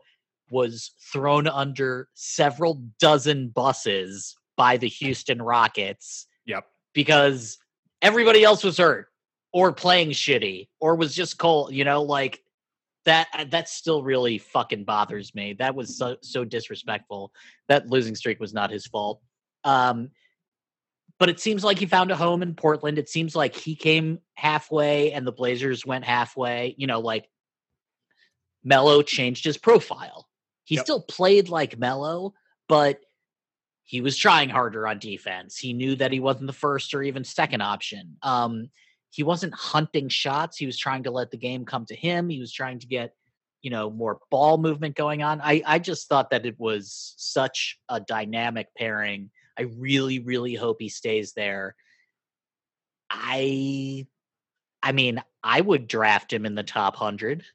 was 0.50 0.92
thrown 1.12 1.48
under 1.48 2.08
several 2.16 2.82
dozen 3.00 3.50
buses 3.50 4.36
by 4.58 4.78
the 4.78 4.88
Houston 5.00 5.42
Rockets 5.42 6.26
Yep. 6.46 6.66
because 6.94 7.60
everybody 8.02 8.44
else 8.44 8.64
was 8.64 8.78
hurt 8.78 9.08
or 9.56 9.72
playing 9.72 10.10
shitty 10.10 10.68
or 10.82 10.96
was 10.98 11.16
just 11.16 11.38
cold. 11.38 11.74
You 11.74 11.86
know, 11.86 12.04
like 12.04 12.44
that. 13.06 13.30
uh, 13.34 13.46
That 13.46 13.70
still 13.70 14.04
really 14.04 14.38
fucking 14.38 14.84
bothers 14.84 15.34
me. 15.34 15.54
That 15.54 15.76
was 15.76 15.98
so 15.98 16.18
so 16.22 16.44
disrespectful. 16.44 17.32
That 17.70 17.88
losing 17.90 18.16
streak 18.16 18.42
was 18.42 18.54
not 18.54 18.70
his 18.70 18.86
fault. 18.86 19.22
Um, 19.64 20.10
but 21.18 21.30
it 21.30 21.40
seems 21.40 21.64
like 21.64 21.80
he 21.80 21.86
found 21.86 22.12
a 22.12 22.18
home 22.18 22.44
in 22.44 22.54
Portland. 22.54 23.00
It 23.00 23.08
seems 23.08 23.34
like 23.34 23.56
he 23.56 23.74
came 23.78 24.20
halfway 24.34 25.14
and 25.14 25.26
the 25.26 25.32
Blazers 25.32 25.86
went 25.86 26.04
halfway. 26.04 26.76
You 26.78 26.88
know, 26.88 27.00
like 27.00 27.30
Melo 28.66 29.02
changed 29.04 29.46
his 29.46 29.58
profile. 29.58 30.28
He 30.66 30.76
Yep. 30.76 30.84
still 30.84 31.02
played 31.02 31.48
like 31.48 31.78
Melo, 31.80 32.34
but 32.68 33.00
he 33.84 34.02
was 34.02 34.18
trying 34.18 34.50
harder 34.50 34.86
on 34.86 35.00
defense. 35.00 35.58
He 35.58 35.72
knew 35.72 35.96
that 35.96 36.12
he 36.12 36.20
wasn't 36.20 36.48
the 36.48 36.54
first 36.54 36.94
or 36.94 37.02
even 37.04 37.24
second 37.24 37.62
option. 37.62 38.18
Um, 38.22 38.70
he 39.16 39.24
wasn't 39.24 39.54
hunting 39.54 40.10
shots. 40.10 40.58
He 40.58 40.66
was 40.66 40.78
trying 40.78 41.04
to 41.04 41.12
let 41.12 41.32
the 41.32 41.38
game 41.38 41.64
come 41.64 41.86
to 41.86 41.96
him. 41.96 42.28
He 42.28 42.42
was 42.42 42.52
trying 42.52 42.80
to 42.80 42.86
get, 42.86 43.16
you 43.62 43.72
know, 43.72 43.90
more 43.90 44.20
ball 44.30 44.58
movement 44.58 44.98
going 44.98 45.24
on. 45.24 45.40
I, 45.40 45.64
I 45.66 45.80
just 45.80 46.10
thought 46.10 46.32
that 46.32 46.46
it 46.46 46.60
was 46.60 47.14
such 47.16 47.80
a 47.88 48.02
dynamic 48.02 48.68
pairing. 48.78 49.30
I 49.58 49.72
really, 49.78 50.20
really 50.20 50.54
hope 50.54 50.82
he 50.82 50.90
stays 50.90 51.32
there. 51.32 51.78
I, 53.10 54.06
I 54.84 54.92
mean, 54.92 55.24
I 55.42 55.62
would 55.62 55.88
draft 55.88 56.34
him 56.34 56.46
in 56.46 56.56
the 56.56 56.64
top 56.64 56.98
hundred. 56.98 57.46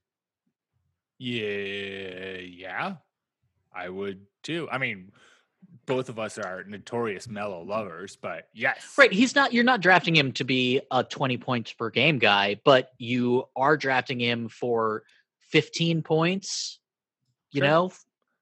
Yeah, 1.18 2.38
yeah, 2.38 2.94
I 3.70 3.90
would 3.90 4.24
too. 4.42 4.66
I 4.72 4.78
mean, 4.78 5.12
both 5.90 6.08
of 6.08 6.20
us 6.20 6.38
are 6.38 6.62
notorious 6.68 7.28
Melo 7.28 7.62
lovers, 7.62 8.14
but 8.16 8.46
yes, 8.54 8.94
Right. 8.96 9.12
He's 9.12 9.34
not, 9.34 9.52
you're 9.52 9.64
not 9.64 9.80
drafting 9.80 10.14
him 10.14 10.30
to 10.34 10.44
be 10.44 10.80
a 10.92 11.02
20 11.02 11.36
points 11.38 11.72
per 11.72 11.90
game 11.90 12.20
guy, 12.20 12.60
but 12.64 12.90
you 12.98 13.48
are 13.56 13.76
drafting 13.76 14.20
him 14.20 14.48
for 14.48 15.02
15 15.50 16.02
points, 16.02 16.78
you 17.50 17.60
Sure. 17.60 17.68
know, 17.68 17.92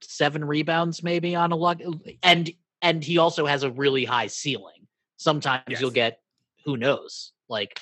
seven 0.03 0.45
rebounds 0.45 1.03
maybe 1.03 1.35
on 1.35 1.51
a 1.53 1.57
luck. 1.57 1.81
And, 2.23 2.51
and 2.83 3.03
he 3.03 3.17
also 3.17 3.47
has 3.47 3.63
a 3.63 3.71
really 3.71 4.05
high 4.05 4.27
ceiling. 4.27 4.87
Sometimes 5.17 5.81
you'll 5.81 5.91
get, 5.91 6.21
who 6.67 6.77
knows, 6.77 7.33
like 7.49 7.81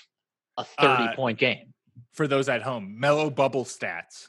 a 0.56 0.62
30 0.64 1.02
Uh, 1.08 1.16
point 1.16 1.38
game. 1.40 1.74
for 2.12 2.28
those 2.28 2.48
at 2.48 2.62
home, 2.62 3.00
Melo 3.00 3.30
bubble 3.30 3.64
stats 3.64 4.28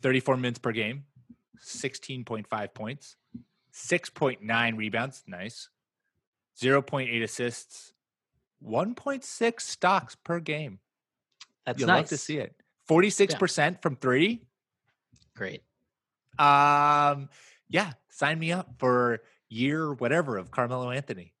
34 0.00 0.36
minutes 0.36 0.60
per 0.60 0.70
game, 0.70 1.04
16.5 1.60 2.72
points, 2.72 3.16
6.9 3.78 4.76
rebounds, 4.76 5.22
nice, 5.26 5.68
0.8 6.60 7.22
assists, 7.22 7.92
1.6 8.66 9.60
stocks 9.60 10.16
per 10.16 10.40
game. 10.40 10.80
That's 11.64 11.78
You'll 11.78 11.86
nice. 11.88 12.02
love 12.02 12.08
to 12.08 12.16
see 12.16 12.38
it. 12.38 12.54
46% 12.88 13.80
from 13.82 13.96
three. 13.96 14.42
Great. 15.36 15.62
Um, 16.38 17.28
yeah, 17.68 17.92
sign 18.10 18.38
me 18.38 18.52
up 18.52 18.68
for 18.78 19.20
year 19.48 19.92
whatever 19.94 20.36
of 20.38 20.50
Carmelo 20.50 20.90
Anthony. 20.90 21.34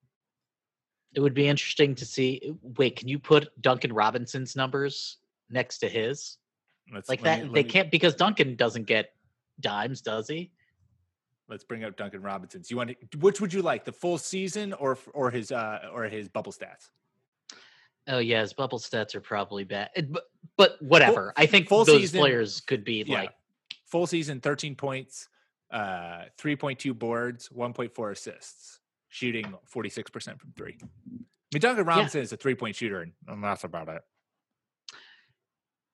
It 1.14 1.20
would 1.20 1.34
be 1.34 1.48
interesting 1.48 1.94
to 1.96 2.04
see. 2.04 2.52
Wait, 2.62 2.96
can 2.96 3.08
you 3.08 3.18
put 3.18 3.48
Duncan 3.60 3.92
Robinson's 3.92 4.54
numbers 4.54 5.16
next 5.50 5.78
to 5.78 5.88
his? 5.88 6.36
Let's 6.92 7.08
Like 7.08 7.22
that, 7.22 7.44
me- 7.44 7.48
they 7.52 7.62
me- 7.64 7.68
can't 7.70 7.90
because 7.90 8.14
Duncan 8.14 8.54
doesn't 8.56 8.84
get 8.86 9.10
dimes, 9.58 10.02
does 10.02 10.28
he? 10.28 10.52
Let's 11.48 11.64
bring 11.64 11.84
up 11.84 11.96
Duncan 11.96 12.20
Robinson's. 12.22 12.70
You 12.70 12.76
want 12.76 12.90
to, 13.10 13.18
which 13.18 13.40
would 13.40 13.52
you 13.52 13.62
like, 13.62 13.84
the 13.84 13.92
full 13.92 14.18
season 14.18 14.72
or 14.74 14.98
or 15.14 15.30
his 15.30 15.50
uh 15.50 15.88
or 15.92 16.04
his 16.04 16.28
bubble 16.28 16.52
stats? 16.52 16.90
Oh 18.06 18.18
yeah, 18.18 18.40
his 18.40 18.52
bubble 18.52 18.78
stats 18.78 19.14
are 19.14 19.20
probably 19.20 19.64
bad, 19.64 19.90
but 20.10 20.24
but 20.56 20.80
whatever. 20.82 21.32
I 21.36 21.46
think 21.46 21.68
full 21.68 21.84
those 21.84 22.00
season- 22.00 22.20
players 22.20 22.60
could 22.60 22.84
be 22.84 23.02
Yeah. 23.06 23.20
like 23.20 23.30
Full 23.86 24.06
season, 24.06 24.38
13 24.42 24.74
points, 24.76 25.28
uh, 25.70 26.24
3.2 26.36 26.92
boards, 26.98 27.48
1.4 27.48 28.12
assists, 28.12 28.80
shooting 29.08 29.54
46% 29.74 30.38
from 30.38 30.52
three. 30.54 30.76
I 30.82 30.86
mean, 31.54 31.60
Duncan 31.60 31.86
Robinson 31.86 32.20
is 32.20 32.30
a 32.30 32.36
three 32.36 32.54
point 32.54 32.76
shooter, 32.76 33.00
and 33.00 33.12
and 33.26 33.42
that's 33.42 33.64
about 33.64 33.88
it. 33.88 34.02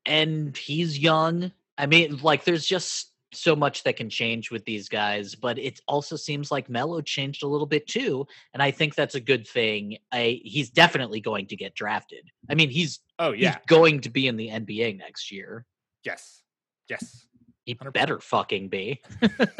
and 0.06 0.56
he's 0.56 0.98
young. 0.98 1.52
I 1.78 1.86
mean, 1.86 2.18
like 2.18 2.42
there's 2.44 2.66
just 2.66 3.12
so 3.36 3.54
much 3.56 3.82
that 3.84 3.96
can 3.96 4.08
change 4.10 4.50
with 4.50 4.64
these 4.64 4.88
guys, 4.88 5.34
but 5.34 5.58
it 5.58 5.80
also 5.86 6.16
seems 6.16 6.50
like 6.50 6.68
Melo 6.68 7.00
changed 7.00 7.42
a 7.42 7.46
little 7.48 7.66
bit 7.66 7.86
too, 7.86 8.26
and 8.52 8.62
I 8.62 8.70
think 8.70 8.94
that's 8.94 9.14
a 9.14 9.20
good 9.20 9.46
thing. 9.46 9.98
I 10.12 10.40
he's 10.44 10.70
definitely 10.70 11.20
going 11.20 11.46
to 11.48 11.56
get 11.56 11.74
drafted. 11.74 12.30
I 12.48 12.54
mean, 12.54 12.70
he's 12.70 13.00
Oh, 13.18 13.32
yeah. 13.32 13.50
he's 13.52 13.58
going 13.68 14.00
to 14.00 14.10
be 14.10 14.26
in 14.26 14.36
the 14.36 14.48
NBA 14.48 14.98
next 14.98 15.30
year. 15.30 15.66
Yes. 16.04 16.42
Yes. 16.88 17.26
He 17.64 17.74
100%. 17.74 17.92
better 17.92 18.18
fucking 18.20 18.68
be. 18.68 19.00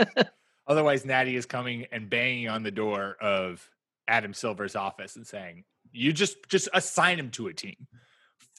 Otherwise, 0.67 1.05
Natty 1.05 1.37
is 1.37 1.47
coming 1.47 1.87
and 1.93 2.09
banging 2.11 2.49
on 2.49 2.63
the 2.63 2.71
door 2.71 3.17
of 3.21 3.69
Adam 4.09 4.35
Silver's 4.35 4.77
office 4.77 5.17
and 5.17 5.27
saying, 5.27 5.65
"You 5.93 6.13
just 6.13 6.37
just 6.49 6.69
assign 6.75 7.19
him 7.19 7.31
to 7.33 7.47
a 7.49 7.55
team, 7.55 7.87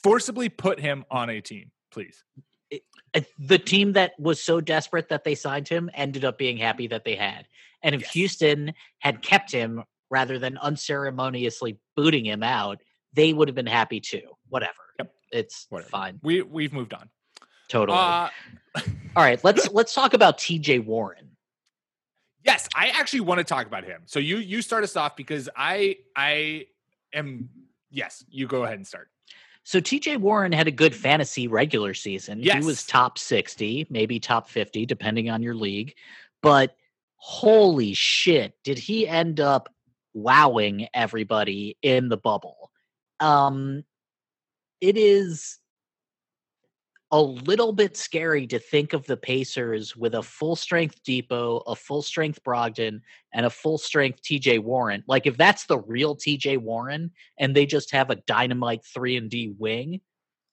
forcibly 0.04 0.50
put 0.50 0.80
him 0.80 1.06
on 1.12 1.30
a 1.30 1.42
team, 1.42 1.72
please." 1.92 2.24
Uh, 2.74 3.22
the 3.40 3.58
team 3.60 3.94
that 3.94 4.12
was 4.20 4.42
so 4.42 4.60
desperate 4.60 5.10
that 5.10 5.24
they 5.24 5.36
signed 5.36 5.68
him 5.68 5.90
ended 5.94 6.26
up 6.26 6.38
being 6.38 6.58
happy 6.58 6.88
that 6.88 7.04
they 7.06 7.16
had. 7.16 7.48
And 7.82 7.96
if 7.96 8.02
Yes. 8.02 8.12
Houston 8.12 8.74
had 9.00 9.22
kept 9.22 9.52
him 9.52 9.84
rather 10.10 10.38
than 10.40 10.58
unceremoniously 10.58 11.78
booting 11.96 12.26
him 12.26 12.44
out, 12.44 12.82
they 13.14 13.32
would 13.34 13.48
have 13.48 13.56
been 13.56 13.66
happy 13.68 14.00
too. 14.00 14.22
Whatever. 14.50 14.74
Yep. 15.00 15.14
It's 15.32 15.68
Whatever. 15.70 15.90
fine. 15.90 16.20
We 16.24 16.42
we've 16.42 16.74
moved 16.74 16.94
on. 16.94 17.10
Totally. 17.70 17.98
Uh, 17.98 18.30
All 19.16 19.24
right, 19.24 19.42
let's 19.44 19.70
let's 19.72 19.94
talk 19.94 20.14
about 20.14 20.38
TJ 20.38 20.84
Warren. 20.86 21.30
yes, 22.44 22.68
I 22.76 22.88
actually 22.90 23.22
want 23.22 23.40
to 23.40 23.44
talk 23.44 23.66
about 23.68 23.84
him. 23.86 24.02
So 24.06 24.20
you 24.20 24.38
you 24.38 24.62
start 24.62 24.84
us 24.84 24.96
off 24.96 25.16
because 25.16 25.48
I 25.56 25.98
I 26.16 26.66
am 27.14 27.50
yes. 27.90 28.24
You 28.30 28.48
go 28.48 28.64
ahead 28.64 28.76
and 28.78 28.86
start. 28.86 29.10
So 29.66 29.82
TJ 29.82 30.20
Warren 30.20 30.52
had 30.52 30.68
a 30.68 30.72
good 30.72 30.96
fantasy 30.96 31.48
regular 31.48 31.96
season. 31.96 32.40
He 32.62 32.66
was 32.68 32.86
top 32.86 33.18
60, 33.18 33.88
maybe 33.90 34.20
top 34.20 34.48
50, 34.48 34.86
depending 34.86 35.32
on 35.32 35.42
your 35.42 35.56
league. 35.56 35.96
But 36.44 36.76
holy 37.16 37.96
shit, 37.96 38.54
did 38.64 38.78
he 38.78 39.08
end 39.08 39.40
up 39.40 39.74
wowing 40.14 40.88
everybody 40.94 41.78
in 41.82 42.10
the 42.10 42.18
bubble? 42.18 42.72
Um 43.20 43.84
it 44.82 44.98
is 44.98 45.58
a 47.16 47.22
little 47.22 47.72
bit 47.72 47.96
scary 47.96 48.46
to 48.46 48.60
think 48.60 48.92
of 48.92 49.06
the 49.06 49.16
Pacers 49.16 49.96
with 49.96 50.16
a 50.16 50.22
full 50.22 50.58
strength 50.58 51.02
Dipo, 51.06 51.64
a 51.66 51.74
full 51.74 52.02
strength 52.02 52.44
Brogdon, 52.44 53.00
and 53.34 53.46
a 53.46 53.50
full 53.50 53.78
strength 53.78 54.22
TJ 54.22 54.60
Warren. 54.60 55.02
Like 55.08 55.26
if 55.26 55.38
that's 55.38 55.66
the 55.66 55.80
real 55.80 56.18
TJ 56.18 56.58
Warren 56.58 57.12
and 57.40 57.56
they 57.56 57.66
just 57.66 57.92
have 57.92 58.10
a 58.10 58.18
dynamite 58.28 58.84
3 58.84 59.16
and 59.16 59.30
D 59.30 59.54
wing 59.58 60.02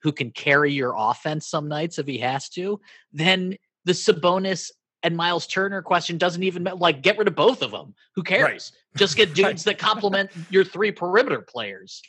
who 0.02 0.12
can 0.12 0.30
carry 0.30 0.72
your 0.72 0.94
offense 0.96 1.48
some 1.48 1.66
nights 1.66 1.98
if 1.98 2.06
he 2.06 2.18
has 2.18 2.48
to, 2.50 2.80
then 3.12 3.56
the 3.84 3.92
Sabonis 3.92 4.70
and 5.02 5.16
Miles 5.16 5.48
Turner 5.48 5.82
question 5.82 6.16
doesn't 6.16 6.44
even 6.44 6.62
like 6.62 7.02
get 7.02 7.18
rid 7.18 7.26
of 7.26 7.34
both 7.34 7.62
of 7.62 7.72
them. 7.72 7.92
Who 8.14 8.22
cares? 8.22 8.70
Just 8.94 9.16
get 9.16 9.34
dudes 9.34 9.64
that 9.64 9.78
complement 9.78 10.30
your 10.48 10.62
three 10.62 10.92
perimeter 10.92 11.40
players. 11.40 12.00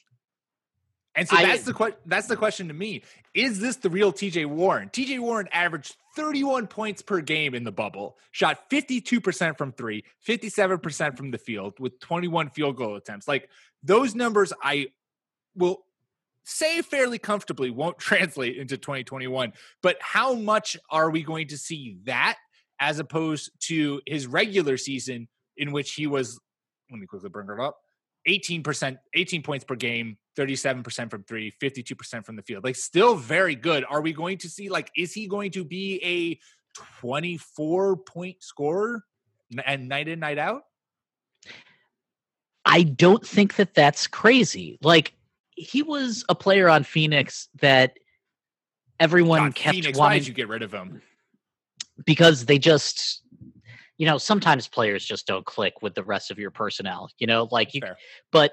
And 1.16 1.28
so 1.28 1.36
I- 1.36 1.46
that's 1.46 1.64
the 1.64 1.74
que- 1.74 1.96
that's 2.06 2.28
the 2.28 2.36
question 2.36 2.68
to 2.68 2.74
me. 2.74 3.04
Is 3.34 3.60
this 3.60 3.76
the 3.78 3.90
real 3.90 4.12
TJ 4.12 4.46
Warren? 4.46 4.90
TJ 4.90 5.20
Warren 5.20 5.48
averaged 5.52 5.96
31 6.16 6.68
points 6.68 7.02
per 7.02 7.22
game 7.22 7.54
in 7.56 7.64
the 7.64 7.72
bubble, 7.72 8.18
shot 8.32 8.70
52% 8.70 9.58
from 9.58 9.72
3, 9.72 10.04
57% 10.28 11.18
from 11.18 11.32
the 11.32 11.38
field 11.38 11.80
with 11.80 12.00
21 12.00 12.50
field 12.50 12.78
goal 12.78 12.96
attempts. 12.96 13.28
Like 13.28 13.50
those 13.84 14.16
numbers 14.16 14.54
I 14.62 14.88
will 15.56 15.86
say 16.44 16.82
fairly 16.82 17.20
comfortably 17.20 17.70
won't 17.70 17.98
translate 18.00 18.58
into 18.58 18.78
2021, 18.78 19.54
but 19.82 19.98
how 20.02 20.34
much 20.34 20.78
are 20.90 21.10
we 21.10 21.24
going 21.24 21.48
to 21.48 21.58
see 21.58 21.98
that 22.04 22.38
as 22.80 23.00
opposed 23.00 23.52
to 23.60 24.02
his 24.06 24.28
regular 24.28 24.78
season 24.78 25.28
in 25.58 25.72
which 25.72 25.94
he 25.94 26.08
was 26.08 26.40
let 26.92 27.00
me 27.00 27.06
quickly 27.08 27.30
bring 27.30 27.48
it 27.50 27.60
up 27.60 27.83
18%, 28.28 28.98
18 29.14 29.44
points 29.44 29.66
per 29.66 29.76
game, 29.76 30.18
37% 30.38 31.10
from 31.10 31.24
three, 31.24 31.52
52% 31.62 32.26
from 32.26 32.36
the 32.36 32.42
field. 32.42 32.64
Like, 32.64 32.76
still 32.76 33.16
very 33.16 33.56
good. 33.56 33.86
Are 33.90 34.02
we 34.02 34.14
going 34.14 34.38
to 34.40 34.50
see, 34.50 34.70
like, 34.70 34.92
is 34.96 35.14
he 35.14 35.28
going 35.28 35.52
to 35.52 35.64
be 35.64 36.00
a 36.04 36.40
24 36.98 37.98
point 37.98 38.38
scorer 38.42 39.04
and 39.66 39.88
night 39.88 40.08
in, 40.08 40.20
night 40.20 40.38
out? 40.38 40.64
I 42.66 42.84
don't 42.84 43.26
think 43.26 43.58
that 43.58 43.74
that's 43.74 44.08
crazy. 44.08 44.80
Like 44.82 45.14
he 45.52 45.84
was 45.84 46.24
a 46.30 46.36
player 46.36 46.70
on 46.70 46.84
Phoenix 46.84 47.50
that 47.60 48.00
everyone 49.02 49.44
God, 49.48 49.56
kept 49.56 49.76
Phoenix, 49.76 50.00
why 50.00 50.18
did 50.18 50.28
you 50.28 50.34
get 50.34 50.48
rid 50.48 50.64
of 50.64 50.74
him? 50.74 51.02
because 52.06 52.46
they 52.46 52.58
just 52.58 53.22
you 54.04 54.10
know 54.10 54.18
sometimes 54.18 54.68
players 54.68 55.06
just 55.06 55.26
don't 55.26 55.46
click 55.46 55.82
with 55.82 55.96
the 55.96 56.04
rest 56.04 56.30
of 56.30 56.38
your 56.38 56.52
personnel 56.52 57.10
you 57.20 57.26
know 57.26 57.48
like 57.52 57.74
you 57.74 57.80
Fair. 57.80 57.96
but 58.34 58.52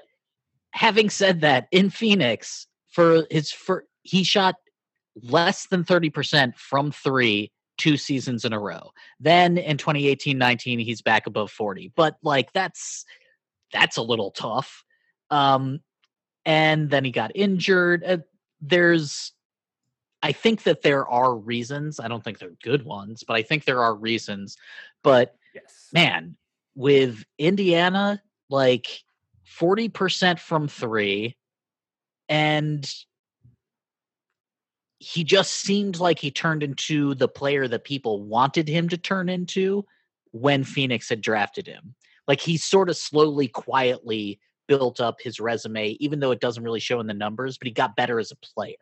having 0.71 1.09
said 1.09 1.41
that 1.41 1.67
in 1.71 1.89
phoenix 1.89 2.67
for 2.89 3.27
his 3.29 3.51
for 3.51 3.83
he 4.03 4.23
shot 4.23 4.55
less 5.23 5.67
than 5.67 5.83
30% 5.83 6.55
from 6.55 6.89
3 6.89 7.51
two 7.77 7.97
seasons 7.97 8.45
in 8.45 8.53
a 8.53 8.59
row 8.59 8.91
then 9.19 9.57
in 9.57 9.75
2018-19 9.75 10.81
he's 10.81 11.01
back 11.01 11.27
above 11.27 11.51
40 11.51 11.91
but 11.97 12.15
like 12.23 12.53
that's 12.53 13.03
that's 13.73 13.97
a 13.97 14.01
little 14.01 14.31
tough 14.31 14.85
um 15.31 15.81
and 16.45 16.89
then 16.89 17.03
he 17.03 17.11
got 17.11 17.29
injured 17.35 18.05
uh, 18.05 18.17
there's 18.61 19.33
I 20.23 20.33
think 20.33 20.63
that 20.63 20.83
there 20.83 21.07
are 21.07 21.35
reasons. 21.35 21.99
I 21.99 22.07
don't 22.07 22.23
think 22.23 22.37
they're 22.37 22.51
good 22.61 22.85
ones, 22.85 23.23
but 23.23 23.35
I 23.35 23.41
think 23.41 23.65
there 23.65 23.81
are 23.81 23.95
reasons. 23.95 24.55
But 25.01 25.35
Yes. 25.53 25.89
man, 25.93 26.35
with 26.75 27.23
Indiana, 27.37 28.21
like 28.49 29.03
40% 29.59 30.39
from 30.39 30.67
three, 30.67 31.35
and 32.29 32.89
he 34.99 35.23
just 35.23 35.53
seemed 35.53 35.99
like 35.99 36.19
he 36.19 36.29
turned 36.31 36.61
into 36.63 37.15
the 37.15 37.27
player 37.27 37.67
that 37.67 37.83
people 37.83 38.23
wanted 38.23 38.67
him 38.67 38.87
to 38.89 38.97
turn 38.97 39.29
into 39.29 39.85
when 40.31 40.63
Phoenix 40.63 41.09
had 41.09 41.21
drafted 41.21 41.65
him. 41.67 41.95
Like 42.27 42.39
he 42.39 42.55
sort 42.57 42.89
of 42.89 42.95
slowly, 42.95 43.47
quietly 43.47 44.39
built 44.67 45.01
up 45.01 45.19
his 45.19 45.39
resume, 45.39 45.97
even 45.99 46.19
though 46.19 46.31
it 46.31 46.39
doesn't 46.39 46.63
really 46.63 46.79
show 46.79 46.99
in 46.99 47.07
the 47.07 47.13
numbers, 47.13 47.57
but 47.57 47.65
he 47.65 47.73
got 47.73 47.95
better 47.95 48.19
as 48.19 48.31
a 48.31 48.35
player. 48.35 48.75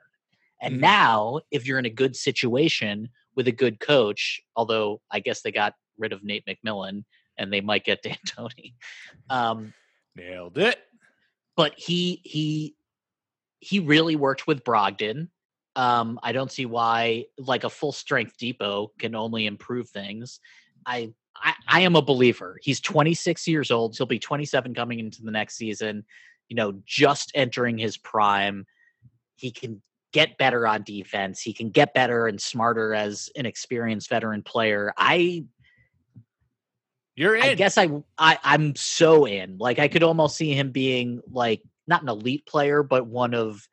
And 0.61 0.75
Mhm. 0.75 0.81
now, 0.81 1.39
if 1.51 1.65
you're 1.65 1.79
in 1.79 1.85
a 1.85 1.89
good 1.89 2.15
situation 2.15 3.09
with 3.35 3.47
a 3.47 3.53
good 3.53 3.79
coach, 3.79 4.41
although 4.57 5.01
I 5.09 5.21
guess 5.21 5.41
they 5.41 5.51
got 5.53 5.75
rid 5.99 6.13
of 6.13 6.23
Nate 6.23 6.45
McMillan 6.45 7.03
and 7.37 7.51
they 7.53 7.61
might 7.61 7.85
get 7.85 8.01
D'Antoni, 8.03 8.73
um, 9.29 9.73
Nailed 10.15 10.57
it. 10.57 10.79
but 11.55 11.73
he 11.77 12.21
he 12.23 12.75
he 13.59 13.79
really 13.79 14.15
worked 14.15 14.47
with 14.47 14.63
Brogdon. 14.63 15.29
Um, 15.75 16.19
I 16.23 16.31
don't 16.31 16.51
see 16.51 16.65
why 16.65 17.25
like 17.37 17.63
a 17.63 17.69
full 17.69 17.91
strength 17.91 18.37
Dipo 18.37 18.89
can 18.97 19.15
only 19.15 19.45
improve 19.45 19.89
things. 19.89 20.39
I, 20.85 21.13
I 21.35 21.53
I 21.67 21.79
am 21.81 21.95
a 21.95 22.01
believer. 22.01 22.57
He's 22.61 22.79
26 22.81 23.47
years 23.47 23.71
old. 23.71 23.95
He'll 23.95 24.05
be 24.07 24.19
27 24.19 24.73
coming 24.73 24.99
into 24.99 25.21
the 25.21 25.31
next 25.31 25.55
season. 25.55 26.03
You 26.49 26.55
know, 26.55 26.73
just 26.85 27.31
entering 27.35 27.77
his 27.77 27.97
prime. 27.97 28.65
He 29.35 29.51
can 29.51 29.81
get 30.11 30.37
better 30.37 30.67
on 30.67 30.83
defense. 30.83 31.39
He 31.39 31.53
can 31.53 31.69
get 31.69 31.93
better 31.93 32.27
and 32.27 32.41
smarter 32.41 32.93
as 32.95 33.29
an 33.35 33.45
experienced 33.45 34.09
veteran 34.09 34.41
player. 34.41 34.91
I 34.97 35.45
You're 37.19 37.35
in. 37.35 37.43
I 37.43 37.53
guess 37.55 37.77
I, 37.77 37.89
I 38.17 38.37
I'm 38.45 38.77
so 38.77 39.25
in. 39.25 39.57
Like 39.57 39.77
I 39.77 39.89
could 39.89 40.03
almost 40.03 40.37
see 40.37 40.53
him 40.53 40.71
being 40.71 41.19
like 41.29 41.61
not 41.85 42.01
an 42.01 42.07
elite 42.07 42.45
player, 42.45 42.81
but 42.81 43.07
one 43.07 43.33
of 43.33 43.67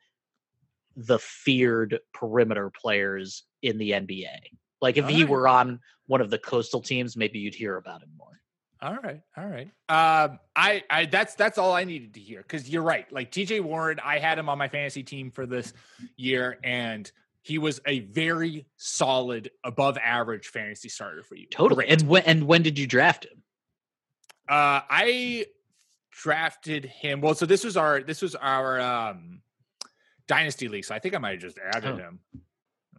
the 0.97 1.17
feared 1.17 1.99
perimeter 2.13 2.69
players 2.69 3.43
in 3.61 3.77
the 3.77 3.91
NBA. 3.91 4.35
Like 4.81 4.97
if 4.97 5.07
he 5.07 5.23
Alright. 5.23 5.29
were 5.29 5.47
on 5.47 5.79
one 6.07 6.19
of 6.19 6.29
the 6.29 6.37
coastal 6.37 6.81
teams, 6.81 7.15
maybe 7.15 7.39
you'd 7.39 7.55
hear 7.55 7.77
about 7.77 8.03
him 8.03 8.09
more. 8.17 8.41
All 8.81 8.97
right, 8.97 9.21
all 9.37 9.47
right. 9.47 9.69
Um, 9.87 10.39
I, 10.53 10.83
I, 10.89 11.05
that's 11.05 11.35
that's 11.35 11.57
all 11.57 11.71
I 11.71 11.85
needed 11.85 12.15
to 12.15 12.19
hear 12.19 12.41
because 12.41 12.69
you're 12.69 12.83
right. 12.83 13.09
Like 13.13 13.31
TJ 13.31 13.61
Warren, 13.61 14.01
I 14.03 14.19
had 14.19 14.37
him 14.37 14.49
on 14.49 14.57
my 14.57 14.67
fantasy 14.67 15.03
team 15.03 15.31
for 15.31 15.45
this 15.45 15.71
year, 16.17 16.59
and 16.65 17.09
he 17.47 17.57
was 17.57 17.79
a 17.85 17.99
very 18.01 18.65
solid, 18.75 19.49
above 19.63 19.97
average 19.97 20.47
fantasy 20.47 20.89
starter 20.89 21.23
for 21.23 21.35
you. 21.35 21.47
Totally. 21.49 21.85
Great. 21.85 22.01
And 22.01 22.09
when 22.09 22.23
and 22.23 22.43
when 22.47 22.61
did 22.63 22.77
you 22.77 22.85
draft 22.87 23.25
him? 23.25 23.41
Uh, 24.49 24.81
I 24.89 25.45
drafted 26.11 26.85
him. 26.85 27.21
Well, 27.21 27.35
so 27.35 27.45
this 27.45 27.63
was 27.63 27.77
our 27.77 28.01
this 28.01 28.21
was 28.21 28.35
our 28.35 28.79
um 28.79 29.41
dynasty 30.27 30.67
league. 30.67 30.85
So 30.85 30.93
I 30.95 30.99
think 30.99 31.15
I 31.15 31.19
might 31.19 31.31
have 31.31 31.41
just 31.41 31.57
added 31.73 31.93
Oh. 31.93 31.97
him. 31.97 32.19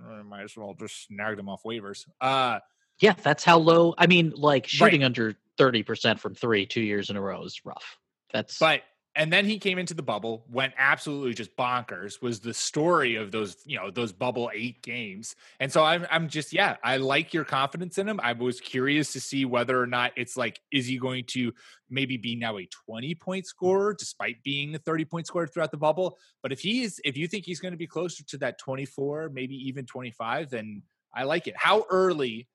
I 0.03 0.23
might 0.23 0.43
as 0.45 0.57
well 0.57 0.75
just 0.79 1.07
snagged 1.09 1.39
him 1.39 1.49
off 1.49 1.63
waivers. 1.65 2.07
Uh, 2.21 2.61
Yeah, 3.01 3.13
that's 3.23 3.45
how 3.45 3.59
low. 3.59 3.95
I 3.99 4.07
mean, 4.07 4.33
like 4.37 4.67
shooting 4.67 5.05
under 5.05 5.35
thirty 5.59 5.83
percent 5.83 6.21
from 6.21 6.35
three 6.35 6.65
two 6.67 6.81
years 6.81 7.11
in 7.11 7.17
a 7.17 7.21
row 7.21 7.45
is 7.45 7.61
rough. 7.65 7.99
That's 8.33 8.59
But 8.59 8.83
and 9.15 9.33
then 9.33 9.45
he 9.45 9.59
came 9.59 9.79
into 9.79 9.95
the 9.95 10.03
bubble, 10.03 10.45
went 10.49 10.75
absolutely 10.77 11.35
just 11.35 11.57
bonkers. 11.57 12.23
Was 12.23 12.41
the 12.41 12.55
story 12.55 13.17
of 13.17 13.33
those, 13.33 13.57
you 13.65 13.77
know, 13.77 13.91
those 13.91 14.13
bubble 14.13 14.51
eight 14.55 14.83
games. 14.83 15.35
And 15.61 15.73
so 15.73 15.83
I'm, 15.83 16.07
I'm 16.11 16.29
just, 16.29 16.53
yeah, 16.53 16.77
I 16.85 16.99
like 16.99 17.35
your 17.35 17.45
confidence 17.45 17.99
in 17.99 18.09
him. 18.09 18.21
I 18.23 18.33
was 18.33 18.61
curious 18.61 19.13
to 19.15 19.21
see 19.21 19.45
whether 19.45 19.81
or 19.81 19.87
not 19.87 20.13
it's 20.17 20.37
like, 20.37 20.61
is 20.71 20.87
he 20.87 20.99
going 20.99 21.25
to 21.29 21.53
maybe 21.91 22.17
be 22.17 22.37
now 22.37 22.59
a 22.59 22.69
20 22.87 23.15
point 23.17 23.47
scorer 23.47 23.95
despite 23.99 24.43
being 24.43 24.75
a 24.75 24.79
30 24.79 25.05
point 25.05 25.27
scorer 25.27 25.47
throughout 25.47 25.73
the 25.73 25.77
bubble? 25.77 26.17
But 26.43 26.53
if 26.53 26.61
he 26.61 26.83
is, 26.83 27.01
if 27.05 27.17
you 27.17 27.27
think 27.27 27.45
he's 27.45 27.61
going 27.61 27.73
to 27.73 27.79
be 27.79 27.87
closer 27.87 28.23
to 28.25 28.39
that 28.39 28.59
24, 28.59 29.31
maybe 29.33 29.57
even 29.69 29.87
25, 29.87 30.51
then 30.51 30.83
I 31.15 31.25
like 31.25 31.49
it. 31.49 31.55
How 31.57 31.87
early 31.91 32.47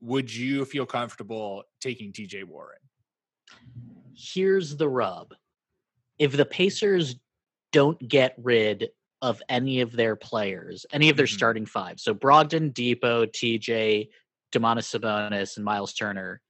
would 0.00 0.34
you 0.34 0.64
feel 0.64 0.86
comfortable 0.86 1.64
taking 1.80 2.12
TJ 2.12 2.44
Warren? 2.44 2.78
here's 4.16 4.76
the 4.76 4.88
rub. 4.88 5.34
If 6.18 6.36
the 6.36 6.44
Pacers 6.46 7.16
don't 7.72 7.98
get 8.08 8.34
rid 8.38 8.90
of 9.22 9.42
any 9.48 9.80
of 9.80 9.92
their 9.92 10.16
players, 10.16 10.86
any 10.92 11.08
of 11.08 11.16
their 11.16 11.26
Mhm. 11.26 11.34
starting 11.34 11.66
five, 11.66 12.00
so 12.00 12.14
Brogdon, 12.14 12.72
Dipo, 12.72 13.26
TJ, 13.26 14.10
Domantas 14.52 14.98
Sabonis, 14.98 15.56
and 15.56 15.64
Miles 15.64 15.92
Turner, 15.94 16.40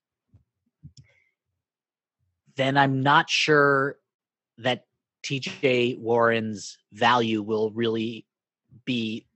then 2.56 2.76
I'm 2.76 3.02
not 3.02 3.28
sure 3.28 3.98
that 4.58 4.86
TJ 5.22 5.96
Warren's 5.98 6.78
value 6.92 7.42
will 7.42 7.70
really 7.72 8.26
be 8.84 9.26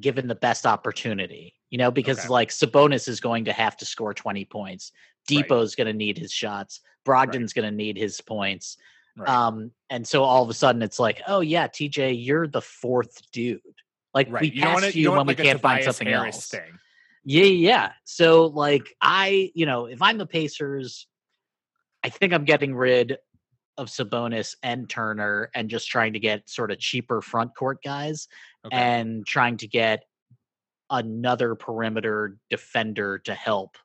given 0.00 0.28
the 0.28 0.34
best 0.34 0.66
opportunity. 0.66 1.54
You 1.70 1.78
know, 1.78 1.90
because 1.90 2.20
Okay. 2.20 2.28
like 2.28 2.50
Sabonis 2.50 3.08
is 3.08 3.20
going 3.20 3.44
to 3.46 3.52
have 3.52 3.76
to 3.78 3.84
score 3.84 4.14
20 4.14 4.44
points. 4.44 4.92
Right. 5.28 5.48
Dipo's 5.48 5.74
going 5.74 5.88
to 5.88 5.92
need 5.92 6.16
his 6.16 6.32
shots. 6.32 6.80
Brogdon's 7.04 7.52
going 7.52 7.68
to 7.68 7.76
need 7.76 7.96
his 7.96 8.20
points. 8.20 8.76
Right. 9.16 9.28
Um, 9.28 9.70
and 9.88 10.06
so 10.06 10.22
all 10.24 10.42
of 10.42 10.50
a 10.50 10.54
sudden 10.54 10.82
it's 10.82 10.98
like, 10.98 11.22
oh 11.26 11.40
yeah, 11.40 11.68
TJ, 11.68 12.24
you're 12.24 12.46
the 12.46 12.60
fourth 12.60 13.22
dude. 13.32 13.60
Like 14.12 14.30
right. 14.30 14.42
we 14.42 14.50
You 14.50 14.62
passed 14.62 14.94
you, 14.94 15.02
You 15.02 15.10
when 15.10 15.16
want 15.18 15.28
we 15.28 15.34
like 15.34 15.44
can't 15.44 15.60
find 15.60 15.84
something 15.84 16.06
Harris 16.06 16.36
else. 16.36 16.48
thing. 16.48 16.78
Yeah, 17.24 17.44
yeah. 17.44 17.92
So 18.04 18.46
like 18.46 18.94
I, 19.00 19.50
you 19.54 19.66
know, 19.66 19.86
if 19.86 20.00
I'm 20.02 20.18
the 20.18 20.26
Pacers, 20.26 21.06
I 22.04 22.08
think 22.10 22.32
I'm 22.32 22.44
getting 22.44 22.74
rid 22.74 23.16
of 23.78 23.88
Sabonis 23.88 24.54
and 24.62 24.88
Turner 24.88 25.50
and 25.54 25.68
just 25.68 25.88
trying 25.88 26.12
to 26.14 26.18
get 26.20 26.48
sort 26.48 26.70
of 26.70 26.78
cheaper 26.78 27.20
front 27.20 27.54
court 27.56 27.78
guys 27.82 28.28
Okay. 28.64 28.76
and 28.76 29.26
trying 29.26 29.56
to 29.58 29.68
get 29.68 30.04
another 30.90 31.54
perimeter 31.54 32.38
defender 32.48 33.18
to 33.18 33.34
help 33.34 33.76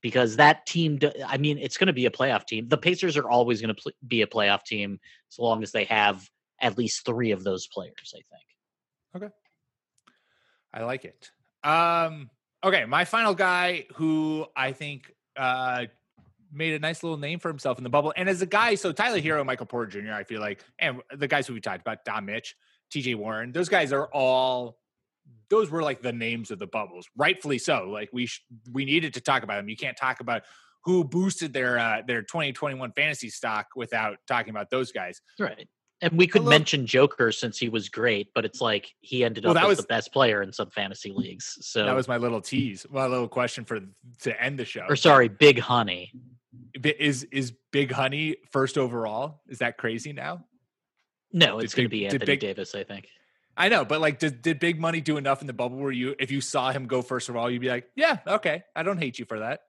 because 0.00 0.36
that 0.36 0.66
team 0.66 0.98
I 1.26 1.36
mean 1.36 1.58
it's 1.58 1.76
going 1.76 1.88
to 1.88 1.92
be 1.92 2.06
a 2.06 2.10
playoff 2.10 2.46
team. 2.46 2.68
The 2.68 2.78
Pacers 2.78 3.16
are 3.16 3.28
always 3.28 3.60
going 3.60 3.74
to 3.74 3.82
pl- 3.82 3.92
be 4.06 4.22
a 4.22 4.26
playoff 4.26 4.64
team 4.64 4.98
so 5.28 5.42
long 5.42 5.62
as 5.62 5.72
they 5.72 5.84
have 5.84 6.28
at 6.60 6.76
least 6.76 7.06
3 7.06 7.30
of 7.30 7.42
those 7.42 7.66
players, 7.66 8.14
I 8.14 8.20
think. 8.30 9.24
Okay. 9.24 9.34
I 10.72 10.84
like 10.84 11.04
it. 11.04 11.30
Um, 11.64 12.30
okay, 12.62 12.84
my 12.84 13.04
final 13.04 13.34
guy 13.34 13.86
who 13.94 14.46
I 14.56 14.72
think 14.72 15.12
uh, 15.36 15.86
made 16.52 16.74
a 16.74 16.78
nice 16.78 17.02
little 17.02 17.18
name 17.18 17.38
for 17.38 17.48
himself 17.48 17.78
in 17.78 17.84
the 17.84 17.90
bubble, 17.90 18.12
and 18.16 18.28
as 18.28 18.42
a 18.42 18.46
guy, 18.46 18.74
so 18.74 18.92
Tyler 18.92 19.20
Herro, 19.20 19.44
Michael 19.44 19.66
Porter 19.66 20.00
Jr., 20.00 20.12
I 20.12 20.24
feel 20.24 20.40
like, 20.40 20.64
and 20.78 21.00
the 21.16 21.28
guys 21.28 21.46
who 21.46 21.54
we 21.54 21.60
talked 21.60 21.80
about, 21.80 22.04
Don 22.04 22.24
Mitch, 22.24 22.56
T.J. 22.90 23.14
Warren, 23.14 23.52
those 23.52 23.68
guys 23.68 23.92
are 23.92 24.06
all. 24.06 24.78
Those 25.48 25.70
were 25.70 25.82
like 25.82 26.00
the 26.02 26.12
names 26.12 26.50
of 26.50 26.58
the 26.58 26.66
bubbles, 26.66 27.06
rightfully 27.16 27.58
so. 27.58 27.88
Like 27.88 28.10
we 28.12 28.26
sh- 28.26 28.44
we 28.72 28.84
needed 28.84 29.14
to 29.14 29.20
talk 29.20 29.42
about 29.42 29.56
them. 29.56 29.68
You 29.68 29.76
can't 29.76 29.96
talk 29.96 30.20
about 30.20 30.42
who 30.84 31.04
boosted 31.04 31.52
their 31.52 31.78
uh, 31.78 32.02
their 32.06 32.22
2021 32.22 32.92
fantasy 32.92 33.28
stock 33.30 33.66
without 33.76 34.18
talking 34.28 34.50
about 34.50 34.70
those 34.70 34.92
guys. 34.92 35.20
Right. 35.38 35.68
And 36.02 36.16
we 36.16 36.26
could 36.26 36.44
mention 36.44 36.86
Joker 36.86 37.30
since 37.30 37.58
he 37.58 37.68
was 37.68 37.90
great, 37.90 38.28
but 38.34 38.46
it's 38.46 38.62
like 38.62 38.90
he 39.00 39.22
ended 39.22 39.44
Well, 39.44 39.50
up 39.50 39.56
that 39.56 39.64
as 39.64 39.68
was- 39.68 39.78
the 39.78 39.82
best 39.88 40.12
player 40.14 40.40
in 40.42 40.50
some 40.52 40.70
fantasy 40.70 41.12
leagues. 41.14 41.58
So, 41.60 41.84
That 41.84 41.94
was 41.94 42.08
my 42.08 42.16
little 42.16 42.40
tease, 42.40 42.86
my 42.88 43.04
little 43.06 43.28
question 43.28 43.66
for 43.66 43.80
to 44.22 44.42
end 44.42 44.58
the 44.58 44.64
show. 44.64 44.86
or 44.88 44.96
sorry, 44.96 45.28
Big 45.28 45.58
Honey. 45.58 46.12
Is 46.82 47.24
is 47.24 47.52
Big 47.72 47.92
Honey 47.92 48.36
first 48.50 48.78
overall? 48.78 49.42
Is 49.48 49.58
that 49.58 49.76
crazy 49.76 50.12
now? 50.14 50.46
No, 51.32 51.58
it's 51.58 51.74
going 51.74 51.84
to 51.84 51.90
be 51.90 52.06
Anthony 52.06 52.24
Big- 52.24 52.40
Davis, 52.40 52.74
I 52.74 52.82
think. 52.84 53.06
I 53.56 53.68
know, 53.68 53.84
but 53.84 54.00
like, 54.00 54.18
did, 54.18 54.42
did 54.42 54.58
Big 54.58 54.80
Money 54.80 55.00
do 55.00 55.16
enough 55.16 55.40
in 55.40 55.46
the 55.46 55.52
bubble 55.52 55.76
where 55.76 55.92
you, 55.92 56.14
if 56.18 56.30
you 56.30 56.40
saw 56.40 56.72
him 56.72 56.86
go 56.86 57.02
first 57.02 57.28
overall, 57.28 57.50
you'd 57.50 57.60
be 57.60 57.68
like, 57.68 57.90
yeah, 57.94 58.18
okay, 58.26 58.64
I 58.74 58.82
don't 58.82 58.98
hate 58.98 59.18
you 59.18 59.24
for 59.24 59.40
that. 59.40 59.62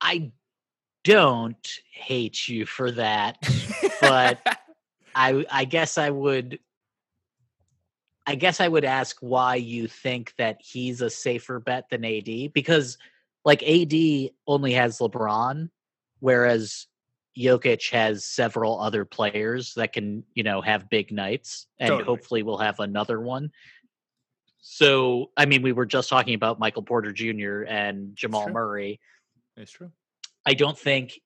I 0.00 0.32
don't 1.04 1.80
hate 1.92 2.48
you 2.48 2.66
for 2.66 2.90
that, 2.92 3.38
but 4.00 4.38
I 5.14 5.46
I 5.50 5.64
guess 5.64 5.96
I 5.98 6.10
would 6.10 6.58
I 8.26 8.34
guess 8.34 8.60
I 8.60 8.68
would 8.68 8.84
ask 8.84 9.16
why 9.20 9.54
you 9.54 9.88
think 9.88 10.34
that 10.36 10.58
he's 10.60 11.00
a 11.00 11.08
safer 11.08 11.58
bet 11.58 11.88
than 11.90 12.04
AD 12.04 12.52
because 12.52 12.98
like 13.44 13.62
AD 13.62 13.94
only 14.46 14.72
has 14.72 14.98
LeBron 14.98 15.70
whereas 16.20 16.86
Jokic 17.36 17.90
has 17.90 18.24
several 18.24 18.80
other 18.80 19.04
players 19.04 19.74
that 19.74 19.92
can, 19.92 20.24
you 20.34 20.42
know, 20.42 20.60
have 20.60 20.88
big 20.88 21.12
nights 21.12 21.66
and 21.78 21.88
Totally. 21.88 22.04
hopefully 22.04 22.42
we'll 22.42 22.58
have 22.58 22.80
another 22.80 23.20
one. 23.20 23.50
So, 24.60 25.30
I 25.36 25.46
mean, 25.46 25.62
we 25.62 25.72
were 25.72 25.86
just 25.86 26.08
talking 26.08 26.34
about 26.34 26.58
Michael 26.58 26.82
Porter 26.82 27.12
Jr. 27.12 27.62
and 27.62 28.16
Jamal 28.16 28.44
true. 28.44 28.52
Murray. 28.52 29.00
it's 29.56 29.72
true. 29.72 29.92
I 30.44 30.54
don't 30.54 30.78
think 30.78 31.20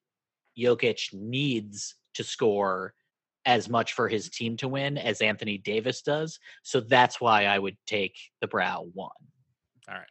Jokic 0.57 1.13
needs 1.13 1.95
to 2.15 2.23
score 2.23 2.93
as 3.45 3.69
much 3.69 3.93
for 3.93 4.07
his 4.07 4.29
team 4.29 4.57
to 4.57 4.67
win 4.67 4.97
as 4.97 5.21
Anthony 5.21 5.57
Davis 5.57 6.01
does. 6.01 6.39
So 6.63 6.81
that's 6.81 7.19
why 7.19 7.45
I 7.45 7.57
would 7.57 7.77
take 7.87 8.15
the 8.41 8.47
brow 8.47 8.87
one. 8.93 9.09
All 9.87 9.95
right. 9.95 10.03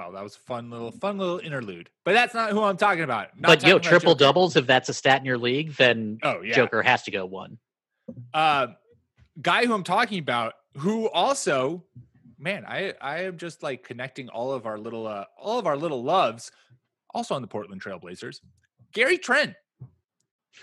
Well, 0.00 0.12
that 0.12 0.22
was 0.22 0.34
a 0.34 0.38
fun 0.38 0.70
little, 0.70 0.90
fun 0.90 1.18
little 1.18 1.40
interlude, 1.40 1.90
but 2.06 2.14
that's 2.14 2.32
not 2.32 2.52
who 2.52 2.62
I'm 2.62 2.78
talking 2.78 3.04
about. 3.04 3.38
Not 3.38 3.48
but 3.48 3.62
yo, 3.62 3.72
talking 3.72 3.72
about 3.72 3.82
triple 3.82 4.14
Joker. 4.14 4.24
doubles, 4.24 4.56
if 4.56 4.66
that's 4.66 4.88
a 4.88 4.94
stat 4.94 5.20
in 5.20 5.26
your 5.26 5.36
league, 5.36 5.74
then 5.74 6.18
Oh 6.22 6.40
yeah, 6.40 6.54
Joker 6.54 6.82
has 6.82 7.02
to 7.02 7.10
go 7.10 7.26
one. 7.26 7.58
uh, 8.32 8.68
guy 9.42 9.66
who 9.66 9.74
I'm 9.74 9.84
talking 9.84 10.18
about, 10.18 10.54
who 10.78 11.10
also, 11.10 11.84
man, 12.38 12.64
I 12.66 12.94
I 12.98 13.24
am 13.24 13.36
just 13.36 13.62
like 13.62 13.84
connecting 13.84 14.30
all 14.30 14.52
of 14.52 14.64
our 14.64 14.78
little 14.78 15.06
uh, 15.06 15.26
all 15.38 15.58
of 15.58 15.66
our 15.66 15.76
little 15.76 16.02
loves, 16.02 16.50
also 17.12 17.34
on 17.34 17.42
the 17.42 17.48
Portland 17.48 17.82
Trailblazers. 17.82 18.40
Gary 18.94 19.18
Trent. 19.18 19.54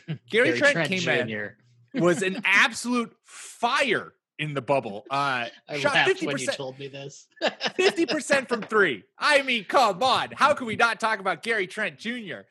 Gary, 0.31 0.57
Trent, 0.57 0.89
came 0.89 1.07
in 1.07 1.29
Jr. 1.29 1.99
was 1.99 2.23
an 2.23 2.41
absolute 2.43 3.15
fire 3.23 4.13
in 4.39 4.53
the 4.53 4.61
bubble. 4.61 5.05
Uh, 5.09 5.45
I 5.69 5.79
shot 5.79 5.93
laughed 5.93 6.09
fifty 6.09 6.27
when 6.27 6.38
you 6.38 6.45
percent. 6.45 6.57
told 6.57 6.79
me 6.79 6.88
this. 6.88 7.27
Fifty 7.75 8.05
percent 8.05 8.47
from 8.47 8.61
three. 8.61 9.03
I 9.17 9.41
mean, 9.41 9.65
come 9.65 10.01
on. 10.03 10.29
How 10.35 10.53
can 10.53 10.67
we 10.67 10.75
not 10.75 10.99
talk 10.99 11.19
about 11.19 11.43
Gary 11.43 11.67
Trent 11.67 11.97
Jr.? 11.97 12.41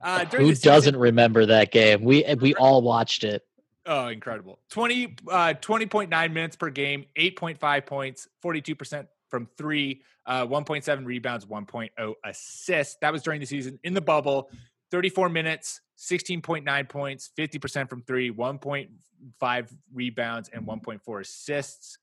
Uh, 0.00 0.24
Who 0.26 0.54
doesn't 0.54 0.96
remember 0.96 1.46
that 1.46 1.72
game? 1.72 2.04
We 2.04 2.24
we 2.40 2.54
all 2.54 2.82
watched 2.82 3.24
it. 3.24 3.42
Oh, 3.86 4.08
incredible. 4.08 4.58
20, 4.70 5.16
uh, 5.30 5.54
20.9 5.60 6.32
minutes 6.32 6.56
per 6.56 6.70
game, 6.70 7.04
8.5 7.16 7.86
points, 7.86 8.26
42% 8.44 9.06
from 9.28 9.48
three, 9.56 10.02
uh, 10.26 10.44
1.7 10.44 11.06
rebounds, 11.06 11.46
1.0 11.46 12.14
assists. 12.24 12.96
That 13.00 13.12
was 13.12 13.22
during 13.22 13.38
the 13.38 13.46
season 13.46 13.78
in 13.84 13.94
the 13.94 14.00
bubble. 14.00 14.50
34 14.90 15.28
minutes, 15.28 15.80
16.9 15.98 16.88
points, 16.88 17.30
50% 17.38 17.88
from 17.88 18.02
three, 18.02 18.30
1.5 18.30 19.72
rebounds, 19.92 20.50
and 20.52 20.66
1.4 20.66 21.20
assists. 21.20 21.98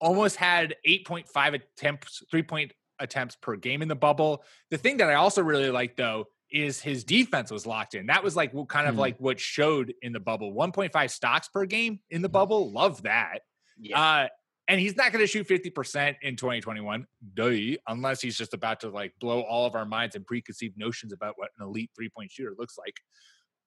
Almost 0.00 0.36
had 0.36 0.74
8.5 0.86 1.54
attempts, 1.54 2.22
three 2.30 2.42
point 2.42 2.72
attempts 3.00 3.36
per 3.36 3.56
game 3.56 3.82
in 3.82 3.88
the 3.88 3.94
bubble. 3.96 4.44
The 4.70 4.78
thing 4.78 4.98
that 4.98 5.08
I 5.10 5.14
also 5.14 5.42
really 5.42 5.70
like, 5.70 5.96
though, 5.96 6.26
is 6.50 6.80
his 6.80 7.02
defense 7.04 7.50
was 7.50 7.66
locked 7.66 7.94
in. 7.94 8.06
That 8.06 8.22
was 8.22 8.36
like 8.36 8.52
what 8.54 8.68
kind 8.68 8.86
of 8.86 8.94
Hmm. 8.94 9.00
like 9.00 9.16
what 9.18 9.40
showed 9.40 9.92
in 10.02 10.12
the 10.12 10.20
bubble. 10.20 10.52
1.5 10.52 11.10
stocks 11.10 11.48
per 11.48 11.64
game 11.66 12.00
in 12.10 12.22
the 12.22 12.28
bubble. 12.28 12.70
Love 12.70 13.02
that. 13.02 13.40
Yeah. 13.80 14.00
Uh, 14.00 14.28
and 14.68 14.80
he's 14.80 14.96
not 14.96 15.12
going 15.12 15.22
to 15.22 15.26
shoot 15.26 15.46
50% 15.46 16.16
in 16.22 16.36
2021, 16.36 17.06
duh, 17.34 17.76
unless 17.86 18.20
he's 18.20 18.36
just 18.36 18.54
about 18.54 18.80
to 18.80 18.88
like 18.88 19.12
blow 19.20 19.42
all 19.42 19.66
of 19.66 19.74
our 19.74 19.84
minds 19.84 20.16
and 20.16 20.26
preconceived 20.26 20.78
notions 20.78 21.12
about 21.12 21.34
what 21.36 21.50
an 21.58 21.66
elite 21.66 21.90
three 21.94 22.08
point 22.08 22.30
shooter 22.30 22.54
looks 22.58 22.78
like. 22.78 22.96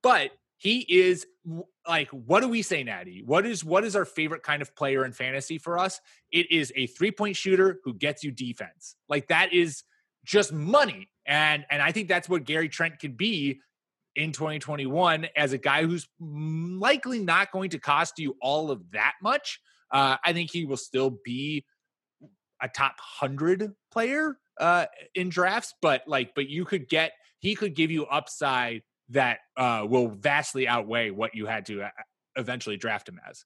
But 0.02 0.32
he 0.58 0.80
is 0.90 1.28
like, 1.88 2.10
what 2.10 2.42
do 2.42 2.48
we 2.48 2.64
say, 2.64 2.84
Natty? 2.84 3.22
What 3.24 3.46
is 3.46 3.64
what 3.64 3.84
is 3.84 3.96
our 3.96 4.06
favorite 4.06 4.42
kind 4.42 4.62
of 4.62 4.76
player 4.76 5.06
in 5.06 5.12
fantasy 5.12 5.60
for 5.60 5.78
us? 5.78 6.02
It 6.32 6.52
is 6.52 6.74
a 6.76 6.88
three 6.88 7.12
point 7.12 7.36
shooter 7.36 7.80
who 7.84 7.94
gets 7.94 8.24
you 8.24 8.32
defense. 8.32 8.96
Like 9.08 9.28
that 9.28 9.54
is 9.54 9.84
just 10.26 10.52
money, 10.52 11.10
and 11.28 11.64
and 11.70 11.82
I 11.82 11.92
think 11.92 12.08
that's 12.08 12.28
what 12.28 12.44
Gary 12.44 12.70
Trent 12.70 13.00
can 13.00 13.12
be 13.12 13.62
in 14.16 14.32
2021 14.32 15.28
as 15.36 15.54
a 15.54 15.60
guy 15.60 15.86
who's 15.86 16.08
likely 16.20 17.20
not 17.20 17.52
going 17.52 17.70
to 17.70 17.80
cost 17.80 18.18
you 18.18 18.36
all 18.42 18.72
of 18.72 18.82
that 18.92 19.14
much. 19.22 19.60
Uh, 19.92 20.18
I 20.24 20.34
think 20.34 20.52
he 20.52 20.66
will 20.66 20.78
still 20.78 21.18
be 21.24 21.66
a 22.62 22.68
top 22.68 22.96
hundred 23.00 23.74
player 23.92 24.38
uh, 24.60 24.86
in 25.16 25.30
drafts, 25.30 25.74
but 25.82 26.04
like, 26.08 26.34
but 26.36 26.50
you 26.50 26.66
could 26.66 26.90
get 26.90 27.14
he 27.40 27.56
could 27.56 27.76
give 27.76 27.92
you 27.92 28.06
upside 28.06 28.82
that 29.10 29.40
uh, 29.56 29.86
will 29.88 30.10
vastly 30.10 30.68
outweigh 30.68 31.12
what 31.12 31.36
you 31.36 31.46
had 31.46 31.66
to 31.68 31.84
uh, 31.84 31.90
eventually 32.36 32.78
draft 32.78 33.08
him 33.08 33.20
as. 33.30 33.46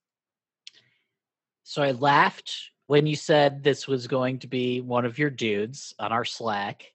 So 1.64 1.84
I 1.84 1.92
laughed 1.92 2.54
when 2.88 3.06
you 3.06 3.16
said 3.16 3.64
this 3.64 3.88
was 3.88 4.08
going 4.08 4.40
to 4.40 4.48
be 4.48 4.82
one 4.82 5.06
of 5.06 5.20
your 5.20 5.30
dudes 5.30 5.94
on 6.00 6.12
our 6.12 6.26
Slack 6.26 6.92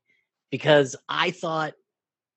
because 0.50 0.96
I 1.08 1.30
thought 1.30 1.74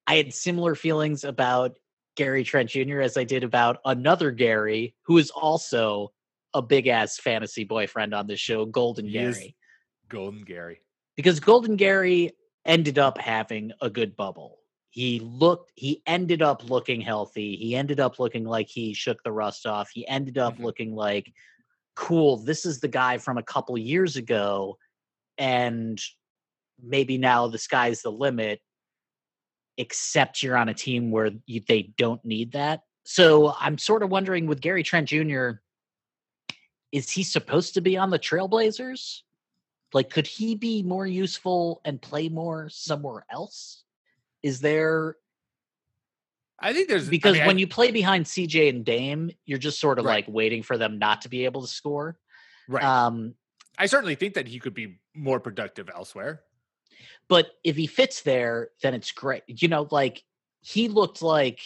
I 0.07 0.15
had 0.15 0.33
similar 0.33 0.75
feelings 0.75 1.23
about 1.23 1.77
Gary 2.15 2.43
Trent 2.43 2.69
Jr. 2.69 3.01
as 3.01 3.17
I 3.17 3.23
did 3.23 3.43
about 3.43 3.77
another 3.85 4.31
Gary 4.31 4.95
who 5.03 5.17
is 5.17 5.29
also 5.31 6.11
a 6.53 6.61
big 6.61 6.87
ass 6.87 7.17
fantasy 7.17 7.63
boyfriend 7.63 8.13
on 8.13 8.27
this 8.27 8.39
show, 8.39 8.65
Golden 8.65 9.05
He 9.05 9.11
Gary. 9.11 9.55
Golden 10.09 10.43
Gary. 10.43 10.81
Because 11.15 11.39
Golden 11.39 11.75
Gary 11.75 12.31
ended 12.65 12.97
up 12.97 13.17
having 13.17 13.71
a 13.81 13.89
good 13.89 14.15
bubble. 14.15 14.59
He 14.89 15.19
looked 15.19 15.71
he 15.75 16.01
ended 16.07 16.41
up 16.41 16.67
looking 16.69 16.99
healthy. 17.01 17.55
He 17.55 17.75
ended 17.75 17.99
up 17.99 18.17
looking 18.19 18.43
like 18.43 18.67
he 18.67 18.93
shook 18.93 19.21
the 19.23 19.31
rust 19.31 19.67
off. 19.67 19.91
He 19.93 20.07
ended 20.07 20.37
up 20.37 20.55
Mhm. 20.57 20.63
looking 20.63 20.95
like 20.95 21.31
cool, 21.95 22.37
this 22.37 22.65
is 22.65 22.79
the 22.79 22.87
guy 22.87 23.17
from 23.17 23.37
a 23.37 23.43
couple 23.43 23.77
years 23.77 24.15
ago 24.15 24.77
and 25.37 26.01
maybe 26.81 27.17
now 27.17 27.47
the 27.47 27.57
sky's 27.57 28.01
the 28.01 28.11
limit 28.11 28.61
except 29.77 30.41
you're 30.41 30.57
on 30.57 30.69
a 30.69 30.73
team 30.73 31.11
where 31.11 31.31
you, 31.45 31.61
they 31.67 31.83
don't 31.97 32.23
need 32.23 32.53
that. 32.53 32.81
So 33.03 33.53
I'm 33.59 33.77
sort 33.77 34.03
of 34.03 34.09
wondering 34.09 34.47
with 34.47 34.61
Gary 34.61 34.83
Trent 34.83 35.07
Jr., 35.09 35.51
is 36.91 37.09
he 37.09 37.23
supposed 37.23 37.73
to 37.75 37.81
be 37.81 37.97
on 37.97 38.09
the 38.09 38.19
Trailblazers? 38.19 39.21
Like, 39.93 40.09
could 40.09 40.27
he 40.27 40.55
be 40.55 40.83
more 40.83 41.07
useful 41.07 41.81
and 41.85 42.01
play 42.01 42.29
more 42.29 42.69
somewhere 42.69 43.25
else? 43.31 43.83
Is 44.43 44.59
there 44.59 45.17
I 46.61 46.73
think 46.73 46.89
there's 46.89 47.07
I 47.07 47.11
because 47.11 47.33
mean, 47.33 47.43
I- 47.43 47.47
when 47.47 47.57
you 47.57 47.67
play 47.67 47.89
behind 47.91 48.25
CJ 48.25 48.69
and 48.69 48.83
Dame, 48.83 49.31
you're 49.45 49.57
just 49.59 49.79
sort 49.79 49.97
of 49.97 50.05
Right. 50.05 50.25
like 50.27 50.33
waiting 50.33 50.61
for 50.61 50.77
them 50.77 50.99
not 50.99 51.21
to 51.21 51.29
be 51.29 51.45
able 51.45 51.61
to 51.61 51.67
score. 51.67 52.19
right, 52.67 52.83
Um, 52.83 53.35
I 53.77 53.85
certainly 53.85 54.15
think 54.15 54.33
that 54.33 54.47
he 54.47 54.59
could 54.59 54.73
be 54.73 54.99
more 55.15 55.39
productive 55.39 55.89
elsewhere. 55.93 56.43
but 57.29 57.57
if 57.63 57.75
he 57.77 57.85
fits 57.87 58.21
there, 58.23 58.71
then 58.81 58.93
it's 58.95 59.11
great. 59.11 59.43
You 59.47 59.67
know, 59.69 59.87
like 59.91 60.23
he 60.61 60.87
looked 60.89 61.21
like 61.21 61.61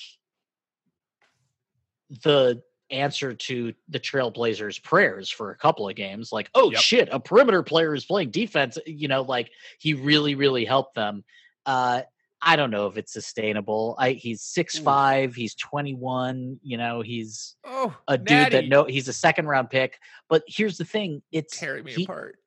the 2.23 2.61
answer 2.93 3.33
to 3.33 3.73
the 3.89 3.99
Trailblazers' 3.99 4.81
prayers 4.83 5.29
for 5.29 5.51
a 5.51 5.57
couple 5.57 5.89
of 5.89 5.95
games. 5.95 6.31
Like, 6.31 6.49
oh 6.55 6.71
Yep. 6.71 6.81
shit, 6.81 7.09
a 7.11 7.19
perimeter 7.19 7.63
player 7.63 7.93
is 7.95 8.05
playing 8.05 8.31
defense. 8.31 8.77
You 8.85 9.07
know, 9.07 9.23
like 9.23 9.51
he 9.79 9.93
really, 9.95 10.35
really 10.35 10.63
helped 10.65 10.95
them. 10.95 11.23
Uh, 11.65 12.03
I 12.45 12.55
don't 12.57 12.71
know 12.71 12.87
if 12.87 12.97
it's 12.97 13.13
sustainable. 13.13 13.95
I 13.97 14.11
he's 14.11 14.41
six 14.41 14.77
five, 14.77 15.33
he's 15.33 15.55
twenty 15.55 15.93
one. 15.93 16.59
You 16.61 16.77
know, 16.77 17.01
he's 17.01 17.55
Oh, 17.65 17.95
a 18.07 18.17
dude 18.17 18.27
Natty, 18.29 18.55
that 18.57 18.67
no, 18.67 18.83
he's 18.83 19.07
a 19.07 19.13
second 19.13 19.47
round 19.47 19.69
pick. 19.69 19.97
But 20.29 20.43
here's 20.47 20.77
the 20.77 20.85
thing: 20.85 21.21
it's 21.31 21.57
tear 21.57 21.81
me 21.81 21.93
he- 21.93 22.03
apart. 22.03 22.37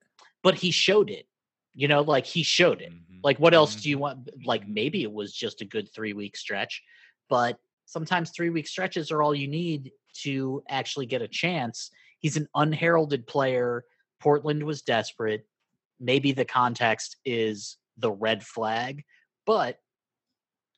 but 0.42 0.54
he 0.54 0.70
showed 0.70 1.10
it. 1.10 1.26
You 1.74 1.88
know, 1.88 2.02
like 2.02 2.26
he 2.26 2.42
showed 2.42 2.80
it. 2.82 2.92
Mhm, 2.92 3.20
Like, 3.22 3.38
what 3.38 3.52
else 3.54 3.74
mhm. 3.76 3.82
do 3.82 3.88
you 3.90 3.98
want? 3.98 4.28
Like, 4.46 4.68
maybe 4.68 5.02
it 5.02 5.12
was 5.12 5.32
just 5.32 5.60
a 5.62 5.64
good 5.64 5.90
three 5.92 6.12
week 6.12 6.36
stretch, 6.36 6.82
but 7.28 7.58
sometimes 7.86 8.30
three 8.30 8.50
week 8.50 8.66
stretches 8.66 9.10
are 9.10 9.22
all 9.22 9.34
you 9.34 9.48
need 9.48 9.92
to 10.22 10.62
actually 10.68 11.06
get 11.06 11.22
a 11.22 11.28
chance. 11.28 11.90
He's 12.18 12.36
an 12.36 12.48
unheralded 12.54 13.26
player. 13.26 13.84
Portland 14.20 14.62
was 14.62 14.82
desperate. 14.82 15.46
Maybe 15.98 16.32
the 16.32 16.44
context 16.44 17.16
is 17.24 17.78
the 17.96 18.12
red 18.12 18.44
flag, 18.44 19.04
but 19.46 19.78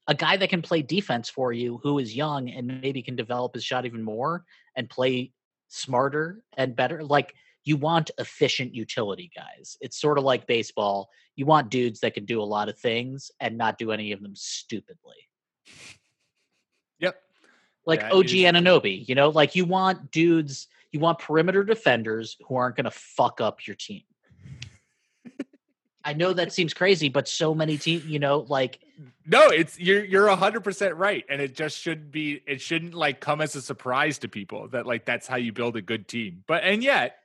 a 0.07 0.15
guy 0.15 0.37
that 0.37 0.49
can 0.49 0.63
play 0.63 0.83
defense 0.83 1.29
for 1.29 1.53
you 1.53 1.81
who 1.83 1.99
is 1.99 2.17
young 2.17 2.49
and 2.49 2.81
maybe 2.81 3.03
can 3.03 3.17
develop 3.17 3.55
his 3.55 3.65
shot 3.65 3.85
even 3.85 4.03
more 4.03 4.45
and 4.77 4.89
play 4.89 5.33
smarter 5.69 6.43
and 6.57 6.75
better. 6.75 7.05
Like, 7.05 7.35
you 7.65 7.77
want 7.77 8.11
efficient 8.17 8.75
utility 8.75 9.31
guys. 9.37 9.77
It's 9.83 10.01
sort 10.01 10.17
of 10.17 10.25
like 10.25 10.47
baseball. 10.47 11.11
You 11.37 11.45
want 11.45 11.71
dudes 11.71 12.01
that 12.01 12.15
can 12.15 12.25
do 12.25 12.41
a 12.41 12.45
lot 12.45 12.71
of 12.71 12.79
things 12.79 13.31
and 13.41 13.59
not 13.59 13.77
do 13.77 13.93
any 13.93 14.13
of 14.13 14.23
them 14.23 14.35
stupidly. 14.35 15.17
Like 17.89 18.01
That 18.03 18.13
OG 18.13 18.27
is- 18.27 18.33
Anunoby, 18.33 19.09
you 19.09 19.15
know, 19.17 19.31
like 19.31 19.57
you 19.57 19.65
want 19.65 20.11
dudes, 20.13 20.69
you 20.93 21.01
want 21.01 21.19
perimeter 21.19 21.65
defenders 21.65 22.37
who 22.47 22.55
aren't 22.55 22.77
going 22.77 22.85
to 22.85 22.91
fuck 22.91 23.41
up 23.41 23.67
your 23.67 23.75
team. 23.77 24.03
I 26.05 26.13
know 26.13 26.33
that 26.33 26.53
seems 26.53 26.73
crazy, 26.73 27.09
but 27.09 27.29
so 27.29 27.55
many 27.55 27.77
teams, 27.77 28.07
you 28.07 28.19
know, 28.19 28.47
like 28.49 28.79
No, 29.27 29.49
it's 29.49 29.79
you're 29.79 30.05
you're 30.05 30.29
hundred 30.37 30.63
percent 30.65 30.95
right, 30.97 31.25
and 31.29 31.41
it 31.41 31.55
just 31.55 31.79
shouldn't 31.79 32.11
be. 32.13 32.41
It 32.47 32.61
shouldn't 32.61 32.95
like 32.95 33.21
come 33.21 33.41
as 33.41 33.57
a 33.57 33.61
surprise 33.63 34.19
to 34.19 34.29
people 34.29 34.69
that 34.69 34.87
like 34.87 35.05
that's 35.05 35.27
how 35.27 35.37
you 35.37 35.53
build 35.53 35.77
a 35.77 35.83
good 35.83 36.09
team. 36.09 36.45
But 36.47 36.63
and 36.65 36.83
yet, 36.83 37.17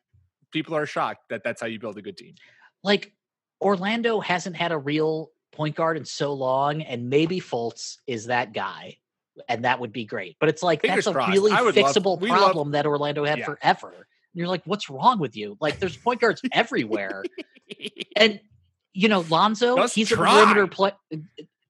people 0.52 0.76
are 0.76 0.86
shocked 0.86 1.30
that 1.30 1.44
that's 1.44 1.62
how 1.62 1.68
you 1.68 1.80
build 1.80 1.98
a 1.98 2.02
good 2.02 2.18
team. 2.18 2.36
like 2.84 3.14
Orlando 3.62 4.20
hasn't 4.20 4.56
had 4.58 4.72
a 4.74 4.78
real 4.78 5.32
point 5.52 5.76
guard 5.76 5.96
in 5.96 6.04
so 6.04 6.34
long, 6.34 6.82
and 6.82 7.10
maybe 7.10 7.40
Fultz 7.40 8.00
is 8.08 8.26
that 8.26 8.54
guy, 8.54 8.98
and 9.50 9.66
that 9.66 9.80
would 9.80 9.92
be 9.94 10.06
great. 10.06 10.38
But 10.40 10.50
it's 10.50 10.62
like 10.64 10.82
Fingers 10.82 11.06
that's 11.06 11.08
a 11.08 11.14
crossed. 11.14 11.32
really 11.34 11.52
love- 11.52 11.74
fixable 11.76 12.22
love- 12.22 12.38
problem 12.40 12.72
that 12.72 12.86
Orlando 12.86 13.24
had 13.26 13.40
Yeah. 13.40 13.46
forever. 13.46 13.90
And 13.92 14.40
you're 14.40 14.48
like, 14.48 14.64
what's 14.66 14.90
wrong 14.90 15.20
with 15.20 15.36
you? 15.36 15.58
Like, 15.60 15.80
there's 15.80 15.96
point 15.98 16.20
guards 16.22 16.42
everywhere, 16.52 17.24
and 18.16 18.40
you 18.94 19.08
know, 19.10 19.22
Lonzo, 19.30 19.88
he's 19.88 20.10
try. 20.10 20.28
a 20.42 20.44
perimeter 20.46 20.68
play. 20.68 20.92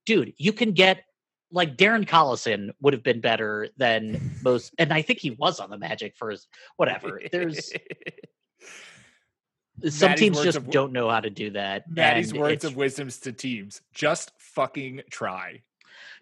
Dude, 0.05 0.33
you 0.37 0.51
can 0.53 0.71
get 0.73 1.03
like 1.51 1.77
Darren 1.77 2.05
Collison 2.07 2.71
would 2.81 2.93
have 2.93 3.03
been 3.03 3.21
better 3.21 3.69
than 3.77 4.31
most, 4.43 4.73
and 4.77 4.91
I 4.91 5.01
think 5.01 5.19
he 5.19 5.31
was 5.31 5.59
on 5.59 5.69
the 5.69 5.77
Magic 5.77 6.15
for 6.17 6.31
his 6.31 6.47
whatever. 6.77 7.21
There's 7.31 7.71
some 9.89 10.09
Maddie's 10.11 10.19
teams 10.19 10.41
just 10.43 10.57
of- 10.57 10.69
don't 10.69 10.93
know 10.93 11.09
how 11.09 11.19
to 11.19 11.29
do 11.29 11.51
that. 11.51 11.89
Maddie's 11.89 12.33
words 12.33 12.63
of 12.63 12.75
wisdoms 12.75 13.19
to 13.21 13.31
teams: 13.31 13.81
just 13.93 14.31
fucking 14.37 15.01
try. 15.09 15.61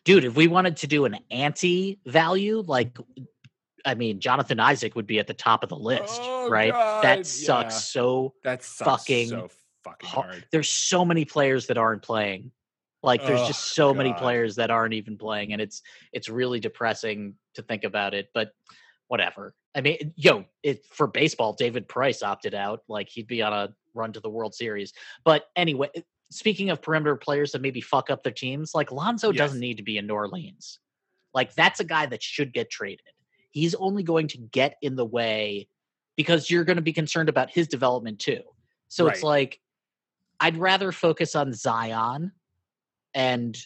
Dude, 0.05 0.25
if 0.25 0.35
we 0.35 0.47
wanted 0.47 0.77
to 0.77 0.87
do 0.87 1.05
an 1.05 1.17
anti 1.29 1.99
value, 2.05 2.63
like, 2.65 2.97
I 3.85 3.95
mean, 3.95 4.19
Jonathan 4.19 4.59
Isaac 4.59 4.95
would 4.95 5.07
be 5.07 5.19
at 5.19 5.27
the 5.27 5.33
top 5.33 5.63
of 5.63 5.69
the 5.69 5.75
list, 5.77 6.19
Oh, 6.23 6.49
right? 6.49 6.71
God, 6.71 7.03
that 7.03 7.25
sucks 7.25 7.73
yeah. 7.75 7.79
so 7.79 8.33
That 8.43 8.63
sucks 8.63 9.03
Fucking 9.03 9.29
so 9.29 9.49
fucking 9.83 10.09
hard. 10.09 10.29
hard. 10.31 10.45
There's 10.51 10.69
so 10.69 11.03
many 11.03 11.25
players 11.25 11.67
that 11.67 11.77
aren't 11.77 12.03
playing. 12.03 12.51
Like, 13.03 13.25
there's 13.25 13.41
Oh, 13.41 13.47
just 13.47 13.73
so 13.73 13.93
many 13.95 14.13
players 14.13 14.57
that 14.57 14.69
aren't 14.69 14.93
even 14.93 15.17
playing, 15.17 15.53
and 15.53 15.61
it's 15.61 15.81
it's 16.13 16.29
really 16.29 16.59
depressing 16.59 17.33
to 17.55 17.63
think 17.63 17.83
about 17.83 18.13
it. 18.13 18.29
But 18.33 18.51
whatever. 19.07 19.55
I 19.73 19.81
mean, 19.81 20.13
yo, 20.15 20.45
it 20.61 20.85
for 20.85 21.07
baseball, 21.07 21.53
David 21.53 21.87
Price 21.87 22.21
opted 22.21 22.53
out. 22.53 22.81
Like, 22.87 23.09
he'd 23.09 23.25
be 23.27 23.41
on 23.41 23.53
a 23.53 23.73
run 23.95 24.13
to 24.13 24.19
the 24.19 24.29
World 24.29 24.53
Series. 24.53 24.93
But 25.25 25.45
anyway, 25.55 25.89
speaking 26.32 26.69
of 26.69 26.82
perimeter 26.82 27.15
players 27.15 27.51
that 27.51 27.61
maybe 27.61 27.82
fuck 27.82 28.09
up 28.09 28.23
their 28.23 28.32
teams, 28.32 28.73
like 28.73 28.91
Lonzo 28.91 29.32
Yes. 29.32 29.38
doesn't 29.38 29.59
need 29.59 29.77
to 29.77 29.84
be 29.84 29.97
in 29.97 30.07
New 30.07 30.13
Orleans. 30.13 30.79
Like 31.34 31.53
that's 31.53 31.79
a 31.79 31.84
guy 31.84 32.05
that 32.07 32.23
should 32.23 32.53
get 32.53 32.69
traded. 32.69 33.05
He's 33.51 33.75
only 33.75 34.01
going 34.01 34.27
to 34.29 34.38
get 34.38 34.77
in 34.82 34.95
the 34.95 35.05
way 35.05 35.67
because 36.15 36.49
you're 36.49 36.63
going 36.63 36.77
to 36.77 36.82
be 36.82 36.93
concerned 36.93 37.29
about 37.29 37.51
his 37.51 37.67
development 37.67 38.19
too. 38.19 38.41
So 38.88 39.07
it's 39.07 39.23
like 39.23 39.59
I'd 40.39 40.57
rather 40.57 40.91
focus 40.91 41.36
on 41.36 41.53
Zion 41.53 42.32
and 43.13 43.57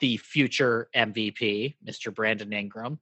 the 0.00 0.16
future 0.18 0.88
MVP, 0.94 1.76
Mr. 1.86 2.14
Brandon 2.14 2.52
Ingram, 2.52 2.98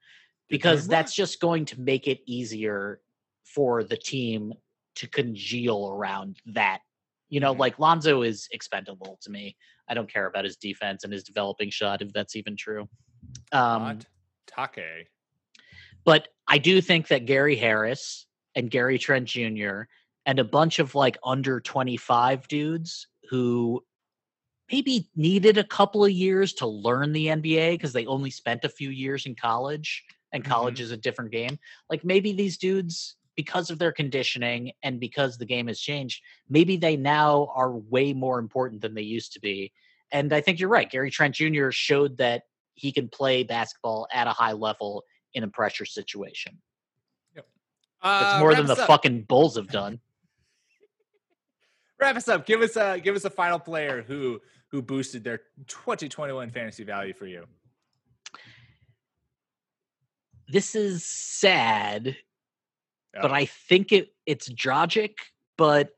because 0.48 0.86
that's 0.86 1.14
just 1.14 1.40
going 1.40 1.64
to 1.66 1.80
make 1.80 2.06
it 2.06 2.20
easier 2.26 3.00
for 3.44 3.82
the 3.82 3.96
team 3.96 4.52
to 4.96 5.08
congeal 5.08 5.88
around 5.92 6.40
that. 6.46 6.80
You 7.28 7.40
know, 7.40 7.54
Mhm. 7.54 7.58
like 7.58 7.78
Lonzo 7.78 8.22
is 8.22 8.48
expendable 8.52 9.18
to 9.22 9.30
me. 9.30 9.56
I 9.88 9.94
don't 9.94 10.10
care 10.12 10.26
about 10.26 10.44
his 10.44 10.56
defense 10.56 11.04
and 11.04 11.12
his 11.12 11.24
developing 11.24 11.70
shot, 11.70 12.02
if 12.02 12.12
that's 12.12 12.36
even 12.36 12.56
true. 12.56 12.88
Um, 13.52 13.98
take. 13.98 15.08
but 16.04 16.28
I 16.46 16.58
do 16.58 16.80
think 16.80 17.08
that 17.08 17.26
Gary 17.26 17.56
Harris 17.56 18.26
and 18.54 18.70
Gary 18.70 18.98
Trent 18.98 19.26
Jr. 19.26 19.82
and 20.26 20.38
a 20.38 20.44
bunch 20.44 20.78
of 20.78 20.94
like 20.94 21.16
under 21.24 21.60
25 21.60 22.46
dudes 22.48 23.08
who 23.30 23.82
maybe 24.70 25.08
needed 25.16 25.58
a 25.58 25.64
couple 25.64 26.04
of 26.04 26.10
years 26.10 26.52
to 26.54 26.66
learn 26.66 27.12
the 27.12 27.26
NBA 27.28 27.72
because 27.72 27.92
they 27.92 28.06
only 28.06 28.30
spent 28.30 28.64
a 28.64 28.68
few 28.68 28.90
years 28.90 29.26
in 29.26 29.34
college 29.34 30.04
and 30.32 30.44
college 30.44 30.80
is 30.80 30.90
a 30.90 30.96
different 30.96 31.30
game. 31.30 31.58
Like 31.90 32.04
maybe 32.04 32.32
these 32.32 32.58
dudes, 32.58 33.16
because 33.36 33.70
of 33.70 33.78
their 33.78 33.92
conditioning 33.92 34.72
and 34.82 35.00
because 35.00 35.38
the 35.38 35.46
game 35.46 35.66
has 35.66 35.80
changed, 35.80 36.22
maybe 36.48 36.76
they 36.76 36.96
now 36.96 37.50
are 37.54 37.72
way 37.72 38.12
more 38.12 38.38
important 38.38 38.80
than 38.80 38.94
they 38.94 39.02
used 39.02 39.32
to 39.32 39.40
be. 39.40 39.72
And 40.12 40.32
I 40.32 40.40
think 40.40 40.60
you're 40.60 40.68
right. 40.68 40.90
Gary 40.90 41.10
Trent 41.10 41.34
Jr. 41.34 41.70
showed 41.70 42.18
that 42.18 42.44
he 42.74 42.92
can 42.92 43.08
play 43.08 43.42
basketball 43.42 44.06
at 44.12 44.26
a 44.26 44.30
high 44.30 44.52
level 44.52 45.04
in 45.32 45.42
a 45.44 45.48
pressure 45.48 45.84
situation. 45.86 46.60
It's 47.36 47.44
Uh, 48.02 48.36
more 48.38 48.54
than 48.54 48.66
the 48.66 48.74
up. 48.74 48.86
fucking 48.86 49.22
Bulls 49.22 49.56
have 49.56 49.68
done. 49.68 49.98
Wrap 51.98 52.16
us 52.16 52.28
up. 52.28 52.44
Give 52.44 52.60
us 52.60 52.76
a 52.76 53.00
give 53.00 53.16
us 53.16 53.24
a 53.24 53.30
final 53.30 53.58
player 53.58 54.02
who 54.02 54.42
who 54.68 54.82
boosted 54.82 55.24
their 55.24 55.38
2021 55.68 56.50
fantasy 56.50 56.84
value 56.84 57.14
for 57.14 57.26
you. 57.26 57.46
This 60.48 60.74
is 60.74 61.06
sad, 61.06 62.14
but. 63.22 63.32
I 63.32 63.46
think 63.46 63.92
it 63.92 64.12
it's 64.26 64.50
Dragic. 64.50 65.14
But 65.56 65.90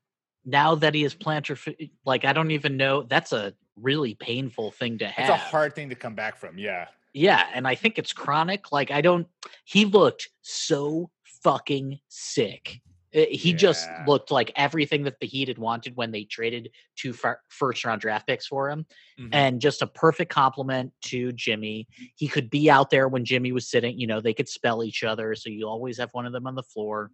now 0.44 0.74
that 0.76 0.94
he 0.94 1.04
is 1.04 1.14
plantar, 1.14 1.74
eh, 1.80 1.86
like 2.04 2.24
I 2.24 2.32
don't 2.32 2.50
even 2.50 2.76
know. 2.76 3.02
That's 3.02 3.32
a 3.32 3.54
really 3.80 4.14
painful 4.14 4.70
thing 4.72 4.98
to 4.98 5.06
have. 5.06 5.30
It's 5.30 5.34
a 5.34 5.36
hard 5.36 5.74
thing 5.74 5.88
to 5.90 5.94
come 5.94 6.14
back 6.14 6.36
from. 6.36 6.58
Yeah. 6.58 6.86
Yeah, 7.12 7.46
and 7.54 7.66
I 7.66 7.74
think 7.74 7.98
it's 7.98 8.12
chronic. 8.12 8.72
Like 8.72 8.90
I 8.90 9.00
don't. 9.00 9.26
He 9.64 9.86
looked 9.86 10.28
so 10.42 11.10
fucking 11.42 11.98
sick. 12.08 12.82
Uh, 13.14 13.20
He 13.30 13.52
just 13.52 13.88
looked 14.06 14.30
like 14.30 14.52
everything 14.56 15.04
that 15.04 15.20
the 15.20 15.26
Heat 15.26 15.48
had 15.48 15.58
wanted 15.58 15.96
when 15.96 16.10
they 16.10 16.24
traded 16.24 16.70
two 16.96 17.14
first 17.48 17.84
round 17.84 18.00
draft 18.00 18.26
picks 18.26 18.46
for 18.46 18.68
him, 18.70 18.84
Mhm. 19.18 19.28
and 19.32 19.60
just 19.60 19.82
a 19.82 19.86
perfect 19.86 20.32
compliment 20.32 20.92
to 21.02 21.32
Jimmy. 21.32 21.86
He 22.16 22.28
could 22.28 22.50
be 22.50 22.68
out 22.70 22.90
there 22.90 23.08
when 23.08 23.24
Jimmy 23.24 23.52
was 23.52 23.68
sitting. 23.68 23.98
You 23.98 24.06
know, 24.06 24.20
they 24.20 24.34
could 24.34 24.48
spell 24.48 24.82
each 24.82 25.04
other, 25.04 25.34
so 25.34 25.48
you 25.50 25.66
always 25.68 25.98
have 25.98 26.10
one 26.12 26.26
of 26.26 26.32
them 26.32 26.46
on 26.46 26.54
the 26.54 26.62
floor. 26.62 27.10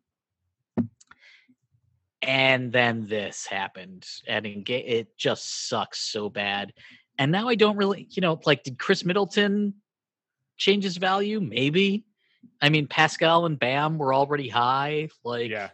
And 2.23 2.73
then 2.73 3.09
this 3.09 3.47
happened, 3.47 4.07
and 4.29 4.47
it, 4.47 4.71
it 4.71 5.19
just 5.19 5.69
sucks 5.69 5.99
so 5.99 6.31
bad. 6.31 6.73
And 7.19 7.33
now 7.33 7.49
I 7.49 7.57
don't 7.57 7.77
really, 7.77 8.07
you 8.11 8.21
know, 8.21 8.41
like 8.47 8.63
did 8.63 8.79
Khris 8.79 9.05
Middleton 9.05 9.75
change 10.57 10.85
his 10.85 10.97
value? 10.97 11.41
Maybe. 11.41 12.05
I 12.61 12.69
mean, 12.69 12.87
Pascal 12.87 13.45
and 13.47 13.59
Bam 13.59 13.99
were 13.99 14.15
already 14.15 14.49
high. 14.49 15.09
Like, 15.25 15.51
yeah. 15.51 15.71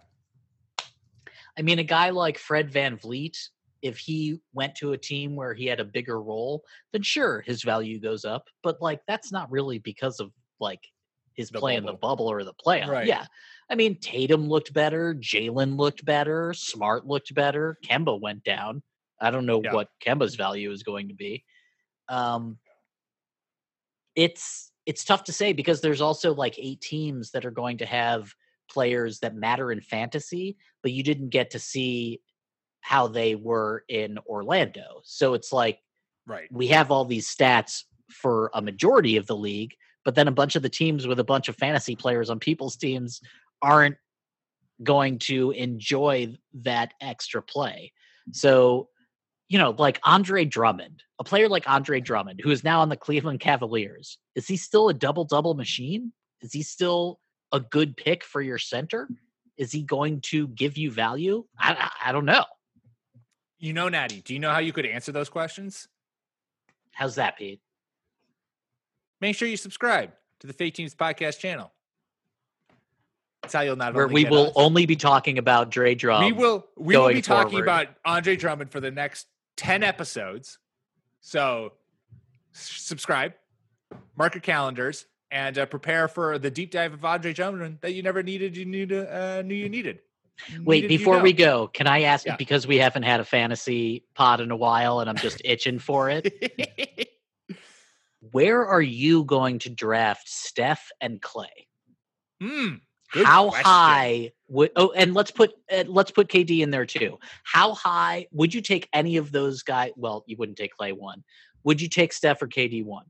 I 1.59 1.63
mean, 1.63 1.79
a 1.79 1.85
guy 1.85 2.11
like 2.11 2.39
Fred 2.39 2.71
VanVleet, 2.73 3.37
if 3.83 3.99
he 3.99 4.41
went 4.53 4.75
to 4.77 4.93
a 4.93 4.99
team 4.99 5.35
where 5.37 5.55
he 5.55 5.67
had 5.67 5.81
a 5.81 5.85
bigger 5.85 6.21
role, 6.23 6.63
then 6.93 7.03
sure, 7.03 7.41
his 7.43 7.63
value 7.63 8.01
goes 8.01 8.25
up. 8.25 8.45
But 8.63 8.81
like, 8.81 9.01
that's 9.09 9.33
not 9.33 9.51
really 9.51 9.79
because 9.79 10.21
of 10.21 10.31
like 10.61 10.81
his 11.35 11.51
The 11.51 11.59
play 11.59 11.77
in 11.77 11.85
the 11.85 11.93
bubble. 11.93 12.27
bubble 12.27 12.31
or 12.31 12.45
the 12.45 12.55
playoff. 12.55 12.89
Right. 12.89 13.07
Yeah. 13.07 13.25
I 13.71 13.75
mean, 13.75 13.99
Tatum 14.01 14.49
looked 14.49 14.73
better. 14.73 15.15
Jalen 15.15 15.77
looked 15.77 16.05
better. 16.05 16.53
Smart 16.55 17.07
looked 17.07 17.35
better. 17.35 17.77
Kemba 17.85 18.21
went 18.21 18.43
down. 18.45 18.83
I 19.21 19.31
don't 19.31 19.47
know 19.47 19.61
Yeah. 19.63 19.75
what 19.75 19.89
Kemba's 20.05 20.37
value 20.37 20.71
is 20.71 20.83
going 20.83 21.09
to 21.09 21.15
be. 21.15 21.45
Um, 22.09 22.59
it's 24.17 24.73
it's 24.87 25.05
tough 25.05 25.25
to 25.25 25.33
say 25.33 25.53
because 25.53 25.81
there's 25.81 26.01
also 26.01 26.35
like 26.35 26.59
eight 26.59 26.81
teams 26.81 27.33
that 27.33 27.45
are 27.45 27.51
going 27.51 27.79
to 27.79 27.87
have 27.87 28.33
players 28.69 29.21
that 29.21 29.35
matter 29.35 29.73
in 29.73 29.81
fantasy, 29.81 30.57
but 30.83 30.93
you 30.93 31.03
didn't 31.03 31.31
get 31.31 31.51
to 31.51 31.59
see 31.59 32.21
how 32.81 33.09
they 33.09 33.35
were 33.35 33.85
in 33.89 34.19
Orlando. 34.27 35.01
So 35.05 35.35
it's 35.35 35.53
like 35.53 35.81
Right. 36.27 36.49
we 36.53 36.69
have 36.69 36.91
all 36.91 37.05
these 37.05 37.35
stats 37.35 37.85
for 38.11 38.51
a 38.55 38.63
majority 38.63 39.17
of 39.17 39.27
the 39.27 39.37
league, 39.37 39.75
but 40.05 40.15
then 40.15 40.29
a 40.29 40.33
bunch 40.33 40.57
of 40.57 40.63
the 40.63 40.69
teams 40.69 41.07
with 41.07 41.19
a 41.19 41.25
bunch 41.25 41.49
of 41.49 41.57
fantasy 41.57 41.97
players 41.97 42.31
on 42.31 42.39
people's 42.39 42.77
teams 42.77 43.21
aren't 43.61 43.97
going 44.83 45.19
to 45.19 45.51
enjoy 45.53 46.35
that 46.55 46.93
extra 47.01 47.43
play. 47.43 47.93
So, 48.33 48.89
you 49.49 49.59
know, 49.59 49.75
like 49.79 49.99
Andre 50.05 50.45
Drummond, 50.45 51.03
a 51.19 51.25
player 51.25 51.49
like 51.49 51.69
Andre 51.69 52.01
Drummond, 52.01 52.41
who 52.43 52.51
is 52.51 52.63
now 52.63 52.81
on 52.81 52.89
the 52.89 52.97
Cleveland 52.97 53.41
Cavaliers, 53.41 54.19
is 54.35 54.47
he 54.47 54.57
still 54.57 54.89
a 54.89 54.95
double 54.95 55.25
double 55.25 55.55
machine? 55.55 56.13
Is 56.43 56.53
he 56.53 56.63
still 56.63 57.21
a 57.53 57.61
good 57.61 57.97
pick 57.97 58.25
for 58.25 58.41
your 58.41 58.59
center? 58.59 59.09
Is 59.57 59.73
he 59.73 59.83
going 59.83 60.21
to 60.23 60.49
give 60.49 60.79
you 60.79 60.91
value? 60.91 61.45
I, 61.59 61.73
I, 61.75 62.11
I 62.11 62.13
don't 62.13 62.25
know. 62.25 62.45
You 63.59 63.73
know, 63.73 63.89
Natty, 63.89 64.21
do 64.21 64.33
you 64.35 64.39
know 64.39 64.51
how 64.53 64.61
you 64.61 64.73
could 64.73 64.87
answer 64.87 65.11
those 65.11 65.29
questions? 65.29 65.89
How's 66.93 67.17
that, 67.17 67.37
Pete? 67.37 67.61
Make 69.21 69.35
sure 69.37 69.49
you 69.49 69.57
subscribe 69.57 70.13
to 70.41 70.47
the 70.47 70.53
Fake 70.53 70.75
Teams 70.75 70.95
Podcast 70.95 71.41
channel. 71.41 71.73
That's 73.43 73.55
how 73.55 73.63
you'll 73.63 73.77
not 73.77 73.95
Where 73.95 74.07
we 74.07 74.25
will 74.25 74.49
us- 74.49 74.53
only 74.57 74.87
be 74.87 74.97
talking 74.97 75.39
about 75.39 75.71
Dre 75.71 75.95
Drum. 75.95 76.25
we 76.25 76.33
will 76.33 76.67
we 76.77 76.97
will 76.97 77.09
be 77.09 77.23
talking 77.23 77.51
forward. 77.51 77.65
about 77.65 77.87
Andre 78.05 78.37
Drummond 78.37 78.71
for 78.71 78.81
the 78.81 78.91
next 78.91 79.27
10 79.57 79.83
episodes. 79.83 80.59
So 81.21 81.73
subscribe, 82.53 83.35
mark 84.17 84.35
your 84.35 84.41
calendars, 84.41 85.07
and 85.31 85.59
uh, 85.59 85.67
prepare 85.67 86.09
for 86.09 86.39
the 86.39 86.51
deep 86.51 86.71
dive 86.71 86.93
of 86.95 87.05
Andre 87.05 87.33
Drummond 87.33 87.79
that 87.83 87.93
you 87.95 88.03
never 88.03 88.23
needed 88.23 88.57
you 88.57 88.65
knew 88.65 88.87
to, 88.87 89.39
uh, 89.39 89.43
knew 89.43 89.55
you 89.55 89.69
needed. 89.69 90.01
Wait, 90.63 90.83
Needed 90.83 90.93
you 90.93 90.99
before 90.99 91.17
know. 91.17 91.23
we 91.25 91.33
go, 91.33 91.67
can 91.67 91.87
I 91.89 92.03
ask 92.03 92.25
Yeah. 92.25 92.37
because 92.37 92.65
we 92.67 92.77
haven't 92.79 93.03
had 93.03 93.19
a 93.19 93.25
fantasy 93.25 94.05
pod 94.15 94.41
in 94.41 94.53
a 94.53 94.57
while 94.57 95.01
and 95.01 95.11
I'm 95.11 95.17
just 95.17 95.43
itching 95.45 95.81
for 95.81 96.09
it? 96.11 97.11
Where 98.33 98.67
are 98.67 98.83
you 98.83 99.25
going 99.25 99.59
to 99.61 99.71
draft 99.71 100.29
Steph 100.29 100.91
and 101.01 101.21
Clay? 101.23 101.67
Hmm, 102.41 102.75
How 103.09 103.49
question. 103.49 103.65
high 103.65 104.33
would 104.49 104.71
Oh, 104.77 104.93
and 104.93 105.15
let's 105.15 105.31
put 105.31 105.53
uh, 105.73 105.85
let's 105.87 106.11
put 106.11 106.29
KD 106.29 106.61
in 106.61 106.71
there 106.71 106.87
too. 106.87 107.19
How 107.45 107.75
high 107.75 108.27
would 108.33 108.55
you 108.55 108.61
take 108.61 108.89
any 108.93 109.17
of 109.17 109.33
those 109.33 109.63
guys? 109.63 109.91
Well, 109.97 110.25
you 110.27 110.37
wouldn't 110.37 110.59
take 110.59 110.77
Clay 110.77 110.93
one. 110.93 111.23
Would 111.65 111.81
you 111.81 111.89
take 111.89 112.13
Steph 112.13 112.43
or 112.43 112.49
KD 112.49 112.85
one? 112.85 113.07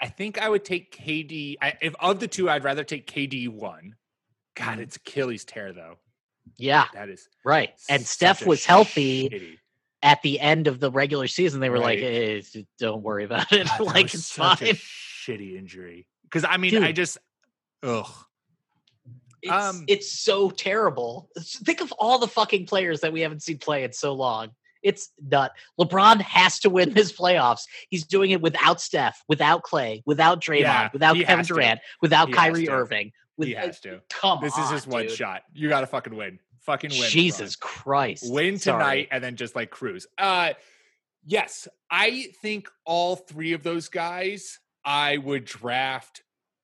I 0.00 0.08
think 0.08 0.38
I 0.40 0.48
would 0.48 0.64
take 0.64 0.94
KD. 0.96 1.56
I, 1.62 1.74
if 1.80 1.94
of 2.00 2.20
the 2.20 2.28
two, 2.28 2.50
I'd 2.50 2.64
rather 2.64 2.84
take 2.84 3.06
KD 3.10 3.48
one. 3.48 3.94
God, 4.56 4.78
Mhm. 4.78 4.82
it's 4.82 4.96
Achilles 4.96 5.44
tear 5.44 5.72
though. 5.72 5.98
Yeah, 6.56 6.86
That 6.92 7.08
is 7.08 7.28
right. 7.44 7.70
And 7.88 8.06
Steph 8.06 8.44
was 8.46 8.64
healthy 8.64 9.28
shitty- 9.30 9.58
at 10.02 10.20
the 10.22 10.38
end 10.40 10.66
of 10.66 10.78
the 10.78 10.90
regular 10.90 11.26
season. 11.26 11.60
They 11.60 11.70
were 11.70 11.78
like, 11.78 12.00
Right. 12.00 12.44
eh, 12.54 12.62
"Don't 12.78 13.02
worry 13.02 13.24
about 13.24 13.50
it. 13.52 13.66
God, 13.78 13.80
like 13.80 14.12
it's 14.14 14.26
such 14.26 14.58
fine." 14.60 14.68
a 14.68 14.72
shitty 14.74 15.56
injury. 15.56 16.06
Because 16.24 16.44
I 16.44 16.58
mean, 16.58 16.82
I 16.82 16.92
just 16.92 17.16
ugh. 17.82 18.10
It's, 19.42 19.52
Um, 19.52 19.84
it's 19.88 20.10
so 20.12 20.50
terrible. 20.50 21.30
Think 21.38 21.80
of 21.80 21.92
all 21.92 22.18
the 22.18 22.28
fucking 22.28 22.66
players 22.66 23.00
that 23.00 23.12
we 23.12 23.20
haven't 23.20 23.42
seen 23.42 23.58
play 23.58 23.84
in 23.84 23.92
so 23.92 24.12
long. 24.14 24.54
It's 24.84 25.10
nut. 25.20 25.50
LeBron 25.80 26.20
has 26.20 26.60
to 26.60 26.70
win 26.70 26.94
his 26.94 27.12
playoffs. 27.12 27.62
He's 27.90 28.04
doing 28.06 28.30
it 28.30 28.40
without 28.40 28.80
Steph, 28.80 29.24
without 29.28 29.62
Clay, 29.64 30.02
without 30.06 30.40
Draymond, 30.40 30.60
Yeah, 30.60 30.90
without 30.92 31.16
Kevin 31.16 31.38
has 31.38 31.48
to. 31.48 31.54
Durant, 31.54 31.80
without 32.00 32.28
He 32.28 32.34
Kyrie. 32.34 32.68
Irving. 32.68 33.10
With, 33.36 33.48
He 33.48 33.54
has 33.54 33.80
to. 33.80 34.00
Come 34.10 34.38
This 34.42 34.56
on, 34.56 34.62
is 34.64 34.70
his 34.70 34.86
one 34.86 35.02
dude. 35.06 35.10
shot. 35.12 35.42
You 35.52 35.68
got 35.68 35.80
to 35.80 35.88
fucking 35.88 36.14
win. 36.14 36.38
Fucking 36.60 36.90
win. 36.90 37.08
Jesus 37.10 37.56
LeBron. 37.56 37.60
Christ. 37.60 38.32
Win 38.32 38.58
Sorry. 38.58 38.78
tonight 38.82 39.08
and 39.10 39.24
then 39.24 39.34
just 39.36 39.56
like 39.56 39.70
cruise. 39.70 40.06
Uh 40.16 40.52
yes, 41.26 41.66
I 41.90 42.28
think 42.42 42.68
all 42.84 43.16
three 43.16 43.52
of 43.54 43.62
those 43.62 43.88
guys 43.88 44.60
I 44.84 45.16
would 45.16 45.44
draft 45.46 46.22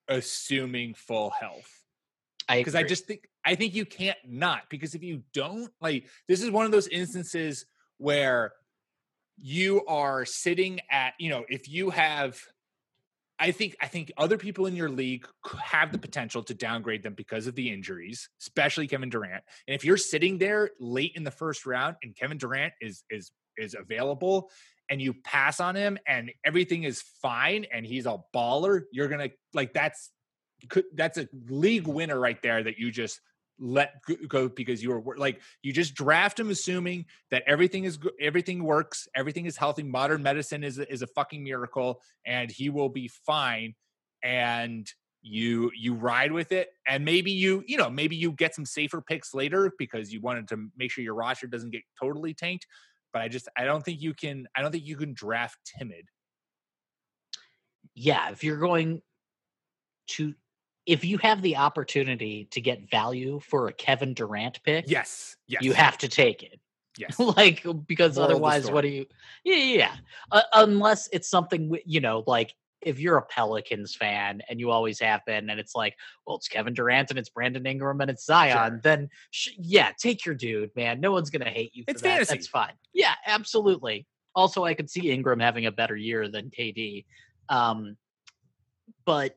assuming 0.08 0.94
full 0.94 1.30
health. 1.30 1.70
because 2.48 2.74
I 2.74 2.80
agree. 2.80 2.88
just 2.88 3.06
think 3.06 3.28
I 3.44 3.54
think 3.54 3.74
you 3.74 3.86
can't 3.86 4.18
not 4.26 4.62
because 4.68 4.94
if 4.94 5.02
you 5.02 5.22
don't 5.32 5.70
like 5.80 6.06
this 6.28 6.42
is 6.42 6.50
one 6.50 6.66
of 6.66 6.72
those 6.72 6.88
instances 6.88 7.64
where 8.00 8.52
you 9.38 9.84
are 9.86 10.24
sitting 10.24 10.80
at 10.90 11.14
you 11.18 11.30
know 11.30 11.44
if 11.48 11.68
you 11.68 11.90
have 11.90 12.40
I 13.42 13.52
think 13.52 13.74
I 13.80 13.86
think 13.86 14.12
other 14.18 14.36
people 14.36 14.66
in 14.66 14.76
your 14.76 14.90
league 14.90 15.26
have 15.62 15.92
the 15.92 15.98
potential 15.98 16.42
to 16.42 16.52
downgrade 16.52 17.02
them 17.02 17.14
because 17.14 17.46
of 17.46 17.54
the 17.54 17.72
injuries, 17.72 18.28
especially 18.38 18.86
Kevin 18.86 19.08
Durant. 19.08 19.42
And 19.66 19.74
if 19.74 19.82
you're 19.82 19.96
sitting 19.96 20.36
there 20.36 20.70
late 20.78 21.12
in 21.14 21.24
the 21.24 21.30
first 21.30 21.64
round 21.64 21.96
and 22.02 22.14
Kevin 22.14 22.36
Durant 22.36 22.74
is 22.82 23.02
is 23.08 23.32
is 23.56 23.74
available 23.74 24.50
and 24.90 25.00
you 25.00 25.14
pass 25.14 25.58
on 25.58 25.74
him 25.74 25.98
and 26.06 26.30
everything 26.44 26.82
is 26.82 27.02
fine 27.22 27.64
and 27.72 27.86
he's 27.86 28.04
a 28.04 28.18
baller, 28.34 28.82
you're 28.92 29.08
going 29.08 29.30
to 29.30 29.34
like 29.54 29.72
that's 29.72 30.10
that's 30.94 31.16
a 31.16 31.26
league 31.48 31.86
winner 31.86 32.20
right 32.20 32.42
there 32.42 32.62
that 32.62 32.78
you 32.78 32.90
just 32.90 33.22
let 33.60 33.94
go 34.28 34.48
because 34.48 34.82
you 34.82 34.90
were 34.90 35.16
like 35.16 35.40
you 35.62 35.72
just 35.72 35.94
draft 35.94 36.40
him 36.40 36.50
assuming 36.50 37.04
that 37.30 37.42
everything 37.46 37.84
is 37.84 37.98
everything 38.20 38.64
works 38.64 39.06
everything 39.14 39.44
is 39.46 39.56
healthy 39.56 39.82
modern 39.82 40.22
medicine 40.22 40.64
is 40.64 40.78
is 40.78 41.02
a 41.02 41.06
fucking 41.06 41.44
miracle 41.44 42.00
and 42.24 42.50
he 42.50 42.70
will 42.70 42.88
be 42.88 43.08
fine 43.26 43.74
and 44.22 44.90
you 45.22 45.70
you 45.78 45.94
ride 45.94 46.32
with 46.32 46.52
it 46.52 46.70
and 46.88 47.04
maybe 47.04 47.30
you 47.30 47.62
you 47.66 47.76
know 47.76 47.90
maybe 47.90 48.16
you 48.16 48.32
get 48.32 48.54
some 48.54 48.64
safer 48.64 49.02
picks 49.02 49.34
later 49.34 49.70
because 49.78 50.10
you 50.10 50.20
wanted 50.20 50.48
to 50.48 50.70
make 50.76 50.90
sure 50.90 51.04
your 51.04 51.14
roster 51.14 51.46
doesn't 51.46 51.70
get 51.70 51.82
totally 52.00 52.32
tanked 52.32 52.66
but 53.12 53.20
i 53.20 53.28
just 53.28 53.46
i 53.58 53.64
don't 53.64 53.84
think 53.84 54.00
you 54.00 54.14
can 54.14 54.46
i 54.56 54.62
don't 54.62 54.72
think 54.72 54.86
you 54.86 54.96
can 54.96 55.12
draft 55.12 55.58
timid. 55.78 56.06
Yeah, 57.94 58.30
if 58.30 58.44
you're 58.44 58.58
going 58.58 59.02
to, 60.12 60.34
if 60.90 61.04
you 61.04 61.18
have 61.18 61.40
the 61.40 61.56
opportunity 61.56 62.48
to 62.50 62.60
get 62.60 62.90
value 62.90 63.38
for 63.48 63.68
a 63.68 63.72
Kevin 63.72 64.12
Durant 64.12 64.60
pick, 64.64 64.84
yes 64.88 65.36
yes 65.46 65.62
you 65.62 65.72
have 65.72 65.96
to 65.98 66.08
take 66.08 66.42
it. 66.42 66.58
yes 66.98 67.16
like 67.20 67.64
because 67.86 68.16
Moral 68.16 68.30
otherwise 68.30 68.68
what 68.68 68.80
do 68.80 68.88
you 68.88 69.06
yeah 69.44 69.54
yeah, 69.54 69.76
yeah. 69.76 69.94
Uh, 70.32 70.42
unless 70.54 71.08
it's 71.12 71.28
something 71.30 71.72
you 71.86 72.00
know 72.00 72.24
like 72.26 72.52
if 72.82 72.98
you're 72.98 73.16
a 73.18 73.22
pelicans 73.22 73.94
fan 73.94 74.42
and 74.48 74.58
you 74.58 74.70
always 74.72 74.98
have 74.98 75.24
been 75.24 75.48
and 75.50 75.60
it's 75.60 75.74
like 75.76 75.94
well 76.26 76.36
it's 76.36 76.48
kevin 76.48 76.74
durant 76.74 77.08
and 77.10 77.18
it's 77.18 77.28
brandon 77.28 77.64
ingram 77.64 78.00
and 78.00 78.10
it's 78.10 78.24
zion 78.26 78.72
Sure. 78.72 78.80
then 78.82 79.08
sh- 79.30 79.50
yeah 79.58 79.92
take 80.02 80.26
your 80.26 80.34
dude 80.34 80.70
man 80.74 81.00
no 81.00 81.12
one's 81.12 81.30
gonna 81.30 81.48
hate 81.48 81.70
you 81.76 81.84
for 81.84 81.92
It's 81.92 82.02
that. 82.02 82.08
fantasy. 82.08 82.34
that's 82.34 82.48
fine 82.48 82.72
yeah 82.92 83.14
absolutely 83.24 84.04
also 84.34 84.64
i 84.64 84.74
could 84.74 84.90
see 84.90 85.12
ingram 85.12 85.38
having 85.38 85.66
a 85.66 85.72
better 85.72 85.96
year 85.96 86.28
than 86.28 86.50
kd 86.50 87.04
um 87.48 87.96
but 89.04 89.36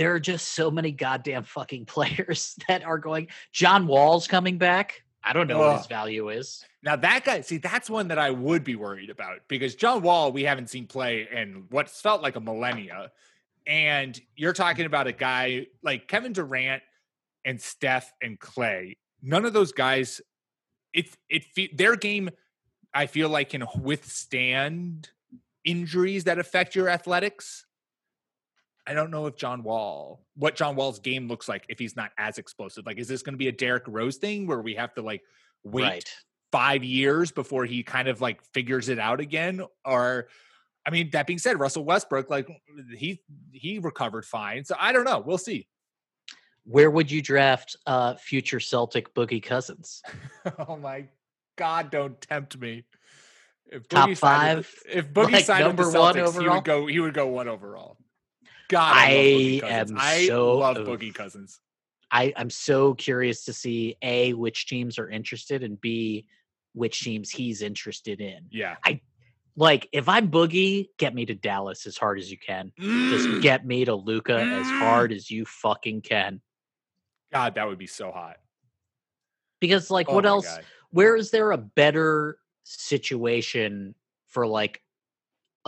there 0.00 0.14
are 0.14 0.20
just 0.20 0.48
so 0.54 0.70
many 0.70 0.90
goddamn 0.90 1.44
fucking 1.44 1.84
players 1.94 2.56
that 2.66 2.82
are 2.82 2.98
going 2.98 3.28
john 3.52 3.86
wall's 3.86 4.26
coming 4.26 4.58
back 4.58 5.02
i 5.22 5.32
don't 5.32 5.46
know 5.46 5.58
what 5.58 5.76
his 5.76 5.86
value 5.86 6.30
is 6.30 6.64
Now 6.82 6.96
that 6.96 7.24
guy, 7.24 7.42
see, 7.42 7.58
that's 7.58 7.90
one 7.90 8.08
that 8.08 8.18
I 8.18 8.30
would 8.30 8.64
be 8.64 8.74
worried 8.74 9.10
about 9.10 9.40
because 9.48 9.74
John 9.74 10.02
Wall, 10.02 10.32
we 10.32 10.44
haven't 10.44 10.70
seen 10.70 10.86
play 10.86 11.28
in 11.30 11.66
what's 11.70 12.00
felt 12.00 12.22
like 12.22 12.36
a 12.36 12.40
millennia. 12.40 13.12
And 13.66 14.18
you're 14.34 14.54
talking 14.54 14.86
about 14.86 15.06
a 15.06 15.12
guy 15.12 15.66
like 15.82 16.08
Kevin 16.08 16.32
Durant 16.32 16.82
and 17.44 17.60
Steph 17.60 18.12
and 18.22 18.40
Clay. 18.40 18.96
None 19.22 19.44
of 19.44 19.52
those 19.52 19.72
guys, 19.72 20.22
it 20.94 21.14
it 21.28 21.76
their 21.76 21.96
game, 21.96 22.30
I 22.94 23.06
feel 23.06 23.28
like 23.28 23.50
can 23.50 23.66
withstand 23.78 25.10
injuries 25.64 26.24
that 26.24 26.38
affect 26.38 26.74
your 26.74 26.88
athletics. 26.88 27.66
I 28.86 28.94
don't 28.94 29.10
know 29.10 29.26
if 29.26 29.36
John 29.36 29.62
Wall, 29.62 30.24
what 30.36 30.56
John 30.56 30.74
Wall's 30.76 30.98
game 30.98 31.28
looks 31.28 31.48
like 31.48 31.64
if 31.68 31.78
he's 31.78 31.96
not 31.96 32.10
as 32.18 32.38
explosive. 32.38 32.86
Like, 32.86 32.98
is 32.98 33.08
this 33.08 33.22
going 33.22 33.34
to 33.34 33.38
be 33.38 33.48
a 33.48 33.52
Derrick 33.52 33.84
Rose 33.86 34.16
thing 34.16 34.46
where 34.46 34.60
we 34.60 34.74
have 34.74 34.94
to 34.94 35.02
like 35.02 35.22
wait 35.62 35.82
right 35.82 36.10
five 36.50 36.82
years 36.82 37.30
before 37.30 37.64
he 37.64 37.82
kind 37.82 38.08
of 38.08 38.20
like 38.20 38.42
figures 38.52 38.88
it 38.88 38.98
out 38.98 39.20
again? 39.20 39.62
Or, 39.84 40.28
I 40.86 40.90
mean, 40.90 41.10
that 41.12 41.26
being 41.26 41.38
said, 41.38 41.60
Russell 41.60 41.84
Westbrook, 41.84 42.30
like 42.30 42.48
he 42.96 43.22
he 43.52 43.78
recovered 43.78 44.24
fine. 44.24 44.64
So 44.64 44.74
I 44.78 44.92
don't 44.92 45.04
know. 45.04 45.22
We'll 45.24 45.38
see. 45.38 45.68
Where 46.64 46.90
would 46.90 47.10
you 47.10 47.22
draft 47.22 47.76
uh, 47.86 48.14
future 48.14 48.60
Celtic 48.60 49.14
Boogie 49.14 49.42
Cousins? 49.42 50.02
oh 50.68 50.76
my 50.76 51.06
God! 51.56 51.90
Don't 51.90 52.20
tempt 52.20 52.58
me. 52.58 52.84
If 53.66 53.88
Top 53.88 54.08
Boogie 54.08 54.16
signed 54.16 54.66
five? 54.66 54.74
if 54.90 55.08
Boogie 55.12 55.32
Like 55.32 55.44
signed 55.44 55.66
number 55.66 55.90
one 55.90 56.14
Celtics, 56.14 56.40
he 56.40 56.48
would 56.48 56.64
go. 56.64 56.86
He 56.86 57.00
would 57.00 57.14
go 57.14 57.26
one 57.28 57.48
overall. 57.48 57.96
God, 58.70 58.94
I, 58.96 59.60
I 59.64 59.68
am 59.68 59.96
I 59.98 60.26
so 60.28 60.56
love 60.56 60.76
of- 60.76 60.86
Boogie 60.86 61.12
Cousins. 61.12 61.60
I, 62.12 62.32
I'm 62.36 62.50
so 62.50 62.94
curious 62.94 63.44
to 63.44 63.52
see 63.52 63.96
a 64.02 64.32
which 64.32 64.66
teams 64.66 64.98
are 64.98 65.08
interested 65.08 65.62
and 65.62 65.80
b 65.80 66.26
which 66.72 67.02
teams 67.02 67.30
he's 67.30 67.62
interested 67.62 68.20
in. 68.20 68.46
Yeah, 68.50 68.76
I 68.84 69.00
Like 69.56 69.88
if 69.92 70.08
I'm 70.08 70.30
Boogie, 70.30 70.88
get 70.98 71.14
me 71.14 71.26
to 71.26 71.34
Dallas 71.34 71.86
as 71.86 71.96
hard 71.96 72.18
as 72.20 72.30
you 72.30 72.38
can. 72.38 72.72
Mm. 72.80 73.10
Just 73.10 73.42
get 73.42 73.66
me 73.66 73.84
to 73.84 73.94
Luka 73.94 74.36
as 74.36 74.66
hard 74.66 75.12
as 75.12 75.30
you 75.30 75.44
fucking 75.44 76.02
can. 76.02 76.40
God, 77.32 77.56
that 77.56 77.66
would 77.66 77.78
be 77.78 77.86
so 77.86 78.10
hot. 78.12 78.36
Because 79.60 79.90
like 79.90 80.08
Oh 80.08 80.14
what 80.14 80.26
else? 80.26 80.46
God. 80.46 80.64
Where 80.90 81.16
is 81.16 81.30
there 81.30 81.50
a 81.52 81.58
better 81.58 82.38
situation 82.64 83.94
for 84.26 84.46
like 84.46 84.80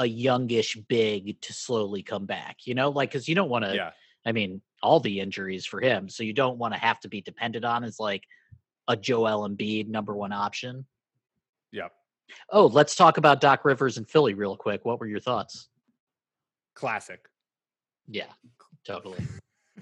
a 0.02 0.06
youngish 0.06 0.76
big 0.88 1.40
to 1.40 1.52
slowly 1.52 2.02
come 2.02 2.26
back? 2.26 2.58
You 2.66 2.74
know, 2.74 2.90
like 2.90 3.10
because 3.10 3.28
you 3.28 3.34
don't 3.34 3.48
want 3.48 3.64
to. 3.64 3.74
Yeah, 3.74 3.90
I 4.26 4.32
mean, 4.32 4.60
all 4.82 5.00
the 5.00 5.20
injuries 5.20 5.64
for 5.64 5.80
him, 5.80 6.08
so 6.08 6.22
you 6.22 6.32
don't 6.32 6.58
want 6.58 6.74
to 6.74 6.80
have 6.80 7.00
to 7.00 7.08
be 7.08 7.20
dependent 7.20 7.64
on 7.64 7.84
as 7.84 7.98
like 7.98 8.24
a 8.88 8.96
Joel 8.96 9.48
Embiid 9.48 9.88
number 9.88 10.14
one 10.14 10.32
option. 10.32 10.86
yeah. 11.70 11.88
Oh, 12.50 12.66
let's 12.66 12.96
talk 12.96 13.18
about 13.18 13.42
Doc 13.42 13.64
Rivers 13.64 13.98
and 13.98 14.08
Philly 14.08 14.32
real 14.32 14.56
quick. 14.56 14.84
What 14.84 14.98
were 14.98 15.06
your 15.06 15.20
thoughts? 15.20 15.68
Classic. 16.74 17.20
Yeah, 18.08 18.30
totally. 18.86 19.18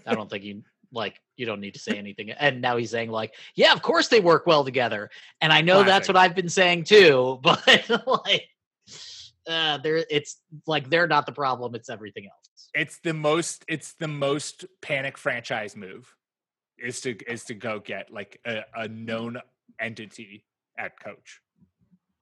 I 0.05 0.15
don't 0.15 0.29
think 0.29 0.43
you 0.43 0.65
like 0.93 1.21
you 1.37 1.47
don't 1.47 1.61
need 1.61 1.75
to 1.75 1.81
say 1.81 1.97
anything. 1.97 2.31
And 2.33 2.61
now 2.61 2.77
he's 2.77 2.91
saying 2.91 3.11
like, 3.11 3.35
yeah, 3.55 3.73
of 3.73 3.83
course 3.83 4.09
they 4.09 4.21
work 4.21 4.47
well 4.47 4.65
together. 4.65 5.11
And 5.41 5.53
I 5.53 5.61
know 5.61 5.85
that's 5.85 6.09
what 6.09 6.17
I've 6.17 6.35
been 6.35 6.49
saying 6.49 6.85
too, 6.85 7.39
but 7.43 7.89
like 8.07 8.49
uh 9.51 9.79
there 9.79 10.05
it's 10.11 10.41
like 10.67 10.89
they're 10.91 11.09
not 11.09 11.27
the 11.27 11.33
problem, 11.33 11.75
it's 11.75 11.91
everything 11.91 12.27
else. 12.27 12.69
It's 12.75 12.99
the 13.01 13.15
most. 13.15 13.65
It's 13.69 13.95
the 13.95 14.09
most 14.09 14.65
panic 14.81 15.19
franchise 15.19 15.77
move. 15.77 16.15
Is 16.79 17.01
to 17.03 17.17
is 17.31 17.45
to 17.45 17.55
go 17.55 17.81
get 17.81 18.11
like 18.13 18.41
a, 18.47 18.63
a 18.75 18.89
known 18.89 19.39
entity 19.79 20.45
at 20.79 20.99
coach, 20.99 21.41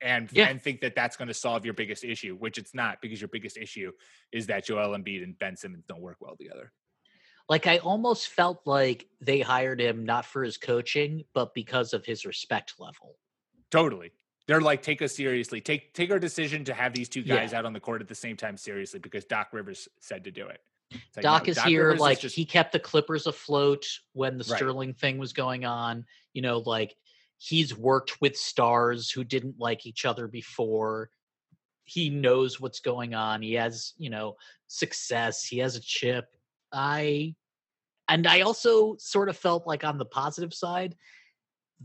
and 0.01 0.29
Yeah. 0.33 0.49
and 0.49 0.61
think 0.61 0.81
that 0.81 0.95
that's 0.95 1.16
going 1.16 1.29
to 1.29 1.35
solve 1.35 1.64
your 1.64 1.74
biggest 1.74 2.03
issue, 2.03 2.35
which 2.35 2.59
it's 2.59 2.74
not 2.74 3.01
because 3.01 3.20
your 3.20 3.29
biggest 3.29 3.57
issue 3.57 3.93
is 4.33 4.47
that 4.47 4.64
Joel 4.64 4.97
Embiid 4.99 5.22
and 5.22 5.39
Ben 5.39 5.57
Simmons 5.57 5.85
don't 5.87 6.01
work 6.01 6.16
well 6.20 6.37
together. 6.37 6.72
Like 7.49 7.66
I 7.66 7.79
almost 7.79 8.29
felt 8.29 8.61
like 8.64 9.07
they 9.20 9.41
hired 9.41 9.81
him 9.81 10.05
not 10.05 10.24
for 10.26 10.43
his 10.43 10.57
coaching, 10.57 11.24
but 11.35 11.55
because 11.55 11.95
of 11.95 12.05
his 12.05 12.26
respect 12.26 12.74
level. 12.79 13.16
Totally. 13.70 14.12
They're 14.49 14.62
like, 14.62 14.82
take 14.82 15.03
us 15.03 15.14
seriously. 15.14 15.61
Take 15.61 15.92
take 15.92 16.11
our 16.11 16.18
decision 16.18 16.64
to 16.64 16.74
have 16.74 16.94
these 16.94 17.09
two 17.09 17.20
Yeah. 17.20 17.36
guys 17.36 17.53
out 17.53 17.66
on 17.66 17.74
the 17.74 17.80
court 17.80 18.01
at 18.01 18.09
the 18.09 18.14
same 18.14 18.34
time 18.36 18.57
seriously 18.57 18.99
because 18.99 19.26
Doc 19.26 19.49
Rivers 19.53 19.88
said 20.01 20.24
to 20.24 20.30
do 20.30 20.49
it. 20.49 20.62
Like, 21.14 21.22
Doc 21.22 21.46
no, 21.46 21.51
is 21.51 21.62
here, 21.62 21.88
Rivers 21.88 22.01
like 22.01 22.20
just- 22.20 22.34
he 22.34 22.46
kept 22.46 22.72
the 22.72 22.80
Clippers 22.80 23.26
afloat 23.26 23.86
when 24.14 24.38
the 24.38 24.44
Right. 24.44 24.57
Sterling 24.57 24.94
thing 24.94 25.18
was 25.18 25.34
going 25.34 25.66
on. 25.66 26.07
You 26.32 26.40
know, 26.40 26.59
like 26.59 26.96
he's 27.36 27.76
worked 27.76 28.22
with 28.22 28.38
stars 28.38 29.11
who 29.11 29.22
didn't 29.22 29.59
like 29.59 29.84
each 29.86 30.07
other 30.07 30.26
before. 30.26 31.11
He 31.84 32.09
knows 32.09 32.59
what's 32.59 32.80
going 32.80 33.14
on. 33.14 33.42
He 33.42 33.53
has, 33.55 33.92
you 33.99 34.09
know, 34.09 34.38
success. 34.66 35.44
He 35.44 35.59
has 35.59 35.76
a 35.76 35.80
chip. 35.80 36.34
I 36.72 37.34
and 38.09 38.26
I 38.26 38.40
also 38.40 38.96
sort 38.96 39.28
of 39.28 39.36
felt 39.36 39.66
like 39.66 39.84
on 39.84 39.99
the 39.99 40.07
positive 40.07 40.55
side, 40.55 40.96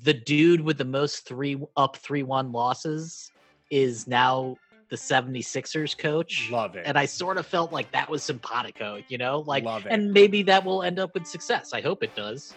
the 0.02 0.14
dude 0.14 0.62
with 0.62 0.78
the 0.78 0.86
most 0.86 1.28
three 1.28 1.58
up 1.78 1.98
three 1.98 2.24
one 2.24 2.52
losses 2.52 3.32
is 3.70 4.08
now 4.08 4.58
the 4.90 4.96
76ers 4.96 5.98
coach 5.98 6.50
love 6.52 6.76
it. 6.76 6.84
and 6.86 6.98
I 6.98 7.06
sort 7.06 7.38
of 7.38 7.46
felt 7.48 7.72
like 7.72 7.92
that 7.94 8.10
was 8.10 8.22
simpatico, 8.24 9.02
you 9.08 9.18
know, 9.18 9.40
like, 9.48 9.64
Love 9.64 9.86
it. 9.86 9.92
and 9.92 10.12
maybe 10.12 10.44
that 10.44 10.64
will 10.64 10.84
end 10.84 11.00
up 11.00 11.14
with 11.14 11.26
success. 11.26 11.74
I 11.74 11.82
hope 11.82 12.04
it 12.04 12.16
does. 12.16 12.54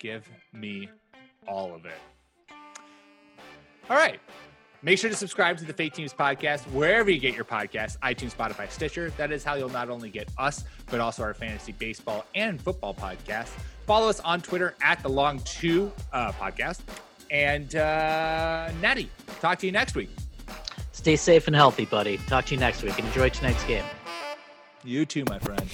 Give 0.00 0.28
me 0.52 0.88
all 1.46 1.74
of 1.74 1.84
it. 1.86 1.92
All 3.88 3.96
right. 3.96 4.18
Make 4.86 5.00
sure 5.00 5.10
to 5.10 5.16
subscribe 5.16 5.58
to 5.58 5.64
the 5.64 5.72
Fake 5.72 5.94
Teams 5.94 6.14
podcast 6.14 6.62
wherever 6.70 7.10
you 7.10 7.18
get 7.18 7.34
your 7.34 7.44
podcasts 7.44 7.98
iTunes, 8.04 8.32
Spotify, 8.32 8.70
Stitcher. 8.70 9.10
That 9.16 9.32
is 9.32 9.42
how 9.42 9.56
you'll 9.56 9.68
not 9.68 9.90
only 9.90 10.10
get 10.10 10.30
us, 10.38 10.62
but 10.88 11.00
also 11.00 11.24
our 11.24 11.34
fantasy 11.34 11.72
baseball 11.72 12.24
and 12.36 12.60
football 12.60 12.94
podcast. 12.94 13.48
Follow 13.84 14.08
us 14.08 14.20
on 14.20 14.40
Twitter 14.40 14.76
at 14.80 15.02
the 15.02 15.08
Long 15.08 15.40
Two 15.40 15.90
uh, 16.12 16.30
Podcast. 16.30 16.82
And 17.32 17.74
uh, 17.74 18.70
Natty, 18.80 19.10
talk 19.40 19.58
to 19.58 19.66
you 19.66 19.72
next 19.72 19.96
week. 19.96 20.10
Stay 20.92 21.16
safe 21.16 21.48
and 21.48 21.56
healthy, 21.56 21.86
buddy. 21.86 22.18
Talk 22.28 22.44
to 22.46 22.54
you 22.54 22.60
next 22.60 22.84
week. 22.84 22.96
Enjoy 22.96 23.28
tonight's 23.28 23.64
game. 23.64 23.84
You 24.84 25.04
too, 25.04 25.24
my 25.28 25.40
friend. 25.40 25.68